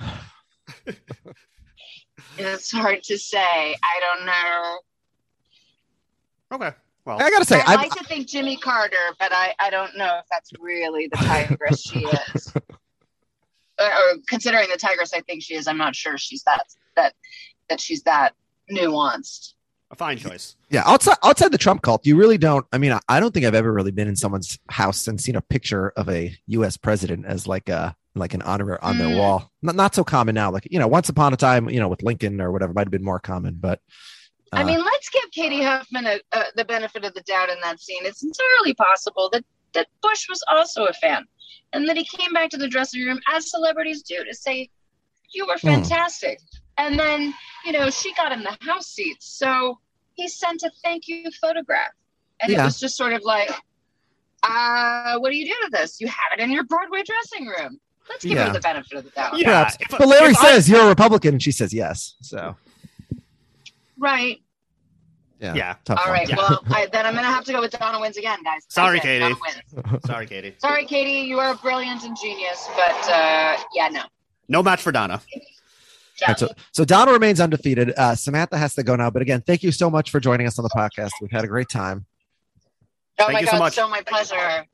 it's 2.38 2.70
hard 2.70 3.02
to 3.04 3.18
say. 3.18 3.40
I 3.42 4.00
don't 4.00 4.26
know. 4.26 4.78
Okay. 6.52 6.70
Well, 7.04 7.16
I 7.20 7.30
gotta 7.30 7.44
say, 7.44 7.60
I 7.60 7.72
I 7.72 7.76
like 7.76 7.92
to 7.94 8.04
think 8.04 8.28
Jimmy 8.28 8.56
Carter, 8.56 8.96
but 9.18 9.32
I, 9.32 9.54
I 9.58 9.70
don't 9.70 9.96
know 9.96 10.18
if 10.18 10.26
that's 10.30 10.50
really 10.60 11.06
the 11.08 11.16
tigress 11.16 11.80
she 11.82 12.00
is. 12.34 12.52
or, 13.78 13.86
or 13.86 14.16
considering 14.28 14.68
the 14.70 14.76
tigress 14.76 15.12
I 15.14 15.20
think 15.22 15.42
she 15.42 15.54
is, 15.54 15.66
I'm 15.66 15.78
not 15.78 15.96
sure 15.96 16.18
she's 16.18 16.42
that 16.44 16.64
that 16.96 17.14
that 17.70 17.80
she's 17.80 18.02
that 18.02 18.34
nuanced. 18.70 19.54
a 19.90 19.96
fine 19.96 20.18
choice. 20.18 20.56
Yeah, 20.68 20.82
outside 20.84 21.16
outside 21.24 21.52
the 21.52 21.58
Trump 21.58 21.80
cult, 21.82 22.04
you 22.06 22.16
really 22.16 22.36
don't. 22.38 22.66
I 22.72 22.78
mean, 22.78 22.92
I, 22.92 23.00
I 23.08 23.18
don't 23.18 23.32
think 23.32 23.46
I've 23.46 23.54
ever 23.54 23.72
really 23.72 23.92
been 23.92 24.06
in 24.08 24.16
someone's 24.16 24.58
house 24.68 25.08
and 25.08 25.18
seen 25.20 25.36
a 25.36 25.40
picture 25.42 25.90
of 25.96 26.08
a 26.10 26.36
U.S. 26.48 26.76
president 26.76 27.24
as 27.26 27.46
like 27.46 27.68
a 27.70 27.96
like 28.14 28.34
an 28.34 28.42
honor 28.42 28.78
on 28.82 28.98
their 28.98 29.06
Mm. 29.08 29.16
wall. 29.18 29.50
Not 29.62 29.74
not 29.74 29.94
so 29.94 30.04
common 30.04 30.34
now. 30.34 30.50
Like 30.50 30.68
you 30.70 30.78
know, 30.78 30.86
once 30.88 31.08
upon 31.08 31.32
a 31.32 31.36
time, 31.36 31.70
you 31.70 31.80
know, 31.80 31.88
with 31.88 32.02
Lincoln 32.02 32.40
or 32.42 32.52
whatever, 32.52 32.74
might 32.74 32.86
have 32.86 32.92
been 32.92 33.04
more 33.04 33.20
common. 33.20 33.56
But 33.58 33.80
I 34.52 34.62
uh, 34.62 34.66
mean, 34.66 34.82
let's 34.84 35.08
give 35.10 35.30
Katie 35.30 35.62
Huffman 35.62 36.06
a, 36.06 36.20
a, 36.32 36.44
the 36.56 36.64
benefit 36.64 37.04
of 37.04 37.14
the 37.14 37.20
doubt 37.22 37.50
in 37.50 37.60
that 37.62 37.80
scene. 37.80 38.04
It's 38.04 38.22
entirely 38.24 38.74
possible 38.74 39.28
that, 39.32 39.44
that 39.74 39.86
Bush 40.02 40.26
was 40.28 40.42
also 40.48 40.86
a 40.86 40.92
fan 40.94 41.24
and 41.72 41.88
that 41.88 41.96
he 41.96 42.04
came 42.04 42.32
back 42.32 42.50
to 42.50 42.56
the 42.56 42.66
dressing 42.68 43.04
room, 43.04 43.20
as 43.32 43.50
celebrities 43.50 44.02
do, 44.02 44.24
to 44.24 44.34
say, 44.34 44.68
You 45.32 45.46
were 45.46 45.58
Hmm. 45.58 45.68
fantastic. 45.82 46.40
And 46.78 46.98
then, 46.98 47.32
you 47.64 47.70
know, 47.72 47.90
she 47.90 48.12
got 48.14 48.32
him 48.32 48.42
the 48.42 48.56
house 48.68 48.88
seats. 48.88 49.26
So 49.38 49.78
he 50.14 50.26
sent 50.26 50.62
a 50.64 50.70
thank 50.82 51.06
you 51.06 51.30
photograph. 51.40 51.92
And 52.40 52.50
Yeah. 52.50 52.62
it 52.62 52.64
was 52.64 52.80
just 52.80 52.96
sort 52.96 53.12
of 53.12 53.22
like, 53.22 53.50
uh, 54.42 55.18
what 55.18 55.30
do 55.30 55.36
you 55.36 55.46
do 55.46 55.54
with 55.62 55.72
this? 55.72 56.00
You 56.00 56.08
have 56.08 56.38
it 56.38 56.40
in 56.42 56.50
your 56.50 56.64
Broadway 56.64 57.02
dressing 57.04 57.46
room. 57.46 57.78
let's 58.08 58.24
give 58.24 58.32
Yeah. 58.32 58.46
her 58.48 58.52
the 58.52 58.58
benefit 58.60 58.98
of 58.98 59.04
the 59.04 59.10
doubt. 59.10 59.38
Yeah, 59.38 59.44
Perhaps. 59.44 59.76
if- 59.78 59.90
but 59.90 60.08
Larry 60.08 60.32
if 60.32 60.38
I- 60.38 60.50
says 60.54 60.68
you're 60.68 60.82
a 60.82 60.88
Republican, 60.88 61.34
and 61.34 61.42
she 61.42 61.52
says 61.52 61.72
yes. 61.72 62.16
So 62.22 62.56
Right. 64.00 64.42
yeah, 65.38 65.54
Yeah. 65.54 65.74
tough 65.84 65.98
All 66.00 66.10
one. 66.10 66.20
right. 66.20 66.36
Well, 66.36 66.64
I, 66.70 66.86
then 66.92 67.06
I'm 67.06 67.14
gonna 67.14 67.26
have 67.28 67.44
to 67.44 67.52
go 67.52 67.60
with 67.60 67.70
Donna 67.72 68.00
wins 68.00 68.16
again, 68.16 68.42
guys. 68.42 68.62
Sorry, 68.68 68.96
it. 68.98 69.02
Katie. 69.02 69.34
Sorry, 70.06 70.26
Katie. 70.26 70.54
Sorry, 70.58 70.84
Katie. 70.86 71.28
You 71.28 71.38
are 71.38 71.54
brilliant 71.56 72.02
and 72.04 72.16
genius, 72.18 72.66
but 72.74 73.08
uh, 73.10 73.56
yeah, 73.74 73.88
no. 73.88 74.02
No 74.48 74.62
match 74.62 74.82
for 74.82 74.90
Donna. 74.90 75.20
Yeah. 76.20 76.34
So, 76.34 76.48
so 76.72 76.84
Donna 76.84 77.12
remains 77.12 77.40
undefeated. 77.40 77.92
Uh, 77.96 78.14
Samantha 78.14 78.58
has 78.58 78.74
to 78.74 78.82
go 78.82 78.96
now. 78.96 79.10
But 79.10 79.22
again, 79.22 79.42
thank 79.46 79.62
you 79.62 79.70
so 79.72 79.88
much 79.88 80.10
for 80.10 80.18
joining 80.18 80.46
us 80.46 80.58
on 80.58 80.62
the 80.64 80.70
podcast. 80.70 81.10
We've 81.20 81.30
had 81.30 81.44
a 81.44 81.46
great 81.46 81.68
time. 81.68 82.04
oh 83.18 83.24
Thank 83.26 83.32
my 83.34 83.40
you 83.40 83.46
so 83.46 83.58
much. 83.58 83.74
so 83.74 83.88
my 83.88 84.02
pleasure. 84.02 84.66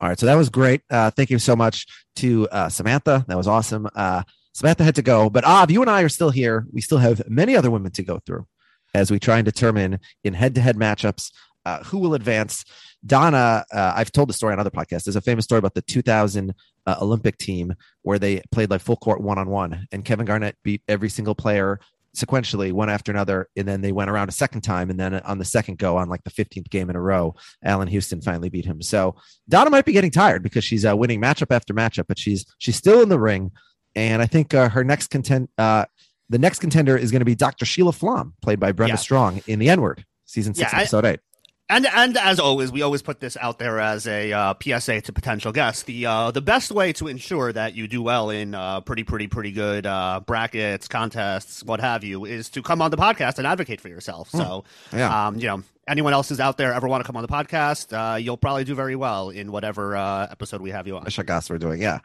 All 0.00 0.08
right, 0.08 0.18
so 0.18 0.26
that 0.26 0.34
was 0.34 0.50
great. 0.50 0.82
Uh, 0.90 1.10
thank 1.10 1.30
you 1.30 1.38
so 1.38 1.56
much 1.56 1.86
to 2.16 2.46
uh, 2.50 2.68
Samantha. 2.68 3.24
That 3.28 3.36
was 3.36 3.46
awesome. 3.46 3.88
Uh, 3.94 4.24
Samantha 4.56 4.84
had 4.84 4.94
to 4.94 5.02
go, 5.02 5.28
but 5.28 5.44
Av, 5.44 5.70
you 5.70 5.82
and 5.82 5.90
I 5.90 6.00
are 6.00 6.08
still 6.08 6.30
here. 6.30 6.64
We 6.72 6.80
still 6.80 6.96
have 6.96 7.28
many 7.28 7.54
other 7.54 7.70
women 7.70 7.92
to 7.92 8.02
go 8.02 8.20
through 8.24 8.46
as 8.94 9.10
we 9.10 9.18
try 9.18 9.36
and 9.36 9.44
determine 9.44 10.00
in 10.24 10.32
head-to-head 10.32 10.76
matchups 10.76 11.30
uh, 11.66 11.82
who 11.84 11.98
will 11.98 12.14
advance. 12.14 12.64
Donna, 13.04 13.66
uh, 13.70 13.92
I've 13.94 14.10
told 14.10 14.30
the 14.30 14.32
story 14.32 14.54
on 14.54 14.58
other 14.58 14.70
podcasts. 14.70 15.04
There's 15.04 15.14
a 15.14 15.20
famous 15.20 15.44
story 15.44 15.58
about 15.58 15.74
the 15.74 15.82
2000 15.82 16.54
uh, 16.86 16.96
Olympic 17.02 17.36
team 17.36 17.74
where 18.00 18.18
they 18.18 18.40
played 18.50 18.70
like 18.70 18.80
full 18.80 18.96
court 18.96 19.20
one-on-one, 19.20 19.88
and 19.92 20.06
Kevin 20.06 20.24
Garnett 20.24 20.56
beat 20.62 20.80
every 20.88 21.10
single 21.10 21.34
player 21.34 21.78
sequentially 22.16 22.72
one 22.72 22.88
after 22.88 23.12
another 23.12 23.46
and 23.58 23.68
then 23.68 23.82
they 23.82 23.92
went 23.92 24.08
around 24.08 24.30
a 24.30 24.32
second 24.32 24.62
time 24.62 24.88
and 24.88 24.98
then 24.98 25.12
on 25.16 25.36
the 25.36 25.44
second 25.44 25.76
go 25.76 25.98
on 25.98 26.08
like 26.08 26.24
the 26.24 26.30
15th 26.30 26.70
game 26.70 26.88
in 26.88 26.96
a 26.96 27.00
row 27.00 27.34
Allan 27.62 27.88
Houston 27.88 28.22
finally 28.22 28.48
beat 28.48 28.64
him 28.64 28.80
so 28.80 29.16
Donna 29.50 29.68
might 29.68 29.84
be 29.84 29.92
getting 29.92 30.10
tired 30.10 30.42
because 30.42 30.64
she's 30.64 30.86
uh, 30.86 30.96
winning 30.96 31.20
matchup 31.20 31.54
after 31.54 31.74
matchup, 31.74 32.06
but 32.08 32.18
she's 32.18 32.46
she's 32.56 32.76
still 32.76 33.02
in 33.02 33.10
the 33.10 33.18
ring, 33.18 33.52
and 33.96 34.22
I 34.22 34.26
think 34.26 34.54
uh, 34.54 34.68
her 34.68 34.84
next 34.84 35.08
content, 35.08 35.50
uh, 35.58 35.86
the 36.28 36.38
next 36.38 36.60
contender 36.60 36.96
is 36.96 37.10
going 37.10 37.20
to 37.20 37.24
be 37.26 37.34
Dr. 37.34 37.64
Sheila 37.64 37.92
Flom, 37.92 38.34
played 38.42 38.60
by 38.60 38.70
Brenda 38.72 38.92
Yeah. 38.92 38.96
Strong 38.98 39.42
in 39.48 39.58
The 39.58 39.68
N 39.70 39.80
Word, 39.80 40.04
season 40.26 40.54
six, 40.54 40.72
Yeah, 40.72 40.78
I- 40.78 40.82
episode 40.82 41.04
eight. 41.06 41.20
And 41.68 41.84
and 41.84 42.16
as 42.16 42.38
always, 42.38 42.70
we 42.70 42.82
always 42.82 43.02
put 43.02 43.18
this 43.18 43.36
out 43.40 43.58
there 43.58 43.80
as 43.80 44.06
a 44.06 44.32
uh, 44.32 44.54
PSA 44.62 45.00
to 45.00 45.12
potential 45.12 45.50
guests. 45.50 45.82
The 45.82 46.06
uh, 46.06 46.30
the 46.30 46.40
best 46.40 46.70
way 46.70 46.92
to 46.92 47.08
ensure 47.08 47.52
that 47.52 47.74
you 47.74 47.88
do 47.88 48.00
well 48.02 48.30
in 48.30 48.54
uh, 48.54 48.82
pretty 48.82 49.02
pretty 49.02 49.26
pretty 49.26 49.50
good 49.50 49.84
uh, 49.84 50.20
brackets, 50.24 50.86
contests, 50.86 51.64
what 51.64 51.80
have 51.80 52.04
you, 52.04 52.24
is 52.24 52.50
to 52.50 52.62
come 52.62 52.80
on 52.80 52.92
the 52.92 52.96
podcast 52.96 53.38
and 53.38 53.48
advocate 53.48 53.80
for 53.80 53.88
yourself. 53.88 54.30
So, 54.30 54.62
Yeah. 54.92 55.26
um, 55.26 55.40
you 55.40 55.48
know, 55.48 55.64
anyone 55.88 56.12
else 56.12 56.28
who's 56.28 56.38
out 56.38 56.56
there 56.56 56.72
ever 56.72 56.86
want 56.86 57.02
to 57.02 57.04
come 57.06 57.16
on 57.16 57.22
the 57.22 57.28
podcast, 57.28 57.92
uh, 57.92 58.14
you'll 58.16 58.36
probably 58.36 58.62
do 58.62 58.76
very 58.76 58.94
well 58.94 59.30
in 59.30 59.50
whatever 59.50 59.96
uh, 59.96 60.28
episode 60.30 60.60
we 60.60 60.70
have 60.70 60.86
you 60.86 60.96
on. 60.96 61.04
Shagas 61.06 61.50
we're 61.50 61.58
doing, 61.58 61.82
yeah, 61.82 61.98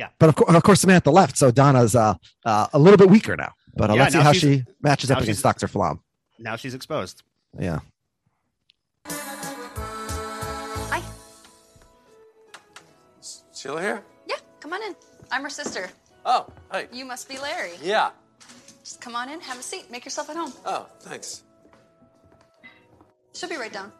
Yeah. 0.00 0.08
But 0.18 0.30
of 0.30 0.34
course, 0.36 0.56
of 0.56 0.62
course, 0.62 0.80
Samantha 0.80 1.10
left, 1.10 1.36
so 1.36 1.50
Donna's 1.50 1.94
uh, 1.94 2.14
uh, 2.46 2.68
a 2.72 2.78
little 2.78 2.96
bit 2.96 3.10
weaker 3.10 3.36
now. 3.36 3.52
But 3.76 3.90
uh, 3.90 3.94
Yeah, 3.94 4.00
let's 4.04 4.14
see 4.14 4.20
how 4.22 4.32
she 4.32 4.64
matches 4.80 5.10
up 5.10 5.18
against 5.20 5.40
she's- 5.42 5.42
Dr. 5.42 5.68
Flom. 5.68 6.00
Now 6.38 6.56
she's 6.56 6.72
exposed. 6.72 7.22
Yeah. 7.58 7.80
Hi. 9.06 11.02
Sheila 13.54 13.82
here? 13.82 14.02
Yeah, 14.26 14.36
come 14.60 14.72
on 14.72 14.82
in. 14.84 14.96
I'm 15.30 15.42
her 15.42 15.50
sister. 15.50 15.90
Oh, 16.24 16.46
hey. 16.72 16.88
You 16.90 17.04
must 17.04 17.28
be 17.28 17.38
Larry. 17.38 17.72
Yeah. 17.82 18.08
Just 18.82 19.02
come 19.02 19.14
on 19.14 19.28
in, 19.28 19.38
have 19.42 19.58
a 19.58 19.62
seat, 19.62 19.90
make 19.90 20.06
yourself 20.06 20.30
at 20.30 20.36
home. 20.36 20.54
Oh, 20.64 20.86
thanks. 21.00 21.42
She'll 23.34 23.50
be 23.50 23.56
right 23.56 23.72
down. 23.72 23.92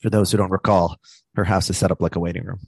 For 0.00 0.10
those 0.10 0.30
who 0.30 0.38
don't 0.38 0.50
recall, 0.52 0.96
her 1.34 1.44
house 1.44 1.70
is 1.70 1.76
set 1.78 1.90
up 1.90 2.00
like 2.00 2.16
a 2.16 2.20
waiting 2.20 2.44
room. 2.44 2.60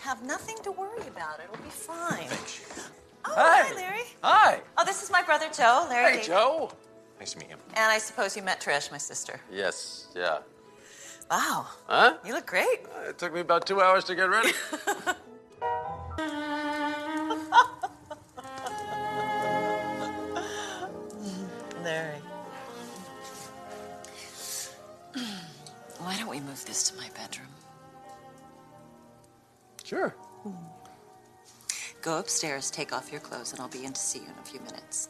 Have 0.00 0.22
nothing 0.24 0.56
to 0.62 0.70
worry 0.70 1.00
about. 1.08 1.40
It'll 1.42 1.62
be 1.64 1.70
fine. 1.70 2.28
Oh, 3.24 3.32
Hi. 3.34 3.62
hi, 3.64 3.74
Larry. 3.74 4.02
Hi. 4.22 4.60
Oh, 4.78 4.84
this 4.84 5.02
is 5.02 5.10
my 5.10 5.22
brother 5.22 5.46
Joe. 5.56 5.86
Larry. 5.90 6.04
Hey, 6.10 6.12
David. 6.18 6.26
Joe. 6.26 6.70
Nice 7.18 7.32
to 7.32 7.38
meet 7.38 7.48
you. 7.50 7.56
And 7.74 7.90
I 7.90 7.98
suppose 7.98 8.36
you 8.36 8.42
met 8.42 8.60
Trish, 8.60 8.92
my 8.92 8.98
sister. 8.98 9.40
Yes, 9.50 10.06
yeah. 10.14 10.38
Wow. 11.30 11.66
Huh? 11.86 12.16
You 12.24 12.34
look 12.34 12.46
great. 12.46 12.80
Uh, 12.84 13.08
it 13.10 13.18
took 13.18 13.34
me 13.34 13.40
about 13.40 13.66
two 13.66 13.80
hours 13.80 14.04
to 14.04 14.14
get 14.14 14.30
ready. 14.30 14.52
Larry. 21.82 22.20
Why 25.98 26.16
don't 26.18 26.28
we 26.30 26.40
move 26.40 26.64
this 26.64 26.88
to 26.90 26.96
my 26.96 27.08
bedroom? 27.16 27.48
Sure. 29.82 30.14
Go 32.02 32.18
upstairs, 32.18 32.70
take 32.70 32.92
off 32.92 33.10
your 33.10 33.20
clothes, 33.20 33.52
and 33.52 33.60
I'll 33.60 33.68
be 33.68 33.84
in 33.84 33.92
to 33.92 34.00
see 34.00 34.20
you 34.20 34.26
in 34.26 34.34
a 34.40 34.44
few 34.44 34.60
minutes. 34.60 35.08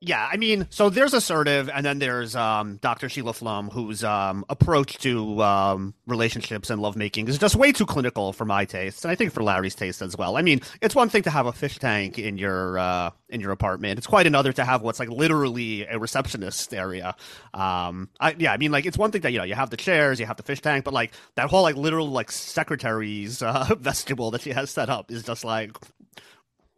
Yeah, 0.00 0.28
I 0.30 0.36
mean, 0.36 0.68
so 0.70 0.90
there's 0.90 1.12
assertive, 1.12 1.68
and 1.68 1.84
then 1.84 1.98
there's 1.98 2.36
um, 2.36 2.76
Dr. 2.76 3.08
Sheila 3.08 3.32
Flom, 3.32 3.68
whose 3.68 4.04
um, 4.04 4.44
approach 4.48 4.96
to 4.98 5.42
um, 5.42 5.92
relationships 6.06 6.70
and 6.70 6.80
lovemaking 6.80 7.26
is 7.26 7.36
just 7.36 7.56
way 7.56 7.72
too 7.72 7.84
clinical 7.84 8.32
for 8.32 8.44
my 8.44 8.64
taste, 8.64 9.04
and 9.04 9.10
I 9.10 9.16
think 9.16 9.32
for 9.32 9.42
Larry's 9.42 9.74
taste 9.74 10.00
as 10.00 10.16
well. 10.16 10.36
I 10.36 10.42
mean, 10.42 10.60
it's 10.80 10.94
one 10.94 11.08
thing 11.08 11.24
to 11.24 11.30
have 11.30 11.46
a 11.46 11.52
fish 11.52 11.80
tank 11.80 12.16
in 12.16 12.38
your 12.38 12.78
uh, 12.78 13.10
in 13.28 13.40
your 13.40 13.50
apartment; 13.50 13.98
it's 13.98 14.06
quite 14.06 14.28
another 14.28 14.52
to 14.52 14.64
have 14.64 14.82
what's 14.82 15.00
like 15.00 15.08
literally 15.08 15.84
a 15.84 15.98
receptionist 15.98 16.72
area. 16.72 17.16
Um, 17.52 18.08
I, 18.20 18.36
yeah, 18.38 18.52
I 18.52 18.56
mean, 18.56 18.70
like 18.70 18.86
it's 18.86 18.98
one 18.98 19.10
thing 19.10 19.22
that 19.22 19.32
you 19.32 19.38
know 19.38 19.44
you 19.44 19.56
have 19.56 19.70
the 19.70 19.76
chairs, 19.76 20.20
you 20.20 20.26
have 20.26 20.36
the 20.36 20.44
fish 20.44 20.60
tank, 20.60 20.84
but 20.84 20.94
like 20.94 21.12
that 21.34 21.50
whole 21.50 21.62
like 21.62 21.74
literal 21.74 22.08
like 22.08 22.30
secretary's 22.30 23.42
uh, 23.42 23.74
vestibule 23.80 24.30
that 24.30 24.42
she 24.42 24.50
has 24.50 24.70
set 24.70 24.88
up 24.88 25.10
is 25.10 25.24
just 25.24 25.44
like. 25.44 25.76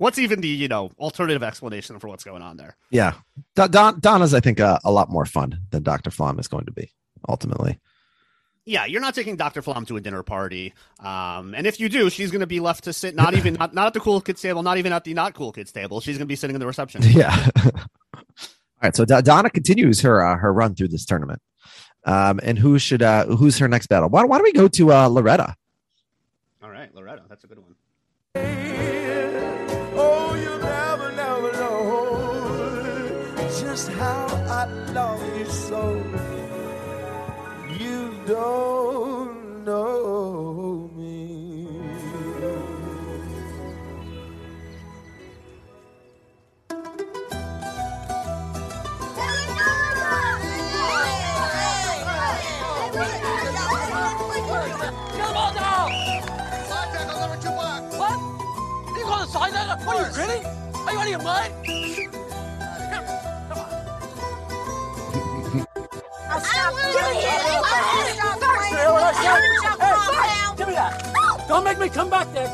What's 0.01 0.19
even 0.19 0.41
the 0.41 0.49
you 0.49 0.67
know 0.67 0.91
alternative 0.99 1.43
explanation 1.43 1.99
for 1.99 2.09
what's 2.09 2.25
going 2.25 2.41
on 2.41 2.57
there? 2.57 2.75
Yeah. 2.91 3.13
Don, 3.55 3.71
Don, 3.71 4.01
Donna's, 4.01 4.33
I 4.33 4.41
think, 4.41 4.59
uh, 4.59 4.79
a 4.83 4.91
lot 4.91 5.11
more 5.11 5.27
fun 5.27 5.61
than 5.71 5.83
Dr. 5.83 6.11
Flom 6.11 6.39
is 6.39 6.49
going 6.49 6.65
to 6.65 6.73
be 6.73 6.91
ultimately. 7.29 7.79
yeah, 8.65 8.87
you're 8.87 9.03
not 9.03 9.15
taking 9.15 9.37
Dr. 9.37 9.61
Flom 9.61 9.85
to 9.87 9.99
a 9.99 10.01
dinner 10.01 10.23
party. 10.23 10.73
Um, 11.01 11.55
and 11.55 11.67
if 11.67 11.79
you 11.79 11.91
do, 11.91 12.09
she's 12.09 12.31
going 12.31 12.41
to 12.41 12.47
be 12.47 12.61
left 12.61 12.85
to 12.85 12.95
sit 12.95 13.15
not 13.15 13.35
even 13.35 13.55
not, 13.55 13.75
not 13.75 13.89
at 13.89 13.93
the 13.93 14.01
cool 14.01 14.23
kids 14.23 14.41
table, 14.41 14.63
not 14.63 14.79
even 14.79 14.93
at 14.95 15.05
the 15.05 15.13
not 15.13 15.35
cool 15.35 15.53
kids 15.53 15.71
table. 15.71 16.01
She's 16.01 16.17
going 16.17 16.27
to 16.27 16.33
be 16.33 16.37
sitting 16.37 16.57
in 16.57 16.61
the 16.61 16.67
reception. 16.67 17.03
Yeah. 17.07 17.47
All 17.63 18.23
right. 18.83 18.97
So 18.97 19.05
Do- 19.05 19.21
Donna 19.21 19.51
continues 19.51 20.01
her 20.01 20.25
uh, 20.25 20.37
her 20.39 20.51
run 20.51 20.75
through 20.75 20.89
this 20.89 21.05
tournament. 21.05 21.43
Um, 22.07 22.41
and 22.43 22.59
who 22.59 22.79
should 22.79 23.03
uh, 23.03 23.27
who's 23.27 23.59
her 23.59 23.69
next 23.69 23.89
battle? 23.89 24.09
Why, 24.09 24.25
why 24.25 24.39
don't 24.39 24.45
we 24.45 24.53
go 24.53 24.69
to 24.69 24.93
uh, 24.95 25.09
Loretta? 25.09 25.55
All 26.63 26.71
right, 26.71 26.95
Loretta, 26.95 27.25
that's 27.29 27.45
a 27.45 27.47
good 27.47 27.59
one. 27.59 27.75
Just 33.61 33.89
how 33.91 34.27
I 34.49 34.65
love 34.93 35.39
you 35.39 35.45
so. 35.45 36.03
You 37.79 38.15
don't 38.27 39.65
know 39.67 40.91
me. 40.97 41.69
What? 58.01 58.19
You 58.97 59.05
call 59.05 59.21
the 59.21 59.27
side 59.27 59.53
that? 59.53 59.87
Are 59.87 60.07
you 60.07 60.15
kidding? 60.15 60.47
Are 60.47 60.93
you 60.93 60.99
out 60.99 61.05
of 61.05 61.11
your 61.11 61.23
mind? 61.23 62.20
Don't 71.51 71.65
make 71.65 71.81
me 71.81 71.89
come 71.89 72.09
back 72.09 72.33
there. 72.33 72.47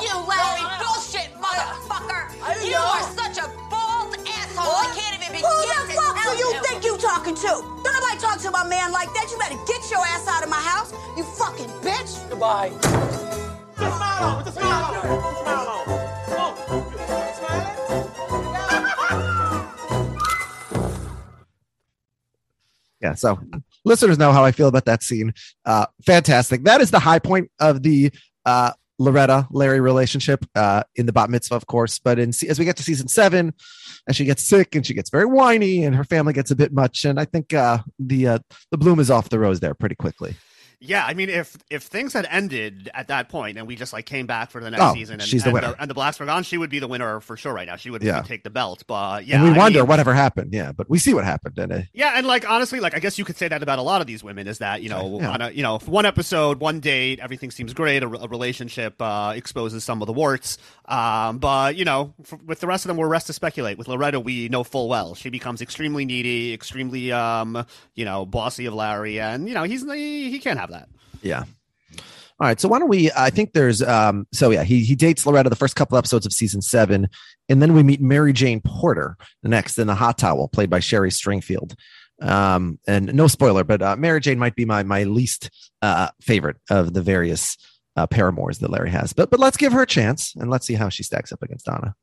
You 0.00 0.14
Larry 0.28 0.62
bullshit 0.78 1.30
motherfucker! 1.42 2.30
You 2.64 2.76
are 2.76 3.02
such 3.10 3.38
a 3.38 3.50
bald 3.68 4.14
asshole. 4.26 4.70
I 4.70 4.94
can't 4.94 5.20
Who 5.34 5.50
the 5.66 5.94
fuck 5.94 6.22
do 6.22 6.38
you 6.38 6.62
think 6.62 6.84
you 6.84 6.96
talking 6.98 7.34
to? 7.34 7.42
Don't 7.42 7.84
nobody 7.84 8.18
talk 8.18 8.38
to 8.38 8.50
my 8.52 8.64
man 8.64 8.92
like 8.92 9.12
that, 9.14 9.28
you 9.32 9.38
better 9.38 9.58
get 9.66 9.90
your 9.90 10.06
ass 10.06 10.28
out 10.28 10.44
of 10.44 10.48
my 10.48 10.60
house, 10.60 10.92
you 11.16 11.24
fucking 11.24 11.68
bitch. 11.82 12.28
Goodbye. 12.30 13.41
Yeah. 23.00 23.14
So 23.14 23.40
listeners 23.84 24.16
know 24.16 24.32
how 24.32 24.44
I 24.44 24.52
feel 24.52 24.68
about 24.68 24.84
that 24.84 25.02
scene. 25.02 25.34
Uh, 25.64 25.86
fantastic. 26.06 26.64
That 26.64 26.80
is 26.80 26.90
the 26.90 27.00
high 27.00 27.18
point 27.18 27.50
of 27.58 27.82
the 27.82 28.12
uh, 28.46 28.72
Loretta 28.98 29.48
Larry 29.50 29.80
relationship 29.80 30.46
uh, 30.54 30.84
in 30.94 31.06
the 31.06 31.12
bat 31.12 31.28
mitzvah, 31.28 31.56
of 31.56 31.66
course. 31.66 31.98
But 31.98 32.20
in 32.20 32.28
as 32.28 32.58
we 32.58 32.64
get 32.64 32.76
to 32.76 32.82
season 32.82 33.08
seven, 33.08 33.54
and 34.06 34.16
she 34.16 34.24
gets 34.24 34.44
sick 34.44 34.74
and 34.74 34.86
she 34.86 34.94
gets 34.94 35.10
very 35.10 35.26
whiny, 35.26 35.84
and 35.84 35.96
her 35.96 36.04
family 36.04 36.32
gets 36.32 36.52
a 36.52 36.56
bit 36.56 36.72
much. 36.72 37.04
And 37.04 37.18
I 37.18 37.24
think 37.24 37.52
uh, 37.52 37.78
the 37.98 38.28
uh, 38.28 38.38
the 38.70 38.78
bloom 38.78 39.00
is 39.00 39.10
off 39.10 39.28
the 39.28 39.38
rose 39.38 39.60
there 39.60 39.74
pretty 39.74 39.96
quickly. 39.96 40.36
Yeah, 40.84 41.04
I 41.06 41.14
mean, 41.14 41.28
if 41.30 41.56
if 41.70 41.84
things 41.84 42.12
had 42.12 42.26
ended 42.28 42.90
at 42.92 43.06
that 43.06 43.28
point 43.28 43.56
and 43.56 43.68
we 43.68 43.76
just 43.76 43.92
like 43.92 44.04
came 44.04 44.26
back 44.26 44.50
for 44.50 44.60
the 44.60 44.68
next 44.68 44.82
Oh, 44.82 44.94
season 44.94 45.14
and, 45.20 45.22
she's 45.22 45.42
the 45.42 45.50
and 45.50 45.54
winner. 45.54 45.68
the, 45.68 45.80
and 45.82 45.88
the 45.88 45.94
Blacks 45.94 46.18
were 46.18 46.26
gone, 46.26 46.42
she 46.42 46.58
would 46.58 46.70
be 46.70 46.80
the 46.80 46.88
winner 46.88 47.20
for 47.20 47.36
sure 47.36 47.52
right 47.52 47.68
now. 47.68 47.76
She 47.76 47.88
would, 47.90 48.02
Yeah. 48.02 48.22
take 48.22 48.42
the 48.42 48.50
belt. 48.50 48.82
But 48.88 49.24
yeah, 49.24 49.36
and 49.36 49.44
we 49.44 49.50
I 49.50 49.58
wonder 49.58 49.78
mean- 49.78 49.86
whatever 49.88 50.12
happened. 50.12 50.52
Yeah, 50.52 50.72
but 50.72 50.90
we 50.90 50.98
see 50.98 51.14
what 51.14 51.24
happened. 51.24 51.56
And 51.56 51.72
uh, 51.72 51.80
Yeah, 51.92 52.14
and 52.16 52.26
like 52.26 52.48
honestly, 52.50 52.80
like 52.80 52.96
I 52.96 52.98
guess 52.98 53.16
you 53.16 53.24
could 53.24 53.36
say 53.36 53.46
that 53.46 53.62
about 53.62 53.78
a 53.78 53.82
lot 53.82 54.00
of 54.00 54.08
these 54.08 54.24
women 54.24 54.48
is 54.48 54.58
that 54.58 54.82
you 54.82 54.88
know, 54.88 55.20
Yeah. 55.20 55.30
on 55.30 55.40
a, 55.40 55.50
you 55.52 55.62
know, 55.62 55.78
one 55.86 56.04
episode, 56.04 56.58
one 56.58 56.80
date, 56.80 57.20
everything 57.20 57.52
seems 57.52 57.72
great. 57.72 58.02
A, 58.02 58.06
a 58.06 58.26
relationship 58.26 59.00
uh, 59.00 59.34
exposes 59.36 59.84
some 59.84 60.02
of 60.02 60.06
the 60.06 60.12
warts, 60.12 60.58
um, 60.86 61.38
but 61.38 61.76
you 61.76 61.84
know, 61.84 62.12
f 62.24 62.32
with 62.44 62.58
the 62.58 62.66
rest 62.66 62.84
of 62.84 62.88
them, 62.88 62.96
we're 62.96 63.06
rest 63.06 63.28
to 63.28 63.32
speculate. 63.32 63.78
With 63.78 63.86
Loretta, 63.86 64.18
we 64.18 64.48
know 64.48 64.64
full 64.64 64.88
well 64.88 65.14
she 65.14 65.30
becomes 65.30 65.62
extremely 65.62 66.04
needy, 66.04 66.52
extremely, 66.52 67.12
um, 67.12 67.64
you 67.94 68.04
know, 68.04 68.26
bossy 68.26 68.66
of 68.66 68.74
Larry, 68.74 69.20
and 69.20 69.48
you 69.48 69.54
know, 69.54 69.62
he's 69.62 69.84
he, 69.84 70.28
he 70.30 70.40
can't 70.40 70.58
have 70.58 70.70
that. 70.72 70.88
Yeah. 71.22 71.44
All 72.40 72.48
right. 72.48 72.60
So 72.60 72.68
why 72.68 72.78
don't 72.78 72.88
we? 72.88 73.10
I 73.16 73.30
think 73.30 73.52
there's. 73.52 73.82
Um. 73.82 74.26
So 74.32 74.50
yeah, 74.50 74.64
he 74.64 74.84
he 74.84 74.94
dates 74.96 75.24
Loretta 75.24 75.48
the 75.48 75.56
first 75.56 75.76
couple 75.76 75.96
episodes 75.96 76.26
of 76.26 76.32
season 76.32 76.60
seven, 76.60 77.08
and 77.48 77.62
then 77.62 77.72
we 77.74 77.82
meet 77.82 78.00
Mary 78.00 78.32
Jane 78.32 78.60
Porter 78.60 79.16
next 79.42 79.78
in 79.78 79.86
the 79.86 79.94
hot 79.94 80.18
towel, 80.18 80.48
played 80.48 80.70
by 80.70 80.80
Sherry 80.80 81.10
Stringfield. 81.10 81.74
Um. 82.20 82.78
And 82.86 83.14
no 83.14 83.28
spoiler, 83.28 83.64
but 83.64 83.82
uh, 83.82 83.96
Mary 83.96 84.20
Jane 84.20 84.38
might 84.38 84.56
be 84.56 84.64
my 84.64 84.82
my 84.82 85.04
least 85.04 85.50
uh 85.82 86.08
favorite 86.20 86.56
of 86.68 86.92
the 86.94 87.02
various 87.02 87.56
uh, 87.96 88.06
paramours 88.06 88.58
that 88.58 88.70
Larry 88.70 88.90
has. 88.90 89.12
But 89.12 89.30
but 89.30 89.40
let's 89.40 89.56
give 89.56 89.72
her 89.72 89.82
a 89.82 89.86
chance 89.86 90.34
and 90.34 90.50
let's 90.50 90.66
see 90.66 90.74
how 90.74 90.88
she 90.88 91.02
stacks 91.02 91.32
up 91.32 91.42
against 91.42 91.66
Donna. 91.66 91.94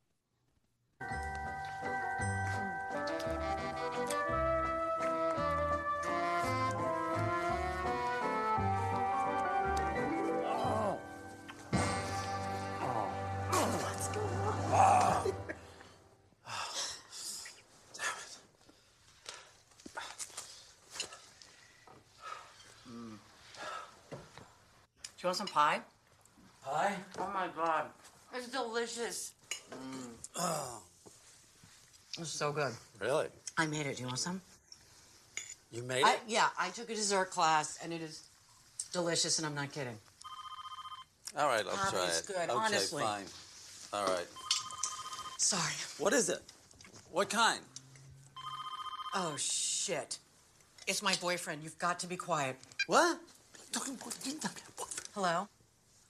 You 25.24 25.28
want 25.28 25.38
some 25.38 25.48
pie? 25.48 25.80
Pie? 26.64 26.96
Oh 27.20 27.30
my 27.34 27.48
god. 27.56 27.86
It's 28.34 28.48
delicious. 28.48 29.34
Oh, 30.36 30.82
It's 32.18 32.30
so 32.30 32.52
good. 32.52 32.72
really? 33.00 33.28
I 33.58 33.66
made 33.66 33.86
it. 33.86 33.98
Do 33.98 34.02
you 34.04 34.08
want 34.08 34.20
some? 34.20 34.42
You 35.72 35.84
made 35.84 36.04
I, 36.04 36.14
it? 36.14 36.20
yeah, 36.28 36.48
I 36.60 36.70
took 36.70 36.90
a 36.90 36.96
dessert 36.96 37.30
class 37.32 37.78
and 37.84 37.92
it 37.94 38.02
is 38.02 38.24
delicious 38.94 39.38
and 39.40 39.46
I'm 39.46 39.56
not 39.56 39.72
kidding. 39.72 39.98
All 41.38 41.48
right, 41.48 41.64
I'll 41.66 41.74
Ah, 41.78 41.90
try 41.92 42.06
it's 42.08 42.22
it. 42.22 42.28
good, 42.28 42.36
okay, 42.38 42.52
honestly. 42.52 43.04
fine. 43.04 43.26
All 43.94 44.06
right. 44.06 44.26
Sorry. 45.38 45.74
What 45.98 46.14
is 46.14 46.30
it? 46.30 46.40
What 47.12 47.30
kind? 47.30 47.60
Oh 49.14 49.36
shit. 49.38 50.18
It's 50.88 51.02
my 51.04 51.16
boyfriend. 51.22 51.64
You've 51.64 51.78
got 51.78 52.00
to 52.00 52.08
be 52.08 52.16
quiet. 52.18 52.56
What? 52.88 53.20
Hello? 55.22 55.50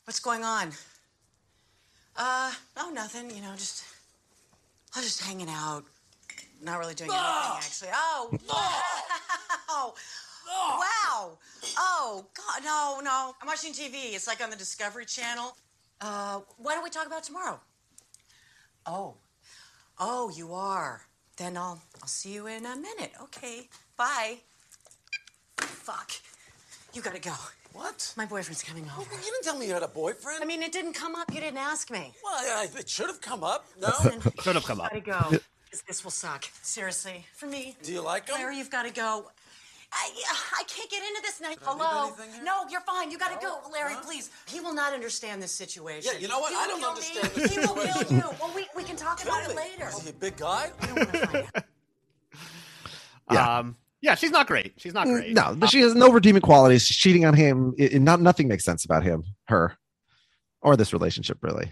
What's 0.03 0.19
going 0.19 0.43
on? 0.43 0.69
Uh, 2.15 2.51
oh, 2.77 2.91
nothing. 2.93 3.35
You 3.35 3.41
know, 3.41 3.53
just. 3.55 3.83
I 4.95 4.99
was 4.99 5.07
just 5.07 5.23
hanging 5.23 5.49
out. 5.49 5.83
Not 6.61 6.77
really 6.77 6.93
doing 6.93 7.09
anything, 7.09 7.57
actually. 7.57 7.89
Oh, 7.91 8.29
wow. 9.67 9.93
Wow. 10.47 11.39
Oh, 11.75 12.23
God. 12.35 12.63
No, 12.63 12.99
no. 13.03 13.33
I'm 13.41 13.47
watching 13.47 13.73
TV. 13.73 14.13
It's 14.13 14.27
like 14.27 14.43
on 14.43 14.51
the 14.51 14.55
Discovery 14.55 15.05
Channel. 15.07 15.57
Uh, 15.99 16.41
why 16.57 16.75
don't 16.75 16.83
we 16.83 16.91
talk 16.91 17.07
about 17.07 17.23
tomorrow? 17.23 17.59
Oh. 18.85 19.15
Oh, 19.97 20.31
you 20.35 20.53
are. 20.53 21.01
Then 21.35 21.57
I'll 21.57 21.81
I'll 21.99 22.07
see 22.07 22.33
you 22.33 22.45
in 22.45 22.63
a 22.63 22.75
minute. 22.75 23.13
Okay. 23.23 23.69
Bye. 23.97 24.37
Fuck. 25.57 26.11
You 26.93 27.01
gotta 27.01 27.19
go. 27.19 27.33
What? 27.73 28.13
My 28.17 28.25
boyfriend's 28.25 28.63
coming 28.63 28.85
over. 28.97 29.13
You 29.15 29.21
didn't 29.21 29.43
tell 29.43 29.57
me 29.57 29.67
you 29.67 29.73
had 29.73 29.83
a 29.83 29.87
boyfriend. 29.87 30.41
I 30.43 30.45
mean, 30.45 30.61
it 30.63 30.71
didn't 30.71 30.93
come 30.93 31.15
up. 31.15 31.33
You 31.33 31.39
didn't 31.39 31.59
ask 31.59 31.89
me. 31.91 32.13
Well, 32.23 32.33
I, 32.35 32.67
it 32.77 32.89
should 32.89 33.07
have 33.07 33.21
come 33.21 33.43
up. 33.43 33.65
No. 33.79 33.89
It 34.05 34.41
should 34.41 34.55
have 34.55 34.65
come 34.65 34.81
up. 34.81 34.89
Gotta 34.91 35.01
go. 35.29 35.37
This, 35.71 35.81
this 35.87 36.03
will 36.03 36.11
suck. 36.11 36.45
Seriously, 36.63 37.25
for 37.35 37.45
me. 37.45 37.77
Do 37.83 37.93
you 37.93 38.01
like 38.01 38.27
him? 38.27 38.35
Larry, 38.35 38.57
you've 38.57 38.71
got 38.71 38.83
to 38.87 38.91
go. 38.93 39.29
I, 39.91 40.09
I 40.59 40.63
can't 40.67 40.89
get 40.89 41.01
into 41.03 41.21
this 41.23 41.41
night. 41.41 41.57
Did 41.59 41.67
I 41.67 41.71
leave 41.73 41.81
Hello. 41.81 42.13
here? 42.33 42.43
No, 42.43 42.61
you're 42.69 42.81
fine. 42.81 43.09
You 43.11 43.17
got 43.17 43.39
to 43.39 43.43
No? 43.45 43.59
go, 43.63 43.69
Larry. 43.71 43.93
Huh? 43.93 44.01
Please. 44.03 44.29
He 44.47 44.59
will 44.59 44.73
not 44.73 44.93
understand 44.93 45.41
this 45.41 45.51
situation. 45.51 46.11
Yeah, 46.13 46.19
you 46.19 46.27
know 46.27 46.39
what? 46.39 46.51
He 46.51 46.57
I 46.59 46.67
don't 46.67 46.83
understand 46.83 47.35
me. 47.35 47.41
this 47.43 47.55
He 47.55 47.59
will 47.59 47.75
kill 47.75 48.17
you. 48.17 48.23
Well, 48.39 48.51
we, 48.55 48.67
we 48.75 48.83
can 48.83 48.95
talk 48.95 49.23
about 49.23 49.41
it 49.43 49.47
Really? 49.49 49.71
later. 49.71 49.87
Is 49.89 50.03
he 50.03 50.09
a 50.09 50.13
big 50.13 50.37
guy? 50.37 50.71
Yeah. 53.31 53.59
Um, 53.59 53.75
yeah, 54.01 54.15
she's 54.15 54.31
not 54.31 54.47
great. 54.47 54.73
She's 54.77 54.93
not 54.93 55.05
great. 55.07 55.33
No, 55.33 55.57
she 55.67 55.81
has 55.81 55.95
no 55.95 56.09
redeeming 56.11 56.41
qualities. 56.41 56.83
She's 56.83 56.97
cheating 56.97 57.25
on 57.25 57.33
him. 57.33 57.73
It, 57.77 57.93
it- 57.93 57.99
not 58.01 58.21
nothing 58.21 58.47
makes 58.47 58.63
sense 58.65 58.85
about 58.85 59.03
him, 59.03 59.23
her, 59.47 59.77
or 60.61 60.75
this 60.77 60.93
relationship 60.93 61.37
really. 61.41 61.69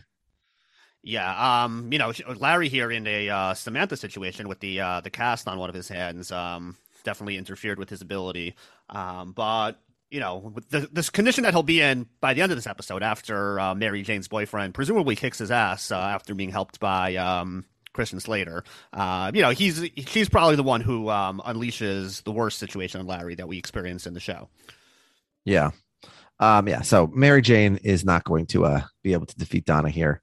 Yeah, 1.03 1.63
um, 1.63 1.89
you 1.93 1.99
know, 1.99 2.11
Larry 2.35 2.67
here 2.67 2.91
in 2.91 3.07
a 3.07 3.29
uh, 3.29 3.53
Samantha 3.53 3.95
situation 3.95 4.49
with 4.49 4.59
the 4.59 4.81
uh, 4.81 5.01
the 5.01 5.09
cast 5.09 5.47
on 5.47 5.57
one 5.57 5.69
of 5.69 5.75
his 5.75 5.87
hands, 5.87 6.31
um, 6.31 6.75
definitely 7.05 7.37
interfered 7.37 7.79
with 7.79 7.89
his 7.89 8.01
ability. 8.01 8.55
Um, 8.89 9.31
but 9.31 9.79
you 10.09 10.19
know, 10.19 10.37
with 10.37 10.69
the, 10.69 10.89
this 10.91 11.09
condition 11.09 11.43
that 11.43 11.53
he'll 11.53 11.63
be 11.63 11.79
in 11.81 12.07
by 12.19 12.33
the 12.33 12.41
end 12.41 12.51
of 12.51 12.57
this 12.57 12.67
episode, 12.67 13.03
after 13.03 13.57
uh, 13.59 13.73
Mary 13.75 14.01
Jane's 14.01 14.27
boyfriend 14.27 14.73
presumably 14.73 15.15
kicks 15.15 15.37
his 15.37 15.51
ass 15.51 15.91
uh, 15.91 15.97
after 15.97 16.33
being 16.35 16.49
helped 16.49 16.79
by 16.79 17.15
um, 17.15 17.63
Christian 17.97 18.19
Slater, 18.19 18.63
uh, 18.93 19.31
you 19.33 19.41
know, 19.41 19.49
he's 19.49 19.89
she's 20.05 20.29
probably 20.29 20.55
the 20.55 20.61
one 20.61 20.81
who 20.81 21.09
um, 21.09 21.41
unleashes 21.45 22.23
the 22.23 22.31
worst 22.31 22.59
situation 22.59 23.01
on 23.01 23.07
Larry 23.07 23.33
that 23.35 23.47
we 23.47 23.57
experience 23.57 24.05
in 24.05 24.13
the 24.13 24.19
show. 24.19 24.49
Yeah. 25.45 25.71
Um, 26.39 26.67
yeah. 26.67 26.81
So 26.81 27.07
Mary 27.07 27.41
Jane 27.41 27.77
is 27.77 28.05
not 28.05 28.23
going 28.23 28.45
to 28.47 28.65
uh, 28.65 28.81
be 29.03 29.13
able 29.13 29.25
to 29.25 29.35
defeat 29.35 29.65
Donna 29.65 29.89
here. 29.89 30.21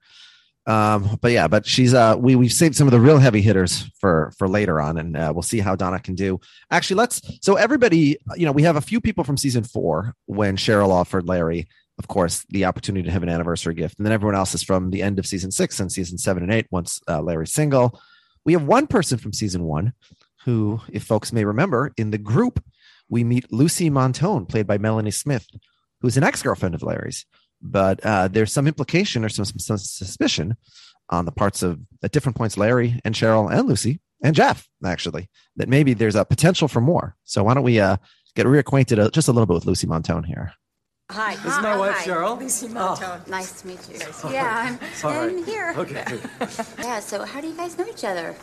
Um, 0.67 1.19
but 1.21 1.33
yeah, 1.33 1.49
but 1.49 1.67
she's 1.67 1.93
uh 1.93 2.15
we 2.17 2.37
we've 2.37 2.53
saved 2.53 2.77
some 2.77 2.87
of 2.87 2.93
the 2.93 3.01
real 3.01 3.19
heavy 3.19 3.43
hitters 3.43 3.91
for 3.99 4.33
for 4.39 4.49
later 4.49 4.81
on, 4.81 4.97
and 4.97 5.17
uh, 5.17 5.33
we'll 5.35 5.43
see 5.43 5.59
how 5.59 5.75
Donna 5.75 5.99
can 5.99 6.15
do. 6.15 6.41
Actually, 6.71 6.97
let's 6.97 7.21
so 7.43 7.57
everybody, 7.57 8.17
you 8.37 8.47
know, 8.47 8.53
we 8.53 8.63
have 8.63 8.77
a 8.77 8.81
few 8.81 9.01
people 9.01 9.25
from 9.25 9.37
season 9.37 9.65
four 9.65 10.15
when 10.27 10.57
Cheryl 10.57 10.91
offered 10.91 11.29
Larry, 11.29 11.67
of 11.99 12.09
course, 12.09 12.45
the 12.49 12.65
opportunity 12.65 13.05
to 13.05 13.13
have 13.13 13.23
an 13.23 13.29
anniversary 13.29 13.75
gift, 13.75 13.99
and 13.99 14.07
then 14.07 14.13
everyone 14.13 14.35
else 14.35 14.55
is 14.55 14.63
from 14.63 14.91
the 14.91 15.03
end 15.03 15.19
of 15.19 15.27
season 15.27 15.51
six 15.51 15.79
and 15.79 15.93
season 15.93 16.19
seven 16.19 16.43
and 16.43 16.53
eight. 16.53 16.67
Once 16.71 17.01
uh, 17.09 17.21
Larry's 17.21 17.53
single, 17.53 18.01
we 18.45 18.53
have 18.53 18.65
one 18.65 18.87
person 18.87 19.19
from 19.19 19.33
season 19.33 19.65
one 19.65 19.93
who, 20.45 20.81
if 20.91 21.05
folks 21.05 21.33
may 21.33 21.45
remember, 21.45 21.93
in 21.97 22.11
the 22.11 22.19
group 22.19 22.63
we 23.09 23.25
meet 23.25 23.53
Lucy 23.53 23.91
Montone, 23.91 24.49
played 24.49 24.67
by 24.67 24.79
Melanie 24.79 25.11
Smith, 25.11 25.47
who's 26.01 26.17
an 26.17 26.25
ex 26.25 26.43
girlfriend 26.43 26.75
of 26.75 26.83
Larry's. 26.83 27.27
But 27.63 28.05
uh, 28.05 28.29
there's 28.29 28.53
some 28.53 28.67
implication 28.67 29.25
or 29.25 29.29
some, 29.29 29.45
some 29.45 29.79
suspicion 29.79 30.57
on 31.11 31.25
the 31.25 31.33
parts 31.33 31.63
of 31.63 31.81
at 32.03 32.13
different 32.13 32.37
points, 32.37 32.59
Larry 32.59 33.01
and 33.05 33.15
Cheryl 33.15 33.51
and 33.51 33.69
Lucy 33.69 34.01
and 34.23 34.35
Jeff, 34.35 34.69
actually, 34.85 35.29
that 35.57 35.69
maybe 35.69 35.95
there's 35.95 36.15
a 36.15 36.25
potential 36.25 36.69
for 36.69 36.81
more. 36.81 37.17
So 37.25 37.45
why 37.45 37.55
don't 37.55 37.63
we 37.63 37.81
uh, 37.81 37.97
get 38.35 38.47
reacquainted 38.47 38.99
uh, 38.99 39.11
just 39.11 39.29
a 39.29 39.33
little 39.33 39.47
bit 39.47 39.55
with 39.55 39.67
Lucy 39.67 39.87
Montone 39.87 40.27
here? 40.27 40.53
Hi. 41.11 41.37
This 41.37 41.57
is 41.57 41.63
my 41.63 41.77
wife, 41.77 41.97
Cheryl. 41.97 42.39
Lucy 42.41 42.67
Oh. 42.67 42.71
Montone. 42.71 43.29
Nice 43.29 43.61
to 43.61 43.67
meet 43.69 43.79
you. 43.91 43.99
Oh. 44.25 44.31
Yeah, 44.33 44.79
I'm, 44.81 45.05
All 45.05 45.11
right. 45.21 45.31
I'm 45.31 45.45
here. 45.45 45.75
Okay. 45.77 46.05
yeah, 46.79 47.01
so 47.01 47.25
how 47.25 47.41
do 47.41 47.47
you 47.49 47.55
guys 47.55 47.77
know 47.77 47.87
each 47.87 48.05
other? 48.05 48.35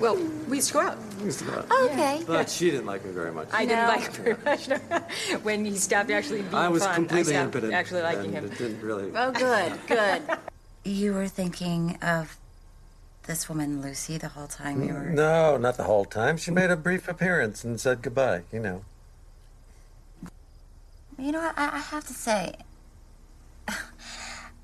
Well, 0.00 0.16
we 0.48 0.56
used 0.56 0.68
to 0.68 0.74
go 0.74 0.80
out. 0.80 0.98
We 1.18 1.26
used 1.26 1.40
to 1.40 1.44
go 1.44 1.52
out. 1.52 1.66
Oh, 1.70 1.88
okay. 1.92 2.22
But 2.26 2.48
she 2.48 2.70
didn't 2.70 2.86
like 2.86 3.04
me 3.04 3.12
very 3.12 3.30
much. 3.30 3.48
I 3.52 3.66
didn't 3.66 3.88
like 3.88 4.16
her 4.16 4.34
very 4.34 4.36
much. 4.42 4.68
when 5.42 5.66
he 5.66 5.74
stopped 5.76 6.10
actually 6.10 6.40
being 6.40 6.54
I 6.54 6.68
was 6.68 6.82
fun, 6.82 6.94
completely 6.94 7.36
I 7.36 7.42
impotent. 7.42 7.74
actually 7.74 8.02
liking 8.02 8.34
and 8.34 8.46
him. 8.46 8.52
It 8.52 8.56
didn't 8.58 8.80
really. 8.80 9.12
Oh, 9.14 9.30
good, 9.30 9.72
good. 9.86 10.22
You 10.84 11.12
were 11.12 11.28
thinking 11.28 11.98
of 12.00 12.38
this 13.24 13.50
woman, 13.50 13.82
Lucy, 13.82 14.16
the 14.16 14.28
whole 14.28 14.46
time 14.46 14.82
you 14.82 14.94
were. 14.94 15.10
No, 15.10 15.58
not 15.58 15.76
the 15.76 15.84
whole 15.84 16.06
time. 16.06 16.38
She 16.38 16.50
made 16.50 16.70
a 16.70 16.76
brief 16.76 17.06
appearance 17.06 17.62
and 17.62 17.78
said 17.78 18.00
goodbye, 18.00 18.44
you 18.50 18.60
know. 18.60 18.82
You 21.20 21.32
know 21.32 21.40
what? 21.40 21.58
I, 21.58 21.76
I 21.76 21.78
have 21.78 22.06
to 22.06 22.14
say, 22.14 22.54
I, 23.68 23.78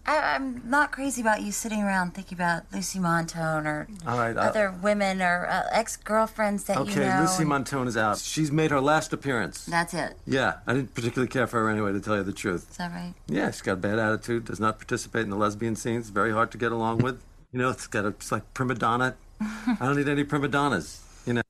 I'm 0.07 0.63
not 0.69 0.91
crazy 0.93 1.21
about 1.21 1.43
you 1.43 1.53
sitting 1.53 1.83
around 1.83 2.15
thinking 2.15 2.39
about 2.39 2.63
Lucy 2.73 2.99
Montone 2.99 3.67
or 3.67 3.89
All 4.07 4.17
right. 4.19 4.37
I- 4.37 4.49
other 4.49 4.75
women 4.83 5.21
or 5.21 5.47
uh, 5.47 5.65
ex 5.73 5.97
girlfriends 5.97 6.65
that 6.65 6.79
okay, 6.79 6.91
you 6.93 7.01
know. 7.01 7.07
Okay, 7.09 7.21
Lucy 7.21 7.43
and- 7.43 7.53
Montone 7.53 7.87
is 7.89 7.97
out. 7.97 8.19
She's 8.19 8.51
made 8.51 8.71
her 8.71 8.81
last 8.81 9.13
appearance. 9.13 9.67
That's 9.67 9.93
it. 9.93 10.17
Yeah, 10.27 10.59
I 10.67 10.73
didn't 10.75 10.95
particularly 10.95 11.29
care 11.29 11.47
for 11.47 11.61
her 11.61 11.69
anyway, 11.71 11.93
to 11.93 12.01
tell 12.01 12.17
you 12.17 12.23
the 12.23 12.33
truth. 12.33 12.71
Is 12.71 12.77
that 12.79 12.91
right? 12.93 13.15
Yeah, 13.27 13.51
she's 13.51 13.63
got 13.63 13.73
a 13.73 13.77
bad 13.77 13.99
attitude, 13.99 14.47
does 14.47 14.61
not 14.61 14.79
participate 14.79 15.23
in 15.25 15.31
the 15.31 15.37
lesbian 15.37 15.77
scenes, 15.77 16.09
very 16.11 16.33
hard 16.33 16.51
to 16.53 16.59
get 16.59 16.73
along 16.73 16.99
with. 16.99 17.21
You 17.53 17.59
know, 17.59 17.69
it's 17.71 17.87
got 17.87 18.05
a, 18.05 18.09
it's 18.09 18.33
like 18.33 18.55
prima 18.55 18.75
donna. 18.75 19.17
I 19.41 19.77
don't 19.81 19.97
need 19.97 20.09
any 20.09 20.25
prima 20.25 20.49
donnas, 20.49 21.03
you 21.27 21.35
know. 21.35 21.43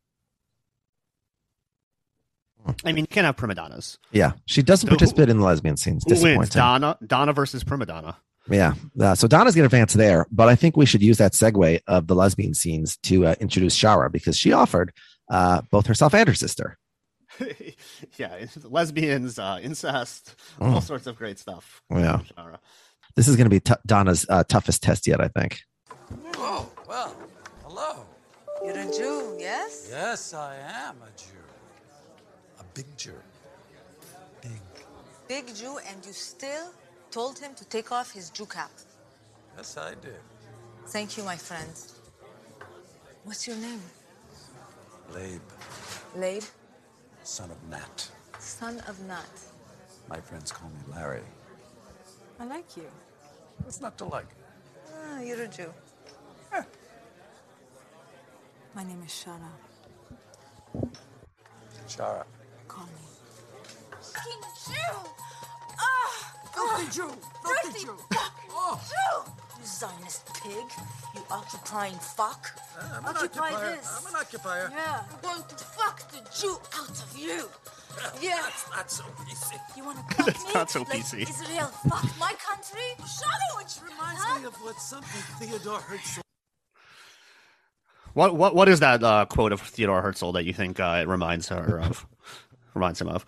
I 2.84 2.92
mean, 2.92 3.04
you 3.04 3.06
can't 3.06 3.24
have 3.24 3.36
prima 3.36 3.54
donnas. 3.54 3.98
Yeah, 4.12 4.32
she 4.46 4.62
doesn't 4.62 4.86
So 4.86 4.90
who- 4.90 4.96
participate 4.96 5.28
in 5.28 5.38
the 5.38 5.44
lesbian 5.44 5.76
scenes. 5.76 6.04
Who 6.04 6.10
wins? 6.10 6.22
Disappointing. 6.22 6.58
Donna, 6.58 6.98
Donna 7.06 7.32
versus 7.32 7.62
prima 7.64 7.86
donna. 7.86 8.16
Yeah. 8.48 8.74
Uh, 9.00 9.14
so 9.14 9.26
Donna's 9.26 9.54
going 9.56 9.68
to 9.68 9.74
advance 9.76 9.92
there, 9.94 10.26
but 10.30 10.48
I 10.48 10.54
think 10.54 10.76
we 10.76 10.86
should 10.86 11.02
use 11.02 11.18
that 11.18 11.32
segue 11.32 11.80
of 11.88 12.06
the 12.06 12.14
lesbian 12.14 12.54
scenes 12.54 12.96
to 12.98 13.26
uh, 13.26 13.34
introduce 13.40 13.76
Shara 13.76 14.10
because 14.10 14.36
she 14.36 14.52
offered 14.52 14.92
uh, 15.28 15.62
both 15.72 15.86
herself 15.86 16.14
and 16.14 16.28
her 16.28 16.34
sister. 16.34 16.78
yeah, 18.16 18.46
lesbians, 18.64 19.38
uh, 19.38 19.58
incest, 19.62 20.36
all 20.60 20.80
Mm. 20.80 20.82
sorts 20.82 21.06
of 21.06 21.16
great 21.16 21.38
stuff. 21.38 21.82
Yeah. 21.90 22.20
Shara. 22.38 22.58
This 23.16 23.26
is 23.28 23.36
going 23.36 23.46
to 23.46 23.50
be 23.50 23.60
t- 23.60 23.74
Donna's 23.86 24.24
uh, 24.28 24.44
toughest 24.44 24.82
test 24.82 25.06
yet, 25.06 25.20
I 25.20 25.28
think. 25.28 25.60
Oh, 26.36 26.70
well, 26.88 27.16
hello. 27.64 28.04
You're 28.64 28.78
a 28.78 28.84
Jew, 28.92 29.36
yes? 29.40 29.88
Yes, 29.90 30.34
I 30.34 30.54
am 30.56 30.96
a 31.02 31.10
Jew. 31.18 31.35
Big 32.76 32.96
Jew. 32.98 33.14
Big 34.42 34.60
Big 35.28 35.54
Jew, 35.54 35.78
and 35.88 36.04
you 36.04 36.12
still 36.12 36.66
told 37.10 37.38
him 37.38 37.54
to 37.54 37.64
take 37.64 37.90
off 37.90 38.12
his 38.12 38.28
Jew 38.28 38.44
cap. 38.44 38.70
Yes, 39.56 39.78
I 39.78 39.94
did. 39.94 40.20
Thank 40.88 41.16
you, 41.16 41.24
my 41.24 41.36
friend. 41.36 41.72
What's 43.24 43.46
your 43.46 43.56
name? 43.56 43.80
Labe, 45.14 45.40
Labe, 46.16 46.42
son 47.22 47.50
of 47.50 47.60
Nat. 47.70 48.10
son 48.38 48.78
of 48.86 49.00
Nat. 49.08 49.34
My 50.10 50.20
friends 50.20 50.52
call 50.52 50.68
me 50.68 50.94
Larry. 50.94 51.22
I 52.38 52.44
like 52.44 52.76
you. 52.76 52.88
What's 53.62 53.80
not 53.80 53.96
to 53.98 54.04
like? 54.04 54.28
Ah, 54.94 55.20
you're 55.22 55.42
a 55.42 55.48
Jew. 55.48 55.72
My 58.74 58.84
name 58.84 59.02
is 59.02 59.10
Shana. 59.10 59.50
Shara. 61.88 62.24
Call 62.76 62.84
me. 62.84 62.92
Fucking 64.02 64.42
Jew! 64.68 64.98
Ah! 65.80 66.32
Filthy 66.54 66.90
Jew! 66.92 67.10
Filthy 67.44 67.84
Jew! 67.86 67.96
Oh. 68.50 68.80
Jew! 68.88 69.32
You 69.58 69.66
Zionist 69.66 70.26
pig! 70.42 70.66
You 71.14 71.22
occupying 71.30 71.94
fuck! 71.98 72.50
I'm 72.78 73.04
an 73.06 73.16
Occupy 73.16 73.38
occupier. 73.52 73.76
this! 73.76 73.98
I'm 73.98 74.06
an 74.14 74.20
occupier. 74.20 74.68
Yeah, 74.70 75.00
I'm 75.10 75.20
going 75.22 75.42
to 75.48 75.64
fuck 75.64 76.10
the 76.10 76.18
Jew 76.38 76.56
out 76.78 76.90
of 76.90 77.16
you! 77.16 77.48
Yeah! 78.20 78.42
That's 78.42 78.68
not 78.70 78.90
so 78.90 79.04
easy. 79.30 79.56
You 79.74 79.84
wanna 79.86 80.02
fuck 80.12 80.26
That's 80.26 80.44
me? 80.44 80.50
not 80.52 80.70
so 80.70 80.80
like 80.80 80.88
PC. 80.88 81.22
Israel 81.22 81.68
fucked 81.88 82.18
my 82.20 82.34
country? 82.34 82.82
Shadow, 82.98 83.56
which 83.56 83.72
Reminds 83.82 84.22
huh? 84.22 84.38
me 84.40 84.44
of 84.46 84.54
what 84.56 84.76
something 84.78 85.22
Theodore 85.48 85.80
Herzl. 85.80 86.20
What 88.12 88.36
what 88.36 88.54
what 88.54 88.68
is 88.68 88.80
that 88.80 89.02
uh, 89.02 89.24
quote 89.26 89.52
of 89.52 89.60
Theodore 89.62 90.02
Herzl 90.02 90.32
that 90.32 90.44
you 90.44 90.52
think 90.52 90.78
uh, 90.80 90.98
it 91.02 91.08
reminds 91.08 91.48
her 91.48 91.80
of? 91.80 92.06
Reminds 92.76 93.00
him 93.00 93.08
of? 93.08 93.24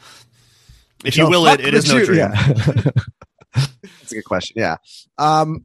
If 1.05 1.17
you 1.17 1.25
So 1.25 1.31
will 1.31 1.47
it, 1.49 1.61
it 1.61 1.75
is 1.75 1.93
no 1.93 2.05
dream. 2.05 2.19
yeah. 2.19 2.53
That's 3.55 4.13
a 4.13 4.15
good 4.17 4.25
question. 4.25 4.55
Yeah. 4.59 4.77
Um, 5.17 5.65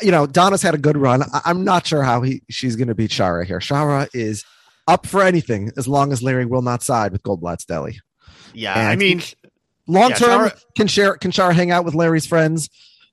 you 0.00 0.10
know, 0.10 0.26
Donna's 0.26 0.62
had 0.62 0.74
a 0.74 0.78
good 0.78 0.96
run. 0.96 1.22
I- 1.22 1.42
I'm 1.44 1.64
not 1.64 1.86
sure 1.86 2.02
how 2.02 2.22
he 2.22 2.42
she's 2.48 2.76
going 2.76 2.88
to 2.88 2.94
beat 2.94 3.10
Shara 3.10 3.44
here. 3.44 3.58
Shara 3.58 4.08
is 4.14 4.44
up 4.86 5.06
for 5.06 5.22
anything 5.22 5.70
as 5.76 5.88
long 5.88 6.12
as 6.12 6.22
Larry 6.22 6.46
will 6.46 6.62
not 6.62 6.82
side 6.82 7.12
with 7.12 7.22
Goldblatt's 7.22 7.64
Deli. 7.64 7.98
Yeah, 8.54 8.74
And 8.78 8.88
I 8.88 8.96
mean, 8.96 9.22
long 9.86 10.10
yeah, 10.10 10.16
term, 10.16 10.48
Shara- 10.48 10.62
can 10.76 10.86
share 10.86 11.16
can 11.16 11.30
Shara 11.32 11.52
hang 11.54 11.70
out 11.70 11.84
with 11.84 11.94
Larry's 11.94 12.26
friends? 12.26 12.68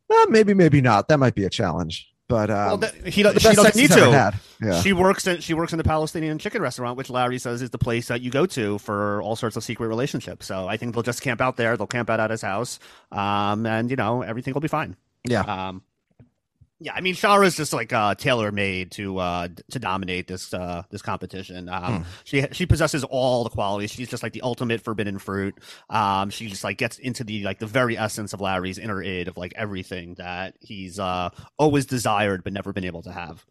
Uh, 0.09 0.25
maybe, 0.29 0.53
maybe 0.53 0.81
not. 0.81 1.07
That 1.07 1.19
might 1.19 1.35
be 1.35 1.45
a 1.45 1.49
challenge. 1.49 2.07
But 2.31 2.49
um, 2.49 2.55
well, 2.55 2.77
that, 2.77 2.95
he, 3.07 3.11
she 3.11 3.23
doesn't 3.23 3.75
need 3.75 3.91
to. 3.91 4.33
Yeah. 4.61 4.81
She 4.81 4.93
works 4.93 5.27
in 5.27 5.41
she 5.41 5.53
works 5.53 5.73
in 5.73 5.77
the 5.77 5.83
Palestinian 5.83 6.39
chicken 6.39 6.61
restaurant, 6.61 6.95
which 6.95 7.09
Larry 7.09 7.39
says 7.39 7.61
is 7.61 7.71
the 7.71 7.77
place 7.77 8.07
that 8.07 8.21
you 8.21 8.31
go 8.31 8.45
to 8.45 8.77
for 8.77 9.21
all 9.21 9.35
sorts 9.35 9.57
of 9.57 9.65
secret 9.65 9.87
relationships. 9.87 10.45
So 10.45 10.65
I 10.65 10.77
think 10.77 10.93
they'll 10.93 11.03
just 11.03 11.21
camp 11.21 11.41
out 11.41 11.57
there. 11.57 11.75
They'll 11.75 11.87
camp 11.87 12.09
out 12.09 12.21
at 12.21 12.29
his 12.29 12.41
house, 12.41 12.79
um, 13.11 13.65
and 13.65 13.89
you 13.89 13.97
know 13.97 14.21
everything 14.21 14.53
will 14.53 14.61
be 14.61 14.69
fine. 14.69 14.95
Yeah. 15.27 15.41
Um, 15.41 15.83
yeah, 16.83 16.93
I 16.95 17.01
mean, 17.01 17.13
Shara's 17.13 17.55
just 17.55 17.73
like 17.73 17.93
uh, 17.93 18.15
tailor 18.15 18.51
made 18.51 18.89
to 18.93 19.19
uh, 19.19 19.47
to 19.69 19.79
dominate 19.79 20.27
this 20.27 20.51
uh, 20.51 20.81
this 20.89 21.03
competition. 21.03 21.69
Um, 21.69 21.91
Hmm. 21.91 22.03
She 22.23 22.45
she 22.51 22.65
possesses 22.65 23.03
all 23.03 23.43
the 23.43 23.49
qualities. 23.49 23.91
She's 23.91 24.09
just 24.09 24.23
like 24.23 24.33
the 24.33 24.41
ultimate 24.41 24.81
forbidden 24.81 25.19
fruit. 25.19 25.59
Um, 25.89 26.29
she 26.29 26.47
just 26.47 26.63
like 26.63 26.77
gets 26.77 26.97
into 26.97 27.23
the 27.23 27.43
like 27.43 27.59
the 27.59 27.67
very 27.67 27.97
essence 27.97 28.33
of 28.33 28.41
Larry's 28.41 28.79
inner 28.79 29.03
id 29.03 29.27
of 29.27 29.37
like 29.37 29.53
everything 29.55 30.15
that 30.15 30.55
he's 30.59 30.99
uh, 30.99 31.29
always 31.57 31.85
desired 31.85 32.43
but 32.43 32.53
never 32.53 32.73
been 32.73 32.85
able 32.85 33.03
to 33.03 33.11
have. 33.11 33.45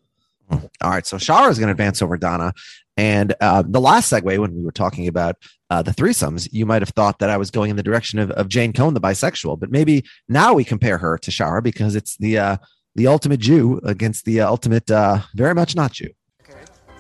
All 0.51 0.91
right, 0.91 1.07
so 1.07 1.17
Shara 1.17 1.49
is 1.49 1.61
going 1.61 1.69
to 1.69 1.73
advance 1.73 2.03
over 2.03 2.17
Donna, 2.17 2.53
and 2.97 3.33
uh, 3.41 3.63
the 3.65 3.81
last 3.81 4.13
segue 4.13 4.37
when 4.37 4.53
we 4.53 4.65
were 4.65 4.73
talking 4.73 5.07
about 5.07 5.37
uh, 5.71 5.81
the 5.81 5.93
threesomes, 5.93 6.49
you 6.51 6.67
might 6.67 6.83
have 6.83 6.89
thought 6.89 7.21
that 7.21 7.31
I 7.31 7.37
was 7.37 7.53
going 7.53 7.71
in 7.71 7.77
the 7.77 7.85
direction 7.85 8.19
of, 8.19 8.33
of 8.33 8.49
Jane 8.49 8.73
Cohn, 8.73 8.95
the 8.95 9.01
bisexual, 9.01 9.61
but 9.61 9.71
maybe 9.71 10.05
now 10.29 10.55
we 10.55 10.65
compare 10.65 10.99
her 10.99 11.19
to 11.19 11.31
Shara 11.31 11.63
because 11.63 11.95
it's 11.95 12.17
the 12.17 12.39
uh, 12.39 12.57
the 12.95 13.07
ultimate 13.07 13.41
Jew 13.41 13.81
against 13.85 14.25
the 14.25 14.41
uh, 14.41 14.49
ultimate 14.49 14.91
uh, 14.91 15.21
very 15.35 15.55
much 15.55 15.75
not 15.77 15.93
Jew. 15.93 16.11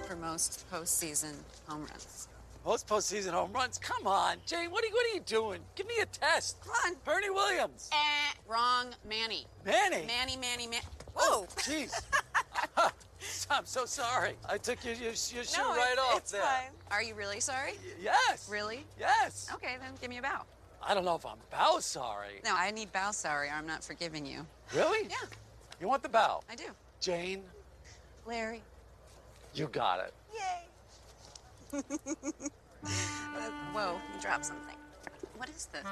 for 0.07 0.17
most 0.17 0.65
postseason 0.73 1.33
home 1.69 1.81
runs. 1.87 2.29
Post 2.65 2.87
postseason 2.89 3.31
home 3.31 3.53
runs. 3.53 3.79
Come 3.79 4.07
on, 4.07 4.37
Jane. 4.47 4.71
What 4.71 4.85
are 4.85 4.87
you, 4.89 4.93
what 4.93 5.07
are 5.07 5.15
you 5.15 5.21
doing? 5.21 5.61
Give 5.77 5.87
me 5.87 5.95
a 6.03 6.07
test. 6.07 6.59
Come 6.63 6.73
on, 6.87 6.97
Bernie 7.05 7.31
Williams. 7.31 7.89
Eh, 7.93 8.39
wrong, 8.47 8.89
Manny. 9.09 9.47
Manny. 9.65 10.05
Manny, 10.07 10.37
Manny, 10.37 10.67
Manny. 10.67 10.83
Whoa, 11.15 11.47
jeez. 11.57 11.93
I'm 13.51 13.65
so 13.67 13.85
sorry. 13.87 14.33
I 14.49 14.59
took 14.59 14.85
your 14.85 14.95
your, 14.95 15.07
your 15.09 15.15
shoe 15.45 15.59
No, 15.59 15.75
right 15.75 15.93
it- 15.95 15.99
off 15.99 16.19
it's 16.19 16.33
there. 16.33 16.43
fine. 16.43 16.71
Are 16.91 17.03
you 17.03 17.15
really 17.15 17.41
sorry? 17.41 17.73
Yes. 18.03 18.49
Really? 18.51 18.85
Yes. 18.99 19.49
Okay, 19.55 19.77
then 19.81 19.91
give 20.01 20.11
me 20.11 20.19
a 20.19 20.23
bow. 20.23 20.43
I 20.87 20.95
don't 20.95 21.05
know 21.05 21.17
if 21.17 21.27
I'm 21.27 21.37
bow 21.51 21.79
sorry. 21.81 22.41
No, 22.45 22.55
I 22.57 22.71
need 22.71 22.93
bow 22.93 23.11
sorry 23.11 23.49
or 23.49 23.53
I'm 23.53 23.67
not 23.67 23.83
forgiving 23.85 24.25
you. 24.27 24.47
Really? 24.75 25.07
Yeah, 25.09 25.17
You 25.81 25.89
want 25.89 26.03
the 26.03 26.09
bow? 26.11 26.43
I 26.51 26.55
do. 26.55 26.65
Jane, 27.01 27.43
Larry. 28.27 28.63
you 29.55 29.67
got 29.69 30.01
it. 30.01 30.15
Uh, 32.83 33.51
whoa, 33.75 33.99
you 34.15 34.21
dropped 34.23 34.47
something. 34.47 34.75
What 35.37 35.51
is 35.51 35.67
this? 35.67 35.85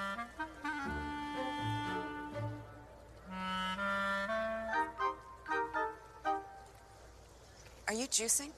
Are 7.87 7.95
you 7.95 8.07
juicing? 8.07 8.51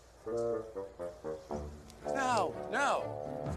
No, 2.14 2.54
no. 2.70 3.52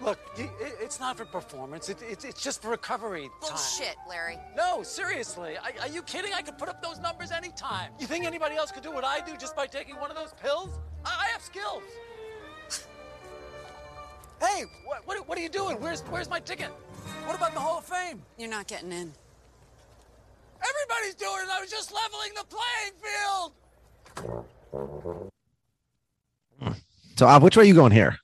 Look, 0.00 0.18
it's 0.36 1.00
not 1.00 1.16
for 1.16 1.24
performance. 1.24 1.88
It, 1.88 2.00
it, 2.02 2.24
it's 2.24 2.42
just 2.42 2.62
for 2.62 2.70
recovery 2.70 3.22
time. 3.42 3.50
Bullshit, 3.50 3.96
Larry. 4.08 4.38
No, 4.56 4.82
seriously. 4.82 5.56
Are, 5.56 5.72
are 5.82 5.88
you 5.88 6.02
kidding? 6.02 6.32
I 6.32 6.42
could 6.42 6.56
put 6.56 6.68
up 6.68 6.82
those 6.82 7.00
numbers 7.00 7.32
anytime. 7.32 7.90
You 7.98 8.06
think 8.06 8.24
anybody 8.24 8.54
else 8.54 8.70
could 8.70 8.84
do 8.84 8.92
what 8.92 9.04
I 9.04 9.20
do 9.20 9.36
just 9.36 9.56
by 9.56 9.66
taking 9.66 9.96
one 9.96 10.10
of 10.10 10.16
those 10.16 10.32
pills? 10.40 10.70
I, 11.04 11.26
I 11.26 11.32
have 11.32 11.42
skills. 11.42 11.82
hey, 14.40 14.64
what, 14.84 15.06
what, 15.06 15.28
what 15.28 15.36
are 15.36 15.42
you 15.42 15.48
doing? 15.48 15.80
Where's, 15.80 16.02
where's 16.02 16.30
my 16.30 16.38
ticket? 16.40 16.68
What 17.24 17.36
about 17.36 17.54
the 17.54 17.60
Hall 17.60 17.78
of 17.78 17.84
Fame? 17.84 18.22
You're 18.38 18.50
not 18.50 18.68
getting 18.68 18.92
in. 18.92 19.12
Everybody's 20.60 21.14
doing 21.14 21.40
it. 21.42 21.48
I 21.50 21.60
was 21.60 21.70
just 21.70 21.92
leveling 21.92 22.30
the 22.36 22.44
playing 22.44 22.92
field. 23.02 23.52
So, 27.16 27.26
uh, 27.26 27.40
which 27.40 27.56
way 27.56 27.64
are 27.64 27.66
you 27.66 27.74
going 27.74 27.92
here? 27.92 28.18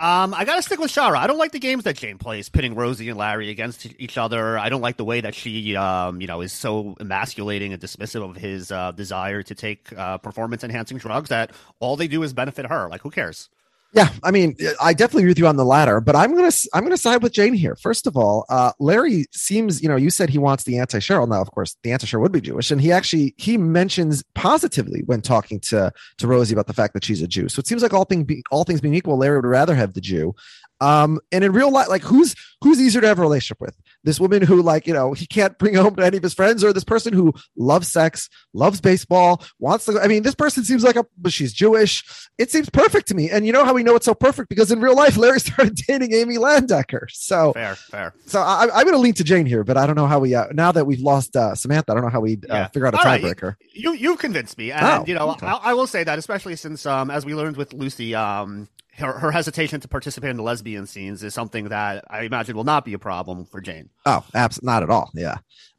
Um, 0.00 0.32
I 0.32 0.44
gotta 0.44 0.62
stick 0.62 0.78
with 0.78 0.92
Shara. 0.92 1.16
I 1.16 1.26
don't 1.26 1.38
like 1.38 1.50
the 1.50 1.58
games 1.58 1.82
that 1.82 1.96
Jane 1.96 2.18
plays, 2.18 2.48
pitting 2.48 2.76
Rosie 2.76 3.08
and 3.08 3.18
Larry 3.18 3.50
against 3.50 3.84
each 3.98 4.16
other. 4.16 4.56
I 4.56 4.68
don't 4.68 4.80
like 4.80 4.96
the 4.96 5.04
way 5.04 5.20
that 5.20 5.34
she, 5.34 5.74
um, 5.74 6.20
you 6.20 6.28
know, 6.28 6.40
is 6.40 6.52
so 6.52 6.94
emasculating 7.00 7.72
and 7.72 7.82
dismissive 7.82 8.22
of 8.22 8.36
his 8.36 8.70
uh, 8.70 8.92
desire 8.92 9.42
to 9.42 9.54
take 9.56 9.92
uh, 9.92 10.18
performance-enhancing 10.18 10.98
drugs. 10.98 11.30
That 11.30 11.50
all 11.80 11.96
they 11.96 12.06
do 12.06 12.22
is 12.22 12.32
benefit 12.32 12.66
her. 12.66 12.88
Like, 12.88 13.00
who 13.00 13.10
cares? 13.10 13.48
Yeah, 13.94 14.10
I 14.22 14.30
mean, 14.30 14.54
I 14.82 14.92
definitely 14.92 15.22
agree 15.22 15.30
with 15.30 15.38
you 15.38 15.46
on 15.46 15.56
the 15.56 15.64
latter, 15.64 15.98
but 16.02 16.14
I'm 16.14 16.34
gonna 16.36 16.50
I'm 16.74 16.82
gonna 16.82 16.98
side 16.98 17.22
with 17.22 17.32
Jane 17.32 17.54
here. 17.54 17.74
First 17.74 18.06
of 18.06 18.18
all, 18.18 18.44
uh, 18.50 18.72
Larry 18.78 19.24
seems, 19.32 19.82
you 19.82 19.88
know, 19.88 19.96
you 19.96 20.10
said 20.10 20.28
he 20.28 20.36
wants 20.36 20.64
the 20.64 20.78
anti 20.78 20.98
Cheryl. 20.98 21.26
Now, 21.26 21.40
of 21.40 21.50
course, 21.52 21.74
the 21.82 21.92
anti 21.92 22.06
Cheryl 22.06 22.20
would 22.20 22.32
be 22.32 22.42
Jewish, 22.42 22.70
and 22.70 22.82
he 22.82 22.92
actually 22.92 23.34
he 23.38 23.56
mentions 23.56 24.22
positively 24.34 25.02
when 25.06 25.22
talking 25.22 25.58
to 25.60 25.90
to 26.18 26.26
Rosie 26.26 26.52
about 26.54 26.66
the 26.66 26.74
fact 26.74 26.92
that 26.92 27.04
she's 27.04 27.22
a 27.22 27.26
Jew. 27.26 27.48
So 27.48 27.60
it 27.60 27.66
seems 27.66 27.82
like 27.82 27.94
all 27.94 28.04
thing 28.04 28.24
be, 28.24 28.42
all 28.50 28.64
things 28.64 28.82
being 28.82 28.94
equal, 28.94 29.16
Larry 29.16 29.36
would 29.36 29.46
rather 29.46 29.74
have 29.74 29.94
the 29.94 30.02
Jew. 30.02 30.34
Um, 30.80 31.20
and 31.32 31.42
in 31.44 31.52
real 31.52 31.70
life, 31.72 31.88
like 31.88 32.02
who's 32.02 32.34
who's 32.62 32.80
easier 32.80 33.00
to 33.00 33.06
have 33.08 33.18
a 33.18 33.22
relationship 33.22 33.60
with? 33.60 33.76
This 34.04 34.20
woman 34.20 34.42
who, 34.42 34.62
like, 34.62 34.86
you 34.86 34.92
know, 34.94 35.12
he 35.12 35.26
can't 35.26 35.58
bring 35.58 35.74
home 35.74 35.96
to 35.96 36.04
any 36.04 36.16
of 36.16 36.22
his 36.22 36.34
friends, 36.34 36.62
or 36.62 36.72
this 36.72 36.84
person 36.84 37.12
who 37.12 37.34
loves 37.56 37.88
sex, 37.88 38.28
loves 38.54 38.80
baseball, 38.80 39.42
wants 39.58 39.86
to. 39.86 39.98
I 40.00 40.06
mean, 40.06 40.22
this 40.22 40.36
person 40.36 40.62
seems 40.64 40.84
like 40.84 40.94
a, 40.96 41.04
but 41.16 41.32
she's 41.32 41.52
Jewish. 41.52 42.04
It 42.38 42.50
seems 42.50 42.70
perfect 42.70 43.08
to 43.08 43.14
me. 43.14 43.28
And 43.28 43.44
you 43.44 43.52
know 43.52 43.64
how 43.64 43.74
we 43.74 43.82
know 43.82 43.96
it's 43.96 44.06
so 44.06 44.14
perfect 44.14 44.48
because 44.48 44.70
in 44.70 44.80
real 44.80 44.94
life, 44.94 45.16
Larry 45.16 45.40
started 45.40 45.74
dating 45.88 46.14
Amy 46.14 46.36
Landecker. 46.36 47.06
So 47.10 47.52
fair, 47.52 47.74
fair. 47.74 48.14
So 48.26 48.40
I, 48.40 48.68
I'm 48.72 48.84
going 48.84 48.92
to 48.92 48.98
lean 48.98 49.14
to 49.14 49.24
Jane 49.24 49.46
here, 49.46 49.64
but 49.64 49.76
I 49.76 49.86
don't 49.86 49.96
know 49.96 50.06
how 50.06 50.20
we. 50.20 50.34
Uh, 50.34 50.46
now 50.52 50.70
that 50.72 50.86
we've 50.86 51.00
lost 51.00 51.34
uh, 51.36 51.54
Samantha, 51.56 51.90
I 51.92 51.94
don't 51.96 52.04
know 52.04 52.10
how 52.10 52.20
we 52.20 52.34
uh, 52.34 52.38
Yeah. 52.54 52.66
figure 52.68 52.86
out 52.86 52.94
a 52.94 52.98
All 52.98 53.04
right, 53.04 53.20
tiebreaker. 53.22 53.56
You 53.72 53.92
you've 53.94 54.18
convinced 54.18 54.56
me, 54.58 54.70
and 54.70 54.86
Oh, 54.86 55.04
you 55.06 55.14
know 55.14 55.32
okay. 55.32 55.46
I, 55.46 55.54
I 55.54 55.74
will 55.74 55.86
say 55.88 56.04
that, 56.04 56.18
especially 56.18 56.54
since 56.56 56.86
um, 56.86 57.10
as 57.10 57.26
we 57.26 57.34
learned 57.34 57.56
with 57.56 57.72
Lucy, 57.72 58.14
um, 58.14 58.68
her, 58.98 59.18
her 59.18 59.30
hesitation 59.30 59.80
to 59.80 59.88
participate 59.88 60.30
in 60.30 60.36
the 60.36 60.42
lesbian 60.42 60.86
scenes 60.86 61.22
is 61.22 61.34
something 61.34 61.68
that 61.68 62.04
I 62.10 62.22
imagine 62.22 62.56
will 62.56 62.64
not 62.64 62.84
be 62.84 62.92
a 62.94 62.98
problem 62.98 63.44
for 63.44 63.60
Jane. 63.60 63.90
Oh, 64.06 64.24
abs- 64.34 64.62
not 64.62 64.82
at 64.82 64.90
all. 64.90 65.10
Yeah. 65.14 65.36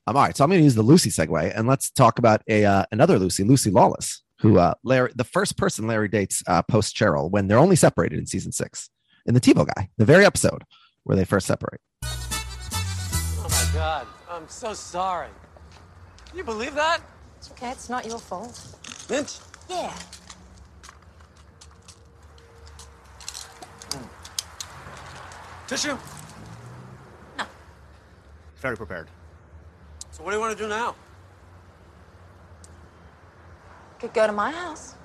Um, 0.07 0.15
all 0.15 0.23
right. 0.23 0.35
So 0.35 0.43
I'm 0.43 0.49
going 0.49 0.59
to 0.59 0.63
use 0.63 0.75
the 0.75 0.81
Lucy 0.81 1.09
segue 1.09 1.51
and 1.55 1.67
let's 1.67 1.91
talk 1.91 2.19
about 2.19 2.41
a 2.47 2.65
uh, 2.65 2.85
another 2.91 3.19
Lucy, 3.19 3.43
Lucy 3.43 3.69
Lawless, 3.71 4.21
who 4.39 4.57
uh, 4.57 4.73
Larry, 4.83 5.11
the 5.15 5.23
first 5.23 5.57
person 5.57 5.87
Larry 5.87 6.07
dates 6.07 6.41
uh, 6.47 6.61
post 6.61 6.95
Cheryl 6.95 7.29
when 7.29 7.47
they're 7.47 7.59
only 7.59 7.75
separated 7.75 8.17
in 8.19 8.25
season 8.25 8.51
six 8.51 8.89
in 9.25 9.33
the 9.33 9.41
TiVo 9.41 9.67
guy, 9.75 9.89
the 9.97 10.05
very 10.05 10.25
episode 10.25 10.63
where 11.03 11.15
they 11.15 11.25
first 11.25 11.45
separate. 11.47 11.81
Oh 12.03 13.47
my 13.49 13.69
God, 13.73 14.07
I'm 14.29 14.47
so 14.47 14.73
sorry. 14.73 15.29
Can 16.27 16.37
you 16.37 16.43
believe 16.43 16.75
that? 16.75 17.01
It's 17.37 17.51
okay, 17.51 17.71
it's 17.71 17.89
not 17.89 18.05
your 18.05 18.19
fault. 18.19 18.59
Mint? 19.09 19.39
Yeah. 19.69 19.93
Tissue? 25.69 25.95
No. 27.37 27.45
Very 28.57 28.75
prepared. 28.75 29.07
So 30.09 30.23
what 30.23 30.31
do 30.31 30.37
you 30.37 30.41
want 30.41 30.57
to 30.57 30.63
do 30.63 30.67
now? 30.67 30.95
Could 33.99 34.11
go 34.11 34.25
to 34.25 34.33
my 34.33 34.49
house. 34.49 34.95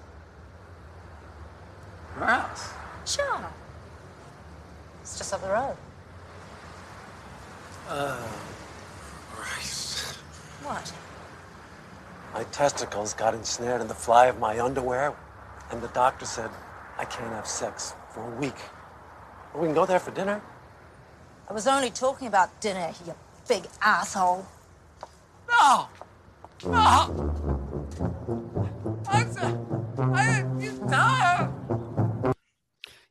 Your 2.17 2.25
house? 2.25 2.71
Sure. 3.05 3.45
It's 5.03 5.19
just 5.19 5.35
up 5.35 5.43
the 5.43 5.51
road. 5.51 5.77
Uh, 7.87 8.27
Christ. 9.33 10.17
What? 10.63 10.91
My 12.33 12.45
testicles 12.45 13.13
got 13.13 13.35
ensnared 13.35 13.83
in 13.83 13.87
the 13.87 13.93
fly 13.93 14.29
of 14.29 14.39
my 14.39 14.59
underwear, 14.59 15.15
and 15.71 15.83
the 15.83 15.89
doctor 15.89 16.25
said 16.25 16.49
I 16.97 17.05
can't 17.05 17.35
have 17.35 17.47
sex 17.47 17.93
for 18.09 18.27
a 18.27 18.37
week. 18.37 18.57
But 19.53 19.61
we 19.61 19.67
can 19.67 19.75
go 19.75 19.85
there 19.85 20.01
for 20.01 20.11
dinner. 20.11 20.41
I 21.49 21.53
was 21.53 21.67
only 21.67 21.91
talking 21.91 22.27
about 22.27 22.61
dinner, 22.61 22.91
you 23.07 23.15
big 23.47 23.65
asshole. 23.83 24.47
No! 25.49 25.89
No! 26.65 27.35
I 29.07 29.25
I, 29.99 30.45
you, 30.59 30.73
no! 30.87 31.84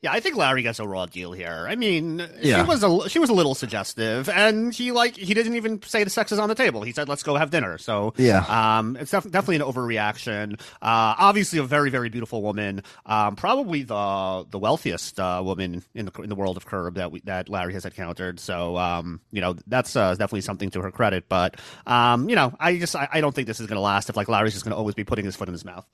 Yeah, 0.04 0.12
I 0.12 0.20
think 0.20 0.36
Larry 0.36 0.64
gets 0.64 0.80
a 0.80 0.88
raw 0.88 1.06
deal 1.06 1.32
here. 1.32 1.66
I 1.70 1.76
mean, 1.78 2.20
Yeah. 2.41 2.62
she 2.62 2.68
was 2.68 2.84
a 2.84 3.10
she 3.10 3.20
was 3.20 3.30
a 3.30 3.34
little 3.34 3.56
suggestive, 3.56 4.28
and 4.28 4.74
he 4.74 4.91
like 4.91 5.16
he 5.16 5.34
didn't 5.34 5.56
even 5.56 5.82
say 5.82 6.04
the 6.04 6.10
sex 6.10 6.34
is 6.34 6.39
on 6.39 6.49
the 6.49 6.56
table. 6.56 6.82
He 6.84 6.91
said, 6.91 7.08
"Let's 7.08 7.24
go 7.24 7.36
have 7.36 7.51
dinner." 7.51 7.78
So 7.78 8.14
Yeah. 8.18 8.43
um, 8.49 8.97
it's 8.97 9.12
def- 9.12 9.32
definitely 9.32 9.56
an 9.56 9.62
overreaction. 9.62 10.60
Uh, 10.82 11.16
obviously, 11.18 11.58
a 11.60 11.64
very 11.64 11.89
very 11.89 12.10
beautiful 12.10 12.41
woman. 12.41 12.84
Um, 13.06 13.38
probably 13.38 13.84
the 13.84 14.45
the 14.49 14.60
wealthiest 14.60 15.22
uh, 15.22 15.41
woman 15.43 15.82
in 15.95 16.08
the 16.08 16.22
in 16.22 16.28
the 16.28 16.36
world 16.36 16.58
of 16.58 16.66
Curb 16.66 16.95
that 16.95 17.14
we, 17.14 17.22
that 17.22 17.47
Larry 17.47 17.72
has 17.74 17.86
encountered. 17.86 18.41
So 18.41 18.76
um, 18.78 19.22
you 19.32 19.39
know 19.39 19.56
that's 19.68 19.95
uh, 19.95 20.12
definitely 20.16 20.41
something 20.41 20.70
to 20.72 20.82
her 20.82 20.91
credit. 20.91 21.30
But 21.30 21.56
um, 21.88 22.28
you 22.30 22.36
know, 22.36 22.54
I 22.60 22.76
just 22.78 22.93
I, 22.93 23.08
I 23.10 23.22
don't 23.22 23.34
think 23.34 23.47
this 23.47 23.62
is 23.62 23.68
going 23.68 23.78
to 23.78 23.82
last 23.82 24.10
if 24.10 24.18
like 24.18 24.28
Larry's 24.28 24.51
just 24.51 24.66
going 24.66 24.74
to 24.74 24.78
always 24.78 24.95
be 24.95 25.06
putting 25.06 25.24
his 25.24 25.38
foot 25.38 25.47
in 25.47 25.54
his 25.54 25.64
mouth. 25.64 25.86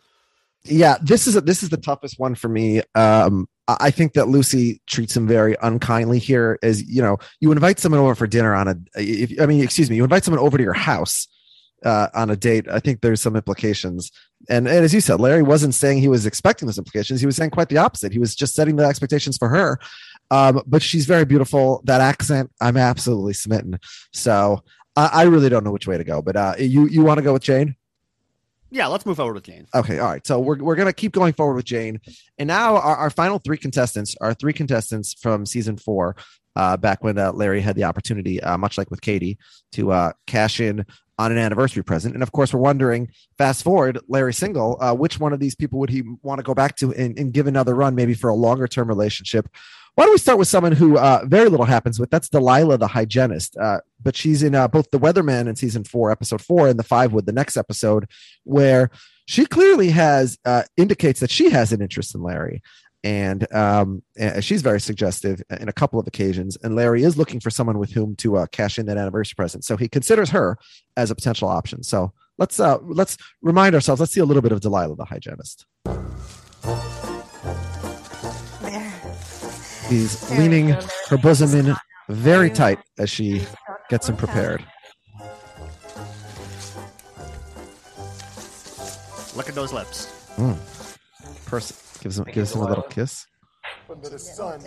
yeah 0.65 0.97
this 1.01 1.25
is 1.27 1.35
this 1.43 1.63
is 1.63 1.69
the 1.69 1.77
toughest 1.77 2.19
one 2.19 2.35
for 2.35 2.49
me 2.49 2.81
um 2.93 3.47
I 3.79 3.91
think 3.91 4.13
that 4.13 4.27
lucy 4.27 4.81
treats 4.87 5.15
him 5.15 5.27
very 5.27 5.55
unkindly 5.61 6.19
here 6.19 6.57
as 6.63 6.83
you 6.83 7.01
know 7.01 7.17
you 7.39 7.51
invite 7.51 7.79
someone 7.79 8.01
over 8.01 8.15
for 8.15 8.27
dinner 8.27 8.55
on 8.55 8.67
a 8.67 8.75
if 8.95 9.39
i 9.39 9.45
mean 9.45 9.63
excuse 9.63 9.89
me 9.89 9.95
you 9.95 10.03
invite 10.03 10.23
someone 10.23 10.43
over 10.43 10.57
to 10.57 10.63
your 10.63 10.73
house 10.73 11.27
uh 11.85 12.07
on 12.13 12.29
a 12.29 12.35
date 12.35 12.67
i 12.69 12.79
think 12.79 13.01
there's 13.01 13.21
some 13.21 13.35
implications. 13.35 14.11
And, 14.49 14.67
and 14.67 14.85
as 14.85 14.93
you 14.93 15.01
said 15.01 15.19
larry 15.19 15.43
wasn't 15.43 15.75
saying 15.75 15.99
he 15.99 16.07
was 16.07 16.25
expecting 16.25 16.65
those 16.65 16.77
implications. 16.77 17.19
He 17.19 17.25
was 17.25 17.35
saying 17.35 17.51
quite 17.51 17.69
the 17.69 17.77
opposite. 17.77 18.13
He 18.13 18.19
was 18.19 18.33
just 18.35 18.55
setting 18.55 18.77
the 18.77 18.85
expectations 18.85 19.37
for 19.37 19.49
her. 19.49 19.79
Um 20.31 20.61
but 20.65 20.81
she's 20.81 21.05
very 21.05 21.25
beautiful. 21.25 21.81
That 21.85 22.01
accent 22.01 22.51
i'm 22.61 22.77
absolutely 22.77 23.33
smitten. 23.33 23.79
So 24.13 24.63
i, 24.95 25.09
I 25.13 25.23
really 25.23 25.49
don't 25.49 25.63
know 25.63 25.71
which 25.71 25.87
way 25.87 25.97
to 25.97 26.03
go 26.03 26.21
but 26.21 26.35
uh 26.35 26.55
you 26.57 26.87
you 26.87 27.03
want 27.03 27.19
to 27.19 27.23
go 27.23 27.33
with 27.33 27.43
jane 27.43 27.75
Yeah, 28.71 28.87
let's 28.87 29.05
move 29.05 29.17
forward 29.17 29.33
with 29.33 29.43
Jane. 29.43 29.65
Okay, 29.73 29.99
all 29.99 30.09
right. 30.09 30.25
So 30.25 30.39
we're 30.39 30.57
we're 30.57 30.75
gonna 30.75 30.93
keep 30.93 31.11
going 31.11 31.33
forward 31.33 31.55
with 31.55 31.65
Jane, 31.65 31.99
and 32.37 32.47
now 32.47 32.75
our, 32.75 32.95
our 32.95 33.09
final 33.09 33.39
three 33.39 33.57
contestants 33.57 34.15
are 34.21 34.33
three 34.33 34.53
contestants 34.53 35.13
from 35.13 35.45
season 35.45 35.77
four, 35.77 36.15
uh, 36.55 36.77
back 36.77 37.03
when 37.03 37.17
uh, 37.17 37.31
Larry 37.31 37.61
had 37.61 37.75
the 37.75 37.85
opportunity, 37.85 38.41
uh, 38.41 38.57
much 38.57 38.77
like 38.77 38.91
with 38.91 39.01
Katie, 39.01 39.37
to 39.71 39.91
uh, 39.91 40.11
cash 40.27 40.59
in 40.59 40.85
on 41.17 41.31
an 41.31 41.37
anniversary 41.37 41.83
present. 41.83 42.13
And 42.13 42.23
of 42.23 42.31
course, 42.31 42.53
we're 42.53 42.61
wondering, 42.61 43.09
fast 43.37 43.63
forward, 43.63 43.99
Larry 44.07 44.33
single, 44.33 44.77
uh, 44.79 44.93
which 44.93 45.19
one 45.19 45.33
of 45.33 45.39
these 45.39 45.55
people 45.55 45.79
would 45.79 45.89
he 45.89 46.03
want 46.21 46.39
to 46.39 46.43
go 46.43 46.53
back 46.53 46.77
to 46.77 46.93
and, 46.93 47.17
and 47.19 47.33
give 47.33 47.47
another 47.47 47.75
run, 47.75 47.95
maybe 47.95 48.13
for 48.13 48.29
a 48.29 48.35
longer 48.35 48.67
term 48.67 48.87
relationship? 48.87 49.49
Why 49.95 50.05
don't 50.05 50.13
we 50.13 50.17
start 50.17 50.37
with 50.37 50.47
someone 50.47 50.71
who 50.71 50.97
uh, 50.97 51.23
very 51.25 51.49
little 51.49 51.65
happens 51.65 51.99
with? 51.99 52.09
That's 52.09 52.29
Delilah, 52.29 52.77
the 52.77 52.87
hygienist. 52.87 53.57
Uh, 53.57 53.79
but 54.01 54.15
she's 54.15 54.43
in 54.43 54.55
uh, 54.55 54.67
both 54.67 54.89
The 54.91 54.99
Weatherman 54.99 55.47
in 55.47 55.55
season 55.55 55.83
four, 55.83 56.11
episode 56.11 56.41
four, 56.41 56.67
and 56.67 56.79
The 56.79 56.83
Five 56.83 57.11
Wood, 57.11 57.25
the 57.25 57.33
next 57.33 57.57
episode, 57.57 58.07
where 58.43 58.91
she 59.25 59.45
clearly 59.45 59.89
has 59.89 60.37
uh, 60.45 60.63
indicates 60.77 61.19
that 61.19 61.31
she 61.31 61.49
has 61.49 61.73
an 61.73 61.81
interest 61.81 62.15
in 62.15 62.23
Larry. 62.23 62.61
And 63.03 63.51
um, 63.53 64.03
she's 64.41 64.61
very 64.61 64.81
suggestive 64.81 65.41
in 65.49 65.69
a 65.69 65.73
couple 65.73 65.99
of 65.99 66.07
occasions. 66.07 66.57
And 66.63 66.75
Larry 66.75 67.03
is 67.03 67.17
looking 67.17 67.39
for 67.39 67.49
someone 67.49 67.77
with 67.77 67.91
whom 67.91 68.15
to 68.17 68.37
uh, 68.37 68.45
cash 68.47 68.77
in 68.77 68.87
that 68.87 68.97
anniversary 68.97 69.35
present. 69.35 69.63
So 69.63 69.77
he 69.77 69.87
considers 69.87 70.29
her 70.31 70.57
as 70.97 71.09
a 71.09 71.15
potential 71.15 71.47
option. 71.47 71.81
So 71.83 72.11
let's 72.37 72.59
uh, 72.59 72.79
let's 72.81 73.17
remind 73.41 73.75
ourselves. 73.75 74.01
Let's 74.01 74.13
see 74.13 74.19
a 74.19 74.25
little 74.25 74.41
bit 74.41 74.51
of 74.51 74.59
Delilah, 74.59 74.97
the 74.97 75.05
hygienist. 75.05 75.65
He's 79.89 80.29
leaning 80.37 80.69
her 81.07 81.17
bosom 81.17 81.53
in 81.59 81.75
very 82.09 82.49
tight 82.51 82.79
as 82.99 83.09
she 83.09 83.45
gets 83.89 84.07
him 84.07 84.15
prepared. 84.17 84.63
Look 89.35 89.49
at 89.49 89.55
those 89.55 89.73
lips. 89.73 90.07
Mm. 90.37 90.57
Person 91.45 91.75
gives 92.01 92.19
him 92.19 92.25
gives 92.25 92.53
him 92.53 92.61
a 92.61 92.65
little 92.67 92.83
kiss, 92.83 93.25
But 93.87 94.03
the 94.03 94.19
son 94.19 94.61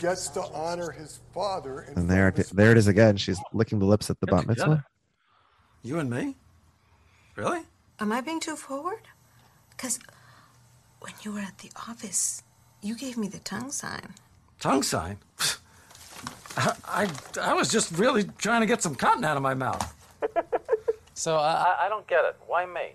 gets 0.00 0.28
to 0.30 0.42
honor 0.52 0.90
his 0.90 1.20
father. 1.32 1.80
and 1.94 2.10
there 2.10 2.28
it- 2.28 2.50
there 2.50 2.72
it 2.72 2.78
is 2.78 2.88
again. 2.88 3.16
She's 3.16 3.38
licking 3.52 3.78
the 3.78 3.84
lips 3.86 4.10
at 4.10 4.18
the 4.20 4.26
bat 4.26 4.46
mitzvah. 4.46 4.84
You 5.82 5.98
and 6.00 6.10
me? 6.10 6.36
Really? 7.36 7.62
Am 8.00 8.10
I 8.10 8.20
being 8.20 8.40
too 8.40 8.56
forward? 8.56 9.06
Because 9.70 10.00
when 11.00 11.12
you 11.22 11.32
were 11.32 11.40
at 11.40 11.58
the 11.58 11.70
office, 11.88 12.42
you 12.80 12.96
gave 12.96 13.16
me 13.16 13.28
the 13.28 13.38
tongue 13.38 13.70
sign. 13.70 14.14
Tongue 14.60 14.82
sign? 14.82 15.18
I, 16.56 16.74
I, 16.86 17.08
I 17.40 17.54
was 17.54 17.70
just 17.70 17.92
really 17.92 18.24
trying 18.38 18.60
to 18.60 18.66
get 18.66 18.82
some 18.82 18.94
cotton 18.94 19.24
out 19.24 19.36
of 19.36 19.42
my 19.42 19.54
mouth. 19.54 19.94
so 21.14 21.36
I, 21.36 21.76
I 21.82 21.88
don't 21.88 22.06
get 22.08 22.24
it. 22.24 22.36
Why 22.46 22.66
me? 22.66 22.94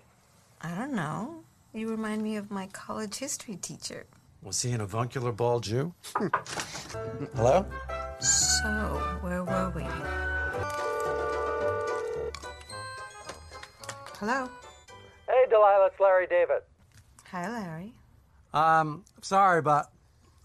I 0.60 0.74
don't 0.74 0.92
know. 0.92 1.42
You 1.72 1.88
remind 1.90 2.22
me 2.22 2.36
of 2.36 2.50
my 2.50 2.66
college 2.68 3.16
history 3.16 3.56
teacher. 3.56 4.06
Was 4.42 4.60
he 4.60 4.72
an 4.72 4.82
avuncular 4.82 5.32
bald 5.32 5.64
Jew? 5.64 5.94
Hello? 7.34 7.64
So, 8.20 9.18
where 9.22 9.42
were 9.42 9.72
we? 9.74 9.82
Hello? 14.18 14.48
Hey, 15.26 15.44
Delilah, 15.48 15.86
it's 15.86 15.98
Larry 15.98 16.26
David. 16.26 16.60
Hi, 17.30 17.48
Larry. 17.50 17.92
Um, 18.52 19.04
sorry, 19.22 19.62
but 19.62 19.90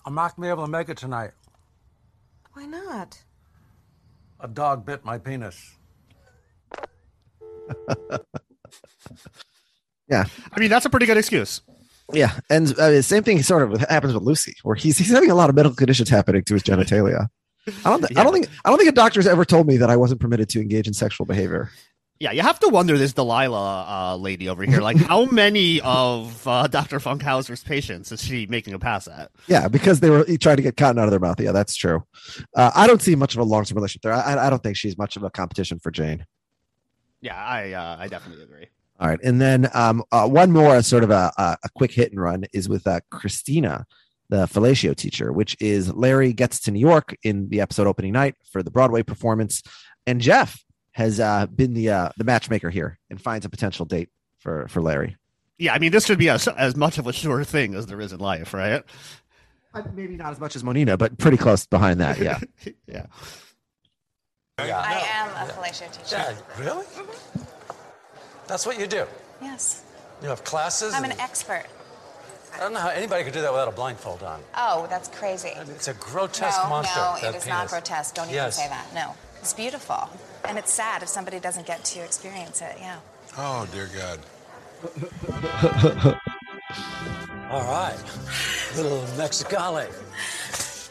I'm 0.05 0.15
not 0.15 0.35
gonna 0.35 0.47
be 0.47 0.49
able 0.49 0.65
to 0.65 0.71
make 0.71 0.89
it 0.89 0.97
tonight. 0.97 1.31
Why 2.53 2.65
not? 2.65 3.21
A 4.39 4.47
dog 4.47 4.85
bit 4.85 5.03
my 5.05 5.17
penis. 5.17 5.75
Yeah. 10.09 10.25
I 10.51 10.59
mean, 10.59 10.69
that's 10.69 10.85
a 10.85 10.89
pretty 10.89 11.05
good 11.05 11.17
excuse. 11.17 11.61
Yeah, 12.11 12.39
and 12.49 12.77
uh, 12.79 13.01
same 13.03 13.21
thing 13.21 13.43
sort 13.43 13.71
of 13.71 13.79
happens 13.81 14.15
with 14.15 14.23
Lucy, 14.23 14.55
where 14.63 14.75
he's 14.75 14.97
he's 14.97 15.11
having 15.11 15.29
a 15.29 15.35
lot 15.35 15.49
of 15.51 15.55
medical 15.55 15.75
conditions 15.75 16.09
happening 16.09 16.43
to 16.45 16.55
his 16.55 16.63
genitalia. 16.63 17.27
I 17.85 17.89
don't, 17.91 17.99
th- 17.99 18.17
I 18.17 18.23
don't 18.23 18.33
think 18.33 18.47
I 18.65 18.69
don't 18.69 18.79
think 18.79 18.89
a 18.89 18.93
doctor's 18.93 19.27
ever 19.27 19.45
told 19.45 19.67
me 19.67 19.77
that 19.77 19.91
I 19.91 19.95
wasn't 19.95 20.19
permitted 20.19 20.49
to 20.49 20.59
engage 20.59 20.87
in 20.87 20.93
sexual 20.95 21.27
behavior. 21.27 21.69
Yeah, 22.19 22.33
you 22.33 22.41
have 22.41 22.59
to 22.59 22.67
wonder 22.67 22.97
this 22.97 23.13
Delilah 23.13 23.85
uh, 23.87 24.15
lady 24.17 24.49
over 24.49 24.65
here. 24.65 24.81
Like, 24.81 24.97
how 24.97 25.23
many 25.31 25.79
of 25.79 26.45
uh, 26.45 26.67
Dr. 26.67 26.99
Funkhouser's 26.99 27.63
patients 27.63 28.11
is 28.11 28.21
she 28.21 28.45
making 28.45 28.73
a 28.73 28.79
pass 28.79 29.07
at? 29.07 29.31
Yeah, 29.47 29.69
because 29.69 30.01
they 30.01 30.09
were 30.09 30.25
trying 30.37 30.57
to 30.57 30.61
get 30.61 30.75
cotton 30.75 30.99
out 30.99 31.05
of 31.05 31.11
their 31.11 31.21
mouth. 31.21 31.39
Yeah, 31.39 31.53
that's 31.53 31.77
true. 31.77 32.03
Uh, 32.53 32.71
I 32.75 32.87
don't 32.87 33.01
see 33.01 33.15
much 33.15 33.35
of 33.35 33.39
a 33.39 33.45
long 33.45 33.63
term 33.63 33.77
relationship 33.77 34.01
there. 34.01 34.13
I, 34.13 34.47
I 34.47 34.49
don't 34.49 34.61
think 34.61 34.75
she's 34.75 34.97
much 34.97 35.15
of 35.15 35.23
a 35.23 35.29
competition 35.29 35.79
for 35.79 35.91
Jane. 35.91 36.25
Yeah, 37.21 37.41
I 37.41 37.71
uh, 37.71 37.97
I 37.99 38.09
definitely 38.09 38.43
agree. 38.43 38.67
All 38.99 39.07
right, 39.07 39.19
and 39.23 39.39
then 39.39 39.69
um, 39.73 40.03
uh, 40.11 40.27
one 40.27 40.51
more 40.51 40.81
sort 40.81 41.05
of 41.05 41.11
a, 41.11 41.31
a, 41.37 41.69
quick 41.73 41.93
hit 41.93 42.11
and 42.11 42.19
run 42.19 42.43
is 42.51 42.67
with 42.67 42.85
uh, 42.85 42.99
Christina, 43.11 43.85
the 44.27 44.45
fellatio 44.45 44.93
teacher, 44.93 45.31
which 45.31 45.55
is 45.61 45.93
Larry 45.93 46.33
gets 46.33 46.59
to 46.61 46.71
New 46.71 46.81
York 46.81 47.15
in 47.23 47.47
the 47.47 47.61
episode 47.61 47.87
opening 47.87 48.11
night 48.11 48.35
for 48.51 48.61
the 48.61 48.71
Broadway 48.71 49.03
performance, 49.03 49.63
and 50.05 50.19
Jeff 50.19 50.61
has 50.91 51.19
uh, 51.19 51.45
been 51.47 51.73
the 51.73 51.89
uh, 51.89 52.09
the 52.17 52.23
matchmaker 52.23 52.69
here 52.69 52.97
and 53.09 53.21
finds 53.21 53.45
a 53.45 53.49
potential 53.49 53.85
date 53.85 54.09
for 54.37 54.67
for 54.67 54.81
Larry. 54.81 55.17
Yeah, 55.57 55.73
I 55.73 55.79
mean, 55.79 55.91
this 55.91 56.05
should 56.05 56.17
be 56.19 56.29
as, 56.29 56.47
as 56.47 56.75
much 56.77 56.97
of 56.97 57.05
a 57.07 57.11
sure 57.13 57.43
thing 57.43 57.75
as 57.75 57.85
there 57.87 57.99
is 57.99 58.13
in 58.13 58.19
life, 58.19 58.53
right? 58.53 58.81
Maybe 59.93 60.15
not 60.15 60.31
as 60.31 60.39
much 60.39 60.55
as 60.55 60.63
Monina, 60.63 60.97
but 60.97 61.17
pretty 61.17 61.37
close 61.37 61.65
behind 61.65 61.99
that. 61.99 62.17
Yeah. 62.17 62.39
yeah. 62.87 63.05
I 64.57 65.03
am 65.13 65.29
a 65.29 65.51
fellatio 65.51 65.91
teacher. 65.91 66.15
Yeah, 66.17 66.35
really? 66.57 66.85
That's 68.47 68.65
what 68.65 68.79
you 68.79 68.87
do. 68.87 69.05
Yes. 69.41 69.83
You 70.21 70.29
have 70.29 70.43
classes. 70.43 70.93
I'm 70.93 71.03
an 71.03 71.11
and- 71.11 71.19
expert. 71.19 71.65
I 72.55 72.59
don't 72.61 72.73
know 72.73 72.79
how 72.79 72.89
anybody 72.89 73.23
could 73.23 73.33
do 73.33 73.41
that 73.41 73.51
without 73.51 73.67
a 73.67 73.71
blindfold 73.71 74.23
on. 74.23 74.41
Oh, 74.57 74.87
that's 74.89 75.07
crazy. 75.09 75.49
It's 75.55 75.87
a 75.87 75.93
grotesque 75.93 76.61
no, 76.63 76.69
monster. 76.69 76.99
No, 76.99 77.15
that 77.21 77.35
it 77.35 77.37
is 77.37 77.47
not 77.47 77.69
grotesque. 77.69 78.15
Don't 78.15 78.25
even 78.25 78.35
Yes. 78.35 78.57
say 78.57 78.67
that. 78.67 78.87
No. 78.93 79.15
It's 79.39 79.53
beautiful. 79.53 80.09
And 80.47 80.57
it's 80.57 80.73
sad 80.73 81.03
if 81.03 81.09
somebody 81.09 81.39
doesn't 81.39 81.65
get 81.67 81.83
to 81.85 81.99
experience 81.99 82.61
it. 82.61 82.75
Yeah. 82.79 82.99
Oh, 83.37 83.67
dear 83.71 83.89
God. 83.95 84.19
All 87.51 87.63
right. 87.63 87.97
Little 88.75 89.01
Mexicali. 89.17 89.87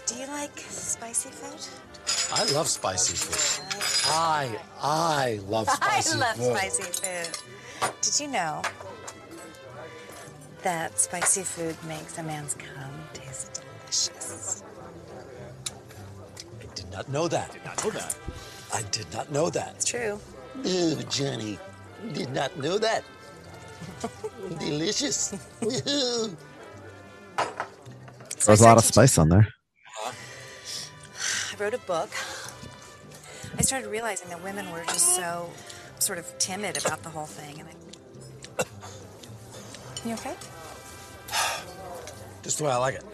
Do 0.06 0.14
you 0.16 0.26
like 0.28 0.58
spicy 0.58 1.30
food? 1.30 1.60
I 2.32 2.44
love 2.52 2.68
spicy 2.68 3.14
food. 3.16 3.64
I 4.10 4.58
I 4.82 5.40
love 5.48 5.68
spicy 5.70 6.12
food. 6.12 6.22
I 6.22 6.26
love 6.26 6.36
food. 6.36 6.56
spicy 6.56 6.82
food. 6.82 7.92
Did 8.02 8.20
you 8.20 8.28
know 8.28 8.62
that 10.62 10.98
spicy 10.98 11.42
food 11.42 11.76
makes 11.86 12.18
a 12.18 12.22
man's 12.22 12.54
cum 12.54 12.90
taste 13.12 13.62
delicious? 13.80 14.62
I 16.60 16.74
did 16.74 16.90
not 16.92 17.08
know 17.08 17.28
that. 17.28 17.50
I 17.50 17.52
Did 17.54 17.64
not 17.64 17.84
know 17.84 17.90
that. 17.90 18.16
I 18.72 18.82
did 18.90 19.12
not 19.12 19.30
know 19.32 19.50
that. 19.50 19.74
It's 19.76 19.84
true. 19.84 20.20
Ooh, 20.66 21.02
Johnny, 21.04 21.58
did 22.12 22.30
not 22.30 22.56
know 22.58 22.78
that. 22.78 23.04
Delicious. 24.58 25.32
Woohoo. 25.60 26.36
There's 28.46 28.60
a 28.60 28.64
lot 28.64 28.78
of 28.78 28.84
spice 28.84 29.18
on 29.18 29.28
there. 29.28 29.48
I 30.06 30.12
wrote 31.58 31.74
a 31.74 31.78
book. 31.78 32.10
I 33.58 33.62
started 33.62 33.88
realizing 33.88 34.28
that 34.28 34.42
women 34.42 34.70
were 34.70 34.84
just 34.84 35.16
so 35.16 35.50
sort 35.98 36.18
of 36.18 36.38
timid 36.38 36.78
about 36.84 37.02
the 37.02 37.08
whole 37.08 37.26
thing. 37.26 37.60
And 37.60 37.68
I... 37.68 38.64
You 40.08 40.14
okay? 40.14 40.34
Just 42.42 42.58
the 42.58 42.64
way 42.64 42.70
I 42.70 42.76
like 42.76 42.94
it. 42.94 43.04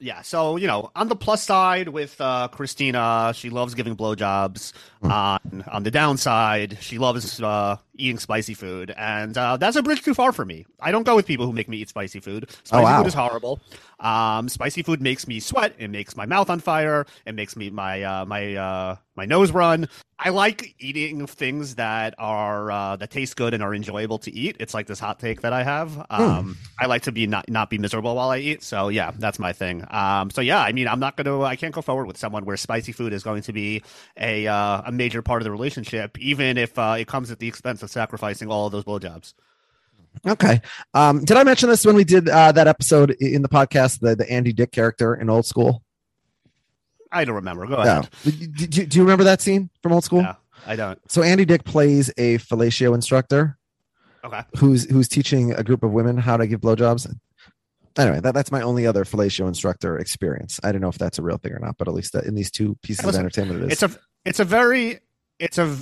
Yeah, 0.00 0.22
so 0.22 0.56
you 0.56 0.68
know, 0.68 0.92
on 0.94 1.08
the 1.08 1.16
plus 1.16 1.42
side 1.42 1.88
with 1.88 2.20
uh, 2.20 2.48
Christina, 2.48 3.32
she 3.34 3.50
loves 3.50 3.74
giving 3.74 3.96
blowjobs. 3.96 4.72
On 5.02 5.64
on 5.68 5.82
the 5.84 5.90
downside, 5.90 6.78
she 6.80 6.98
loves 6.98 7.40
uh, 7.40 7.76
eating 7.96 8.18
spicy 8.18 8.54
food, 8.54 8.92
and 8.96 9.36
uh, 9.38 9.56
that's 9.56 9.76
a 9.76 9.82
bridge 9.82 10.02
too 10.02 10.12
far 10.14 10.32
for 10.32 10.44
me. 10.44 10.66
I 10.80 10.90
don't 10.90 11.04
go 11.04 11.14
with 11.16 11.26
people 11.26 11.46
who 11.46 11.52
make 11.52 11.68
me 11.68 11.78
eat 11.78 11.88
spicy 11.88 12.20
food. 12.20 12.50
Spicy 12.64 12.72
Oh, 12.72 12.82
wow. 12.82 12.98
food 12.98 13.06
is 13.06 13.14
horrible. 13.14 13.60
Um, 14.00 14.48
spicy 14.48 14.82
food 14.82 15.00
makes 15.00 15.26
me 15.28 15.38
sweat. 15.40 15.74
It 15.78 15.88
makes 15.88 16.16
my 16.16 16.26
mouth 16.26 16.50
on 16.50 16.60
fire. 16.60 17.06
It 17.26 17.34
makes 17.34 17.56
me 17.56 17.70
my 17.70 18.02
uh, 18.02 18.24
my 18.24 18.54
uh, 18.56 18.96
my 19.16 19.24
nose 19.24 19.52
run. 19.52 19.88
I 20.20 20.30
like 20.30 20.74
eating 20.80 21.28
things 21.28 21.76
that 21.76 22.14
are 22.18 22.70
uh, 22.72 22.96
that 22.96 23.10
taste 23.10 23.36
good 23.36 23.54
and 23.54 23.62
are 23.62 23.72
enjoyable 23.74 24.18
to 24.20 24.32
eat. 24.34 24.56
It's 24.58 24.74
like 24.74 24.88
this 24.88 24.98
hot 24.98 25.20
take 25.20 25.42
that 25.42 25.52
I 25.52 25.62
have. 25.62 26.06
Um, 26.10 26.56
I 26.80 26.86
like 26.86 27.02
to 27.02 27.12
be 27.12 27.26
not 27.28 27.48
not 27.48 27.70
be 27.70 27.78
miserable 27.78 28.16
while 28.16 28.30
I 28.30 28.38
eat. 28.38 28.62
So 28.64 28.88
yeah, 28.88 29.12
that's 29.16 29.38
my 29.38 29.52
thing. 29.52 29.84
Um, 29.90 30.30
so 30.30 30.40
yeah, 30.40 30.60
I 30.60 30.72
mean, 30.72 30.88
I'm 30.88 30.98
not 31.00 31.16
gonna. 31.16 31.40
I 31.42 31.54
can't 31.54 31.72
go 31.74 31.82
forward 31.82 32.06
with 32.06 32.16
someone 32.16 32.44
where 32.44 32.56
spicy 32.56 32.90
food 32.92 33.12
is 33.12 33.22
going 33.22 33.42
to 33.42 33.52
be 33.52 33.82
a 34.16 34.46
uh, 34.48 34.82
a 34.88 34.92
major 34.92 35.20
part 35.20 35.42
of 35.42 35.44
the 35.44 35.50
relationship, 35.50 36.18
even 36.18 36.56
if 36.56 36.78
uh, 36.78 36.96
it 36.98 37.06
comes 37.06 37.30
at 37.30 37.38
the 37.38 37.46
expense 37.46 37.82
of 37.82 37.90
sacrificing 37.90 38.50
all 38.50 38.66
of 38.66 38.72
those 38.72 38.84
blowjobs. 38.84 39.34
Okay. 40.26 40.60
Um, 40.94 41.24
did 41.24 41.36
I 41.36 41.44
mention 41.44 41.68
this 41.68 41.84
when 41.84 41.94
we 41.94 42.04
did 42.04 42.28
uh, 42.28 42.50
that 42.52 42.66
episode 42.66 43.10
in 43.20 43.42
the 43.42 43.48
podcast, 43.48 44.00
the 44.00 44.16
the 44.16 44.28
Andy 44.30 44.52
Dick 44.54 44.72
character 44.72 45.14
in 45.14 45.28
Old 45.28 45.44
School? 45.46 45.84
I 47.12 47.24
don't 47.24 47.36
remember. 47.36 47.66
Go 47.66 47.76
No. 47.76 47.82
ahead. 47.82 48.08
Do, 48.24 48.30
do- 48.66 48.86
do 48.86 48.98
you 48.98 49.02
remember 49.04 49.24
that 49.24 49.40
scene 49.40 49.68
from 49.82 49.92
Old 49.92 50.04
School? 50.04 50.22
Yeah, 50.22 50.34
I 50.66 50.74
don't. 50.76 50.98
So 51.10 51.22
Andy 51.22 51.44
Dick 51.44 51.64
plays 51.64 52.10
a 52.16 52.38
fellatio 52.38 52.94
instructor 52.94 53.58
Okay. 54.24 54.42
who's 54.56 54.90
who's 54.90 55.08
teaching 55.08 55.52
a 55.52 55.62
group 55.62 55.82
of 55.82 55.92
women 55.92 56.16
how 56.16 56.36
to 56.38 56.46
give 56.46 56.60
blowjobs. 56.60 57.14
Anyway, 57.96 58.20
that, 58.20 58.32
that's 58.32 58.52
my 58.52 58.62
only 58.62 58.86
other 58.86 59.04
fellatio 59.04 59.48
instructor 59.48 59.98
experience. 59.98 60.60
I 60.62 60.70
don't 60.72 60.80
know 60.80 60.88
if 60.88 60.98
that's 60.98 61.18
a 61.18 61.22
real 61.22 61.36
thing 61.38 61.52
or 61.52 61.58
not, 61.58 61.76
but 61.78 61.88
at 61.88 61.94
least 61.94 62.14
in 62.14 62.34
these 62.34 62.50
two 62.50 62.76
pieces 62.82 63.04
Listen, 63.04 63.20
of 63.20 63.24
entertainment, 63.24 63.62
it 63.64 63.72
is. 63.72 63.82
It's 63.82 63.94
a 63.94 63.98
it's 64.24 64.40
a 64.40 64.44
very 64.44 65.00
it's 65.38 65.58
a, 65.58 65.76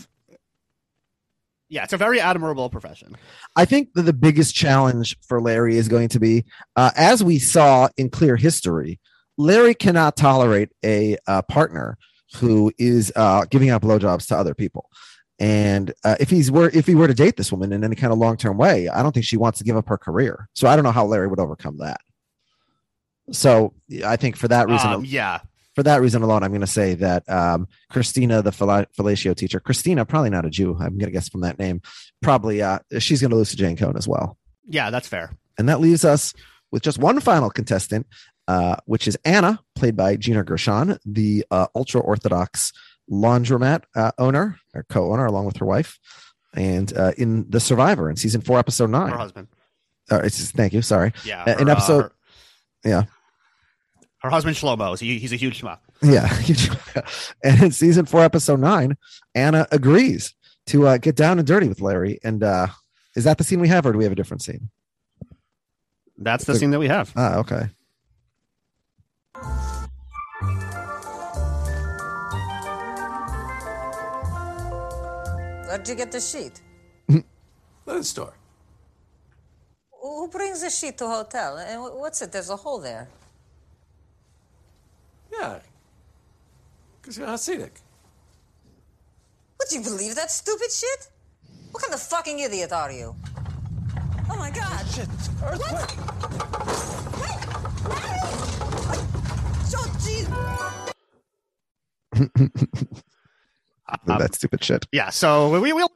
yeah, 1.68 1.82
it's 1.82 1.92
a 1.92 1.96
very 1.96 2.20
admirable 2.20 2.70
profession. 2.70 3.16
I 3.56 3.64
think 3.64 3.94
that 3.94 4.02
the 4.02 4.12
biggest 4.12 4.54
challenge 4.54 5.16
for 5.26 5.40
Larry 5.40 5.76
is 5.76 5.88
going 5.88 6.08
to 6.10 6.20
be, 6.20 6.44
uh, 6.76 6.90
as 6.94 7.24
we 7.24 7.38
saw 7.38 7.88
in 7.96 8.10
Clear 8.10 8.36
History, 8.36 9.00
Larry 9.36 9.74
cannot 9.74 10.16
tolerate 10.16 10.70
a 10.84 11.16
uh, 11.26 11.42
partner 11.42 11.98
who 12.36 12.72
is 12.78 13.12
uh, 13.16 13.44
giving 13.50 13.70
out 13.70 13.82
blowjobs 13.82 14.26
to 14.28 14.36
other 14.36 14.54
people. 14.54 14.90
And 15.38 15.92
uh, 16.04 16.16
if 16.20 16.30
he's 16.30 16.50
were 16.50 16.70
if 16.70 16.86
he 16.86 16.94
were 16.94 17.08
to 17.08 17.14
date 17.14 17.36
this 17.36 17.52
woman 17.52 17.72
in 17.72 17.84
any 17.84 17.96
kind 17.96 18.12
of 18.12 18.18
long 18.18 18.36
term 18.36 18.56
way, 18.56 18.88
I 18.88 19.02
don't 19.02 19.12
think 19.12 19.26
she 19.26 19.36
wants 19.36 19.58
to 19.58 19.64
give 19.64 19.76
up 19.76 19.88
her 19.88 19.98
career. 19.98 20.48
So 20.54 20.68
I 20.68 20.76
don't 20.76 20.84
know 20.84 20.92
how 20.92 21.04
Larry 21.04 21.28
would 21.28 21.40
overcome 21.40 21.78
that. 21.78 22.00
So 23.32 23.74
I 24.04 24.16
think 24.16 24.36
for 24.36 24.48
that 24.48 24.68
reason, 24.68 24.92
Um, 24.92 25.04
yeah. 25.04 25.40
For 25.76 25.84
that 25.84 26.00
reason 26.00 26.22
alone, 26.22 26.42
I'm 26.42 26.50
going 26.50 26.60
to 26.62 26.66
say 26.66 26.94
that 26.94 27.28
um, 27.30 27.68
Christina, 27.90 28.42
the 28.42 28.50
phila- 28.50 28.86
fellatio 28.98 29.36
teacher, 29.36 29.60
Christina, 29.60 30.04
probably 30.04 30.30
not 30.30 30.44
a 30.44 30.50
Jew. 30.50 30.72
I'm 30.74 30.98
going 30.98 31.06
to 31.06 31.10
guess 31.12 31.28
from 31.28 31.42
that 31.42 31.58
name, 31.60 31.80
probably 32.22 32.62
uh, 32.62 32.80
she's 32.98 33.20
going 33.20 33.30
to 33.30 33.36
lose 33.36 33.50
to 33.50 33.56
Jane 33.56 33.76
Cohn 33.76 33.96
as 33.96 34.08
well. 34.08 34.36
Yeah, 34.66 34.90
that's 34.90 35.06
fair. 35.06 35.36
And 35.58 35.68
that 35.68 35.78
leaves 35.80 36.04
us 36.04 36.34
with 36.72 36.82
just 36.82 36.98
one 36.98 37.20
final 37.20 37.50
contestant, 37.50 38.06
uh, 38.48 38.76
which 38.86 39.06
is 39.06 39.16
Anna, 39.24 39.60
played 39.76 39.96
by 39.96 40.16
Gina 40.16 40.42
Gershon, 40.42 40.98
the 41.04 41.44
uh, 41.52 41.66
ultra 41.76 42.00
Orthodox 42.00 42.72
laundromat 43.10 43.82
uh, 43.94 44.10
owner 44.18 44.58
or 44.74 44.84
co 44.88 45.12
owner, 45.12 45.26
along 45.26 45.46
with 45.46 45.56
her 45.58 45.66
wife. 45.66 45.98
And 46.54 46.90
uh, 46.96 47.12
in 47.18 47.48
The 47.50 47.60
Survivor 47.60 48.08
in 48.10 48.16
season 48.16 48.40
four, 48.40 48.58
episode 48.58 48.90
nine. 48.90 49.10
Her 49.10 49.18
husband. 49.18 49.48
Uh, 50.10 50.22
it's, 50.24 50.50
thank 50.52 50.72
you. 50.72 50.80
Sorry. 50.82 51.12
Yeah, 51.24 51.44
Uh, 51.46 51.56
in 51.60 51.66
her, 51.66 51.72
uh, 51.72 51.76
episode. 51.76 52.02
her- 52.02 52.12
yeah. 52.84 53.02
Her 54.20 54.30
husband 54.30 54.56
Shlomo, 54.56 54.98
he, 54.98 55.18
he's 55.18 55.32
a 55.32 55.36
huge 55.36 55.60
schmuck. 55.60 55.78
Yeah. 56.02 56.28
and 57.44 57.62
in 57.62 57.70
season 57.70 58.06
four, 58.06 58.22
episode 58.22 58.60
nine, 58.60 58.96
Anna 59.34 59.66
agrees 59.70 60.34
to 60.66 60.86
uh, 60.86 60.98
get 60.98 61.16
down 61.16 61.38
and 61.38 61.46
dirty 61.46 61.68
with 61.68 61.80
Larry. 61.80 62.18
And 62.24 62.42
uh, 62.42 62.68
is 63.14 63.24
that 63.24 63.38
the 63.38 63.44
scene 63.44 63.60
we 63.60 63.68
have, 63.68 63.86
or 63.86 63.92
do 63.92 63.98
we 63.98 64.04
have 64.04 64.12
a 64.12 64.16
different 64.16 64.42
scene? 64.42 64.70
That's 66.18 66.44
the 66.44 66.54
scene 66.54 66.70
that 66.70 66.78
we 66.78 66.88
have. 66.88 67.12
Ah, 67.14 67.36
okay. 67.36 67.68
Where'd 75.66 75.88
you 75.88 75.94
get 75.94 76.10
the 76.10 76.20
sheet? 76.20 76.62
Linen 77.86 78.02
store. 78.02 78.32
Who 79.90 80.28
brings 80.28 80.62
the 80.62 80.70
sheet 80.70 80.96
to 80.98 81.06
hotel? 81.06 81.58
And 81.58 81.82
what's 82.00 82.22
it? 82.22 82.32
There's 82.32 82.48
a 82.48 82.56
hole 82.56 82.78
there. 82.78 83.08
Yeah. 85.32 85.60
Because 87.00 87.18
you're 87.18 87.28
Hasidic. 87.28 87.80
Would 89.58 89.72
you 89.72 89.80
believe 89.82 90.14
that 90.14 90.30
stupid 90.30 90.70
shit? 90.70 91.08
What 91.70 91.82
kind 91.82 91.94
of 91.94 92.00
fucking 92.00 92.38
idiot 92.38 92.72
are 92.72 92.92
you? 92.92 93.14
Oh 94.30 94.36
my 94.36 94.50
god! 94.50 94.86
Shit! 94.86 95.08
Earthquake! 95.44 95.90
So 99.66 99.78
geez. 100.04 100.28
Um, 103.88 103.98
that 104.18 104.34
stupid 104.34 104.64
shit. 104.64 104.86
Yeah, 104.92 105.10
so 105.10 105.50
we 105.50 105.72
we 105.72 105.82
only, 105.82 105.95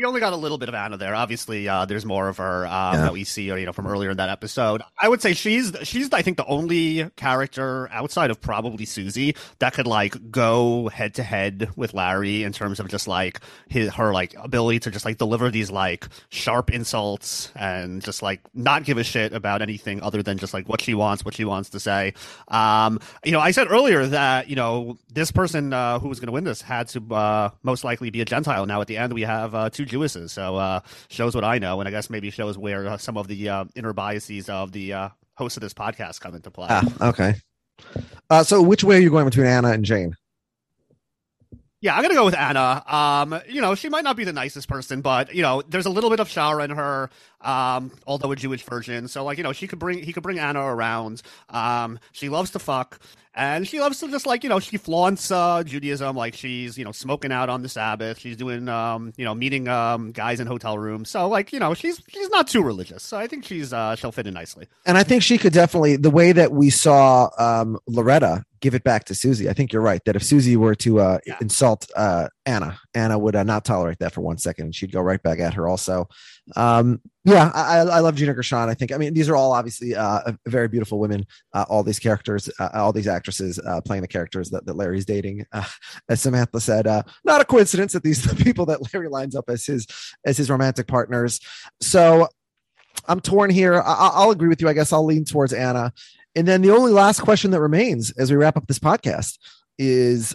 we 0.00 0.06
only 0.06 0.20
got 0.20 0.32
a 0.32 0.36
little 0.36 0.56
bit 0.56 0.70
of 0.70 0.74
Anna 0.74 0.96
there. 0.96 1.14
Obviously, 1.14 1.68
uh, 1.68 1.84
there's 1.84 2.06
more 2.06 2.28
of 2.30 2.38
her 2.38 2.64
um, 2.66 2.94
Yeah. 2.94 3.00
that 3.02 3.12
we 3.12 3.24
see, 3.24 3.42
you 3.42 3.66
know, 3.66 3.72
from 3.74 3.86
earlier 3.86 4.10
in 4.10 4.16
that 4.16 4.30
episode. 4.30 4.80
I 4.98 5.10
would 5.10 5.20
say 5.20 5.34
she's 5.34 5.72
she's 5.82 6.10
I 6.12 6.22
think 6.22 6.38
the 6.38 6.46
only 6.46 7.10
character 7.16 7.86
outside 7.92 8.30
of 8.30 8.40
probably 8.40 8.86
Susie 8.86 9.34
that 9.58 9.74
could 9.74 9.86
like 9.86 10.30
go 10.30 10.88
head 10.88 11.14
to 11.16 11.22
head 11.22 11.68
with 11.76 11.92
Larry 11.92 12.44
in 12.44 12.52
terms 12.54 12.80
of 12.80 12.88
just 12.88 13.06
like 13.06 13.40
his 13.68 13.92
her 13.94 14.14
like 14.14 14.34
ability 14.42 14.78
to 14.80 14.90
just 14.90 15.04
like 15.04 15.18
deliver 15.18 15.50
these 15.50 15.70
like 15.70 16.08
sharp 16.30 16.72
insults 16.72 17.52
and 17.54 18.00
just 18.02 18.22
like 18.22 18.40
not 18.54 18.84
give 18.84 18.96
a 18.96 19.04
shit 19.04 19.34
about 19.34 19.60
anything 19.60 20.02
other 20.02 20.22
than 20.22 20.38
just 20.38 20.54
like 20.54 20.66
what 20.66 20.80
she 20.80 20.94
wants, 20.94 21.26
what 21.26 21.34
she 21.34 21.44
wants 21.44 21.68
to 21.70 21.78
say. 21.80 22.14
Um, 22.48 23.00
you 23.22 23.32
know, 23.32 23.40
I 23.40 23.50
said 23.50 23.70
earlier 23.70 24.06
that 24.06 24.48
you 24.48 24.56
know 24.56 24.96
this 25.12 25.30
person 25.30 25.74
uh, 25.74 25.98
who 25.98 26.08
was 26.08 26.20
going 26.20 26.28
to 26.28 26.32
win 26.32 26.44
this 26.44 26.62
had 26.62 26.88
to 26.88 27.14
uh, 27.14 27.50
most 27.62 27.84
likely 27.84 28.08
be 28.08 28.22
a 28.22 28.24
Gentile. 28.24 28.64
Now 28.64 28.80
at 28.80 28.86
the 28.86 28.96
end 28.96 29.12
we 29.12 29.22
have 29.22 29.54
uh, 29.54 29.68
two 29.68 29.84
Jewesses, 29.90 30.30
so 30.30 30.56
uh, 30.56 30.80
shows 31.08 31.34
what 31.34 31.44
I 31.44 31.58
know, 31.58 31.80
and 31.80 31.88
I 31.88 31.90
guess 31.90 32.08
maybe 32.10 32.30
shows 32.30 32.56
where 32.56 32.88
uh, 32.88 32.96
some 32.96 33.16
of 33.16 33.28
the 33.28 33.48
uh, 33.48 33.64
inner 33.74 33.92
biases 33.92 34.48
of 34.48 34.72
the 34.72 34.92
uh, 34.92 35.08
host 35.34 35.56
of 35.56 35.62
this 35.62 35.74
podcast 35.74 36.20
come 36.20 36.34
into 36.34 36.50
play. 36.50 36.68
Ah, 36.70 37.08
okay. 37.08 37.34
Uh, 38.28 38.42
so 38.42 38.62
which 38.62 38.84
way 38.84 38.96
are 38.96 39.00
you 39.00 39.10
going 39.10 39.24
between 39.24 39.46
Anna 39.46 39.72
and 39.72 39.84
Jane? 39.84 40.16
Yeah, 41.82 41.96
I'm 41.96 42.02
gonna 42.02 42.14
go 42.14 42.26
with 42.26 42.36
Anna. 42.36 42.84
Um, 42.86 43.40
you 43.48 43.62
know, 43.62 43.74
she 43.74 43.88
might 43.88 44.04
not 44.04 44.14
be 44.14 44.24
the 44.24 44.34
nicest 44.34 44.68
person, 44.68 45.00
but 45.00 45.34
you 45.34 45.40
know, 45.40 45.62
there's 45.66 45.86
a 45.86 45.90
little 45.90 46.10
bit 46.10 46.20
of 46.20 46.28
Shara 46.28 46.62
in 46.64 46.70
her. 46.72 47.08
Um, 47.40 47.90
although 48.06 48.30
a 48.32 48.36
Jewish 48.36 48.62
version, 48.64 49.08
so 49.08 49.24
like 49.24 49.38
you 49.38 49.44
know, 49.44 49.54
she 49.54 49.66
could 49.66 49.78
bring 49.78 50.02
he 50.02 50.12
could 50.12 50.22
bring 50.22 50.38
Anna 50.38 50.60
around. 50.60 51.22
Um, 51.48 51.98
she 52.12 52.28
loves 52.28 52.50
to 52.50 52.58
fuck, 52.58 53.00
and 53.34 53.66
she 53.66 53.80
loves 53.80 54.00
to 54.00 54.08
just 54.08 54.26
like 54.26 54.42
you 54.42 54.48
know, 54.48 54.60
she 54.60 54.76
flaunts 54.76 55.30
uh, 55.30 55.62
Judaism, 55.62 56.16
like 56.16 56.34
she's 56.34 56.76
you 56.76 56.84
know 56.84 56.92
smoking 56.92 57.32
out 57.32 57.48
on 57.48 57.62
the 57.62 57.68
Sabbath. 57.68 58.18
She's 58.18 58.36
doing 58.36 58.68
um, 58.68 59.12
you 59.16 59.24
know, 59.24 59.34
meeting 59.34 59.68
um 59.68 60.12
guys 60.12 60.40
in 60.40 60.46
hotel 60.46 60.78
rooms. 60.78 61.10
So 61.10 61.28
like 61.28 61.52
you 61.52 61.60
know, 61.60 61.74
she's 61.74 62.02
she's 62.08 62.28
not 62.30 62.48
too 62.48 62.62
religious. 62.62 63.02
So 63.02 63.16
I 63.16 63.26
think 63.26 63.44
she's 63.44 63.72
uh 63.72 63.94
she'll 63.96 64.12
fit 64.12 64.26
in 64.26 64.34
nicely. 64.34 64.66
And 64.86 64.98
I 64.98 65.02
think 65.02 65.22
she 65.22 65.38
could 65.38 65.52
definitely 65.52 65.96
the 65.96 66.10
way 66.10 66.32
that 66.32 66.52
we 66.52 66.70
saw 66.70 67.30
um, 67.38 67.78
Loretta 67.86 68.44
give 68.60 68.74
it 68.74 68.84
back 68.84 69.04
to 69.06 69.14
Susie. 69.14 69.48
I 69.48 69.52
think 69.52 69.72
you're 69.72 69.82
right 69.82 70.00
that 70.04 70.16
if 70.16 70.22
Susie 70.22 70.56
were 70.56 70.74
to 70.76 71.00
uh, 71.00 71.18
insult 71.40 71.90
uh, 71.96 72.28
Anna, 72.46 72.78
Anna 72.94 73.18
would 73.18 73.34
uh, 73.36 73.42
not 73.42 73.64
tolerate 73.64 73.98
that 74.00 74.12
for 74.12 74.20
one 74.20 74.38
second, 74.38 74.66
and 74.66 74.74
she'd 74.74 74.92
go 74.92 75.00
right 75.00 75.22
back 75.22 75.38
at 75.38 75.54
her. 75.54 75.68
Also, 75.68 76.08
um, 76.56 77.00
yeah, 77.24 77.50
I, 77.54 77.78
I 77.78 78.00
love 78.00 78.14
Gina 78.16 78.34
Gershon. 78.34 78.68
I 78.68 78.74
think 78.74 78.92
I 78.92 78.96
mean 78.96 79.14
these 79.14 79.28
are 79.28 79.36
all 79.36 79.52
obviously 79.52 79.94
uh, 79.94 80.32
very 80.46 80.68
beautiful 80.68 80.98
women. 80.98 81.26
Uh, 81.52 81.64
all 81.68 81.82
these 81.82 81.98
characters, 81.98 82.48
uh, 82.58 82.70
all 82.74 82.92
these 82.92 83.08
actresses 83.08 83.58
uh, 83.58 83.80
playing 83.82 84.02
the 84.02 84.08
characters 84.08 84.50
that, 84.50 84.66
that 84.66 84.76
Larry's 84.76 85.04
dating. 85.04 85.44
Uh, 85.52 85.64
as 86.08 86.20
Samantha 86.20 86.60
said, 86.60 86.86
uh, 86.86 87.02
not 87.24 87.40
a 87.40 87.44
coincidence 87.44 87.92
that 87.92 88.02
these 88.02 88.24
are 88.26 88.34
the 88.34 88.44
people 88.44 88.66
that 88.66 88.92
Larry 88.92 89.08
lines 89.08 89.34
up 89.36 89.44
as 89.48 89.64
his 89.64 89.86
as 90.24 90.36
his 90.36 90.50
romantic 90.50 90.86
partners. 90.86 91.40
So 91.80 92.28
I'm 93.06 93.20
torn 93.20 93.50
here. 93.50 93.74
I- 93.80 93.80
I- 93.92 94.10
I'll 94.14 94.30
agree 94.30 94.48
with 94.48 94.60
you. 94.60 94.68
I 94.68 94.72
guess 94.72 94.92
I'll 94.92 95.04
lean 95.04 95.24
towards 95.24 95.52
Anna. 95.52 95.92
And 96.34 96.46
then 96.46 96.62
the 96.62 96.70
only 96.70 96.92
last 96.92 97.20
question 97.20 97.50
that 97.50 97.60
remains 97.60 98.12
as 98.12 98.30
we 98.30 98.36
wrap 98.36 98.56
up 98.56 98.66
this 98.66 98.78
podcast 98.78 99.38
is 99.78 100.34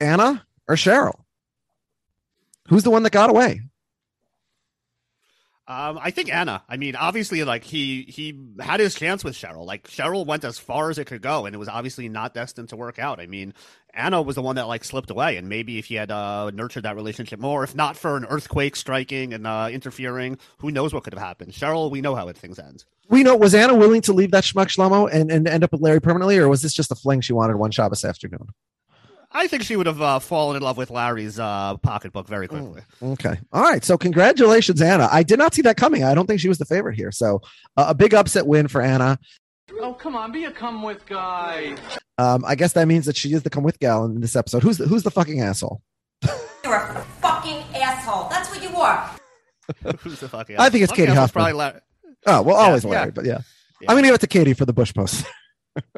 Anna 0.00 0.44
or 0.68 0.74
Cheryl? 0.74 1.20
Who's 2.68 2.82
the 2.82 2.90
one 2.90 3.02
that 3.02 3.12
got 3.12 3.30
away? 3.30 3.60
Um, 5.66 5.98
I 6.00 6.10
think 6.10 6.32
Anna. 6.32 6.62
I 6.68 6.76
mean, 6.76 6.94
obviously, 6.94 7.42
like 7.42 7.64
he 7.64 8.02
he 8.02 8.38
had 8.60 8.80
his 8.80 8.94
chance 8.94 9.24
with 9.24 9.34
Cheryl. 9.34 9.64
Like 9.64 9.88
Cheryl 9.88 10.26
went 10.26 10.44
as 10.44 10.58
far 10.58 10.90
as 10.90 10.98
it 10.98 11.06
could 11.06 11.22
go, 11.22 11.46
and 11.46 11.54
it 11.54 11.58
was 11.58 11.68
obviously 11.68 12.08
not 12.10 12.34
destined 12.34 12.68
to 12.70 12.76
work 12.76 12.98
out. 12.98 13.18
I 13.18 13.26
mean, 13.26 13.54
Anna 13.94 14.20
was 14.20 14.34
the 14.36 14.42
one 14.42 14.56
that 14.56 14.66
like 14.66 14.84
slipped 14.84 15.10
away, 15.10 15.36
and 15.36 15.48
maybe 15.48 15.78
if 15.78 15.86
he 15.86 15.94
had 15.94 16.10
uh, 16.10 16.50
nurtured 16.52 16.82
that 16.82 16.96
relationship 16.96 17.38
more, 17.38 17.64
if 17.64 17.74
not 17.74 17.96
for 17.96 18.16
an 18.16 18.24
earthquake 18.26 18.76
striking 18.76 19.32
and 19.32 19.46
uh, 19.46 19.68
interfering, 19.70 20.38
who 20.58 20.70
knows 20.70 20.92
what 20.92 21.04
could 21.04 21.14
have 21.14 21.22
happened? 21.22 21.52
Cheryl, 21.52 21.90
we 21.90 22.00
know 22.00 22.14
how 22.14 22.28
it 22.28 22.36
things 22.36 22.58
end. 22.58 22.84
We 23.08 23.22
know 23.22 23.36
was 23.36 23.54
Anna 23.54 23.74
willing 23.74 24.00
to 24.02 24.12
leave 24.12 24.30
that 24.32 24.44
schmuck 24.44 24.66
Shlomo 24.66 25.08
and, 25.12 25.30
and 25.30 25.46
end 25.46 25.62
up 25.62 25.72
with 25.72 25.80
Larry 25.80 26.00
permanently, 26.00 26.38
or 26.38 26.48
was 26.48 26.62
this 26.62 26.74
just 26.74 26.90
a 26.90 26.94
fling 26.94 27.20
she 27.20 27.32
wanted 27.32 27.56
one 27.56 27.70
Shabbos 27.70 28.04
afternoon? 28.04 28.48
I 29.36 29.48
think 29.48 29.64
she 29.64 29.74
would 29.74 29.86
have 29.86 30.00
uh, 30.00 30.20
fallen 30.20 30.56
in 30.56 30.62
love 30.62 30.76
with 30.76 30.90
Larry's 30.90 31.40
uh, 31.40 31.76
pocketbook 31.78 32.28
very 32.28 32.46
quickly. 32.46 32.82
Okay. 33.02 33.36
All 33.52 33.62
right. 33.62 33.84
So 33.84 33.98
congratulations, 33.98 34.80
Anna. 34.80 35.08
I 35.10 35.24
did 35.24 35.40
not 35.40 35.54
see 35.54 35.62
that 35.62 35.76
coming. 35.76 36.04
I 36.04 36.14
don't 36.14 36.26
think 36.26 36.40
she 36.40 36.48
was 36.48 36.58
the 36.58 36.64
favorite 36.64 36.94
here. 36.94 37.10
So 37.10 37.42
uh, 37.76 37.86
a 37.88 37.94
big 37.94 38.14
upset 38.14 38.46
win 38.46 38.68
for 38.68 38.80
Anna. 38.80 39.18
Oh, 39.80 39.92
come 39.92 40.14
on, 40.14 40.30
be 40.30 40.44
a 40.44 40.52
come 40.52 40.82
with 40.82 41.04
guy. 41.06 41.74
Um, 42.18 42.44
I 42.46 42.54
guess 42.54 42.72
that 42.74 42.86
means 42.86 43.06
that 43.06 43.16
she 43.16 43.32
is 43.32 43.42
the 43.42 43.50
come 43.50 43.64
with 43.64 43.78
gal 43.80 44.04
in 44.04 44.20
this 44.20 44.36
episode. 44.36 44.62
Who's 44.62 44.78
the, 44.78 44.86
who's 44.86 45.02
the 45.02 45.10
fucking 45.10 45.40
asshole? 45.40 45.82
You're 46.64 46.74
a 46.76 47.04
fucking 47.20 47.62
asshole. 47.74 48.28
That's 48.28 48.48
what 48.50 48.62
you 48.62 48.76
are. 48.76 49.10
Who's 50.00 50.20
the 50.20 50.28
fucking? 50.28 50.56
I 50.58 50.68
think 50.68 50.82
it's 50.84 50.92
Fucking 50.92 51.06
Katie 51.06 51.12
asshole's 51.12 51.30
Huffman. 51.30 51.42
Probably 51.44 51.58
Larry. 51.58 51.80
Oh 52.26 52.42
well, 52.42 52.56
Yeah, 52.56 52.66
always 52.66 52.84
yeah. 52.84 52.90
Larry, 52.90 53.10
but 53.12 53.24
yeah. 53.24 53.38
I'm 53.88 53.96
gonna 53.96 54.02
give 54.08 54.14
it 54.14 54.20
to 54.20 54.26
Katie 54.26 54.52
for 54.52 54.64
the 54.66 54.72
Bush 54.74 54.92
post. 54.92 55.24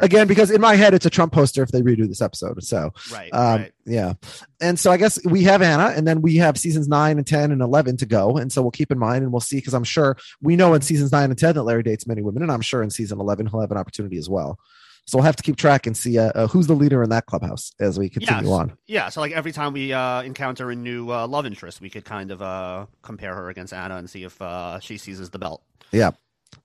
Again, 0.00 0.26
because 0.26 0.50
in 0.50 0.60
my 0.60 0.74
head 0.74 0.92
it's 0.94 1.06
a 1.06 1.10
Trump 1.10 1.32
poster 1.32 1.62
if 1.62 1.70
they 1.70 1.82
redo 1.82 2.08
this 2.08 2.20
episode. 2.20 2.62
So 2.64 2.90
Right, 3.12 3.32
um, 3.32 3.60
right. 3.60 3.72
yeah. 3.86 4.14
And 4.60 4.78
so 4.78 4.90
I 4.90 4.96
guess 4.96 5.24
we 5.24 5.44
have 5.44 5.62
Anna, 5.62 5.92
and 5.96 6.06
then 6.06 6.20
we 6.20 6.36
have 6.36 6.58
seasons 6.58 6.88
nine 6.88 7.18
and 7.18 7.26
ten 7.26 7.52
and 7.52 7.62
eleven 7.62 7.96
to 7.98 8.06
go. 8.06 8.36
And 8.36 8.52
so 8.52 8.60
we'll 8.62 8.70
keep 8.72 8.90
in 8.90 8.98
mind 8.98 9.22
and 9.22 9.32
we'll 9.32 9.40
see 9.40 9.56
because 9.56 9.74
I'm 9.74 9.84
sure 9.84 10.16
we 10.40 10.56
know 10.56 10.74
in 10.74 10.80
seasons 10.82 11.12
nine 11.12 11.30
and 11.30 11.38
ten 11.38 11.54
that 11.54 11.62
Larry 11.62 11.82
dates 11.82 12.06
many 12.06 12.22
women, 12.22 12.42
and 12.42 12.50
I'm 12.50 12.60
sure 12.60 12.82
in 12.82 12.90
season 12.90 13.20
eleven 13.20 13.46
he'll 13.46 13.60
have 13.60 13.70
an 13.70 13.78
opportunity 13.78 14.16
as 14.16 14.28
well. 14.28 14.58
So 15.06 15.18
we'll 15.18 15.24
have 15.24 15.36
to 15.36 15.42
keep 15.42 15.56
track 15.56 15.86
and 15.86 15.96
see 15.96 16.18
uh, 16.18 16.30
uh, 16.34 16.46
who's 16.46 16.68
the 16.68 16.74
leader 16.74 17.02
in 17.02 17.10
that 17.10 17.26
clubhouse 17.26 17.72
as 17.80 17.98
we 17.98 18.08
continue 18.08 18.48
Yes. 18.48 18.52
on. 18.52 18.72
Yeah, 18.86 19.08
so 19.08 19.20
like 19.20 19.32
every 19.32 19.50
time 19.52 19.72
we 19.72 19.92
uh, 19.92 20.22
encounter 20.22 20.70
a 20.70 20.76
new 20.76 21.10
uh, 21.10 21.26
love 21.26 21.44
interest, 21.44 21.80
we 21.80 21.90
could 21.90 22.04
kind 22.04 22.30
of 22.30 22.40
uh, 22.40 22.86
compare 23.02 23.34
her 23.34 23.48
against 23.50 23.72
Anna 23.72 23.96
and 23.96 24.08
see 24.08 24.22
if 24.22 24.40
uh, 24.40 24.78
she 24.80 24.98
seizes 24.98 25.30
the 25.30 25.38
belt. 25.38 25.62
Yeah. 25.90 26.12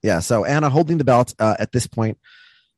Yeah. 0.03 0.19
So 0.19 0.45
Anna 0.45 0.69
holding 0.69 0.97
the 0.99 1.03
belt 1.03 1.33
uh, 1.39 1.55
at 1.59 1.71
this 1.71 1.87
point. 1.87 2.17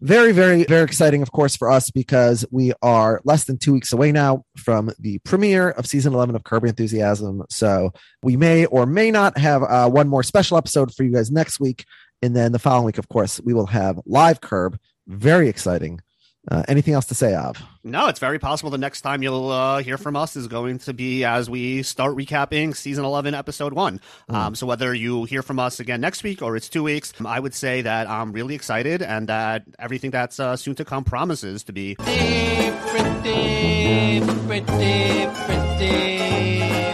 Very, 0.01 0.31
very, 0.31 0.63
very 0.63 0.83
exciting, 0.85 1.21
of 1.21 1.33
course, 1.33 1.57
for 1.57 1.69
us 1.69 1.91
because 1.91 2.45
we 2.51 2.71
are 2.81 3.19
less 3.25 3.43
than 3.43 3.57
two 3.57 3.73
weeks 3.73 3.91
away 3.91 4.13
now 4.13 4.45
from 4.55 4.91
the 4.97 5.19
premiere 5.25 5.71
of 5.71 5.85
season 5.85 6.13
11 6.13 6.37
of 6.37 6.45
Curb 6.45 6.63
Enthusiasm. 6.63 7.43
So 7.49 7.91
we 8.23 8.37
may 8.37 8.65
or 8.67 8.85
may 8.85 9.11
not 9.11 9.37
have 9.37 9.61
uh, 9.63 9.89
one 9.89 10.07
more 10.07 10.23
special 10.23 10.55
episode 10.55 10.93
for 10.95 11.03
you 11.03 11.11
guys 11.11 11.31
next 11.31 11.59
week. 11.59 11.83
And 12.21 12.33
then 12.33 12.53
the 12.53 12.59
following 12.59 12.85
week, 12.85 12.97
of 12.97 13.09
course, 13.09 13.41
we 13.43 13.53
will 13.53 13.65
have 13.65 13.99
live 14.05 14.39
Curb. 14.39 14.79
Very 15.09 15.49
exciting. 15.49 16.01
Uh, 16.49 16.63
anything 16.67 16.93
else 16.93 17.05
to 17.05 17.15
say, 17.15 17.35
Av? 17.35 17.61
No, 17.83 18.07
it's 18.07 18.19
very 18.19 18.39
possible 18.39 18.69
the 18.69 18.77
next 18.77 19.01
time 19.01 19.21
you'll 19.21 19.51
uh, 19.51 19.79
hear 19.83 19.97
from 19.97 20.15
us 20.15 20.35
is 20.35 20.47
going 20.47 20.79
to 20.79 20.93
be 20.93 21.23
as 21.23 21.49
we 21.49 21.83
start 21.83 22.15
recapping 22.15 22.75
season 22.75 23.03
11, 23.05 23.33
episode 23.33 23.73
one. 23.73 23.99
Um, 24.29 24.55
so 24.55 24.65
whether 24.65 24.93
you 24.93 25.25
hear 25.25 25.41
from 25.41 25.59
us 25.59 25.79
again 25.79 25.99
next 25.99 26.23
week 26.23 26.41
or 26.41 26.55
it's 26.55 26.69
two 26.69 26.83
weeks, 26.83 27.11
I 27.25 27.39
would 27.39 27.53
say 27.53 27.81
that 27.81 28.09
I'm 28.09 28.31
really 28.31 28.55
excited 28.55 29.01
and 29.01 29.27
that 29.29 29.63
everything 29.79 30.11
that's 30.11 30.39
uh, 30.39 30.55
soon 30.55 30.75
to 30.75 30.85
come 30.85 31.03
promises 31.03 31.63
to 31.65 31.73
be 31.73 31.95
Pretty, 31.95 32.71
pretty, 32.87 34.21
pretty, 34.47 35.27
pretty 35.45 36.88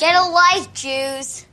Get 0.00 0.14
a 0.14 0.24
life, 0.30 0.72
Jews. 0.72 1.44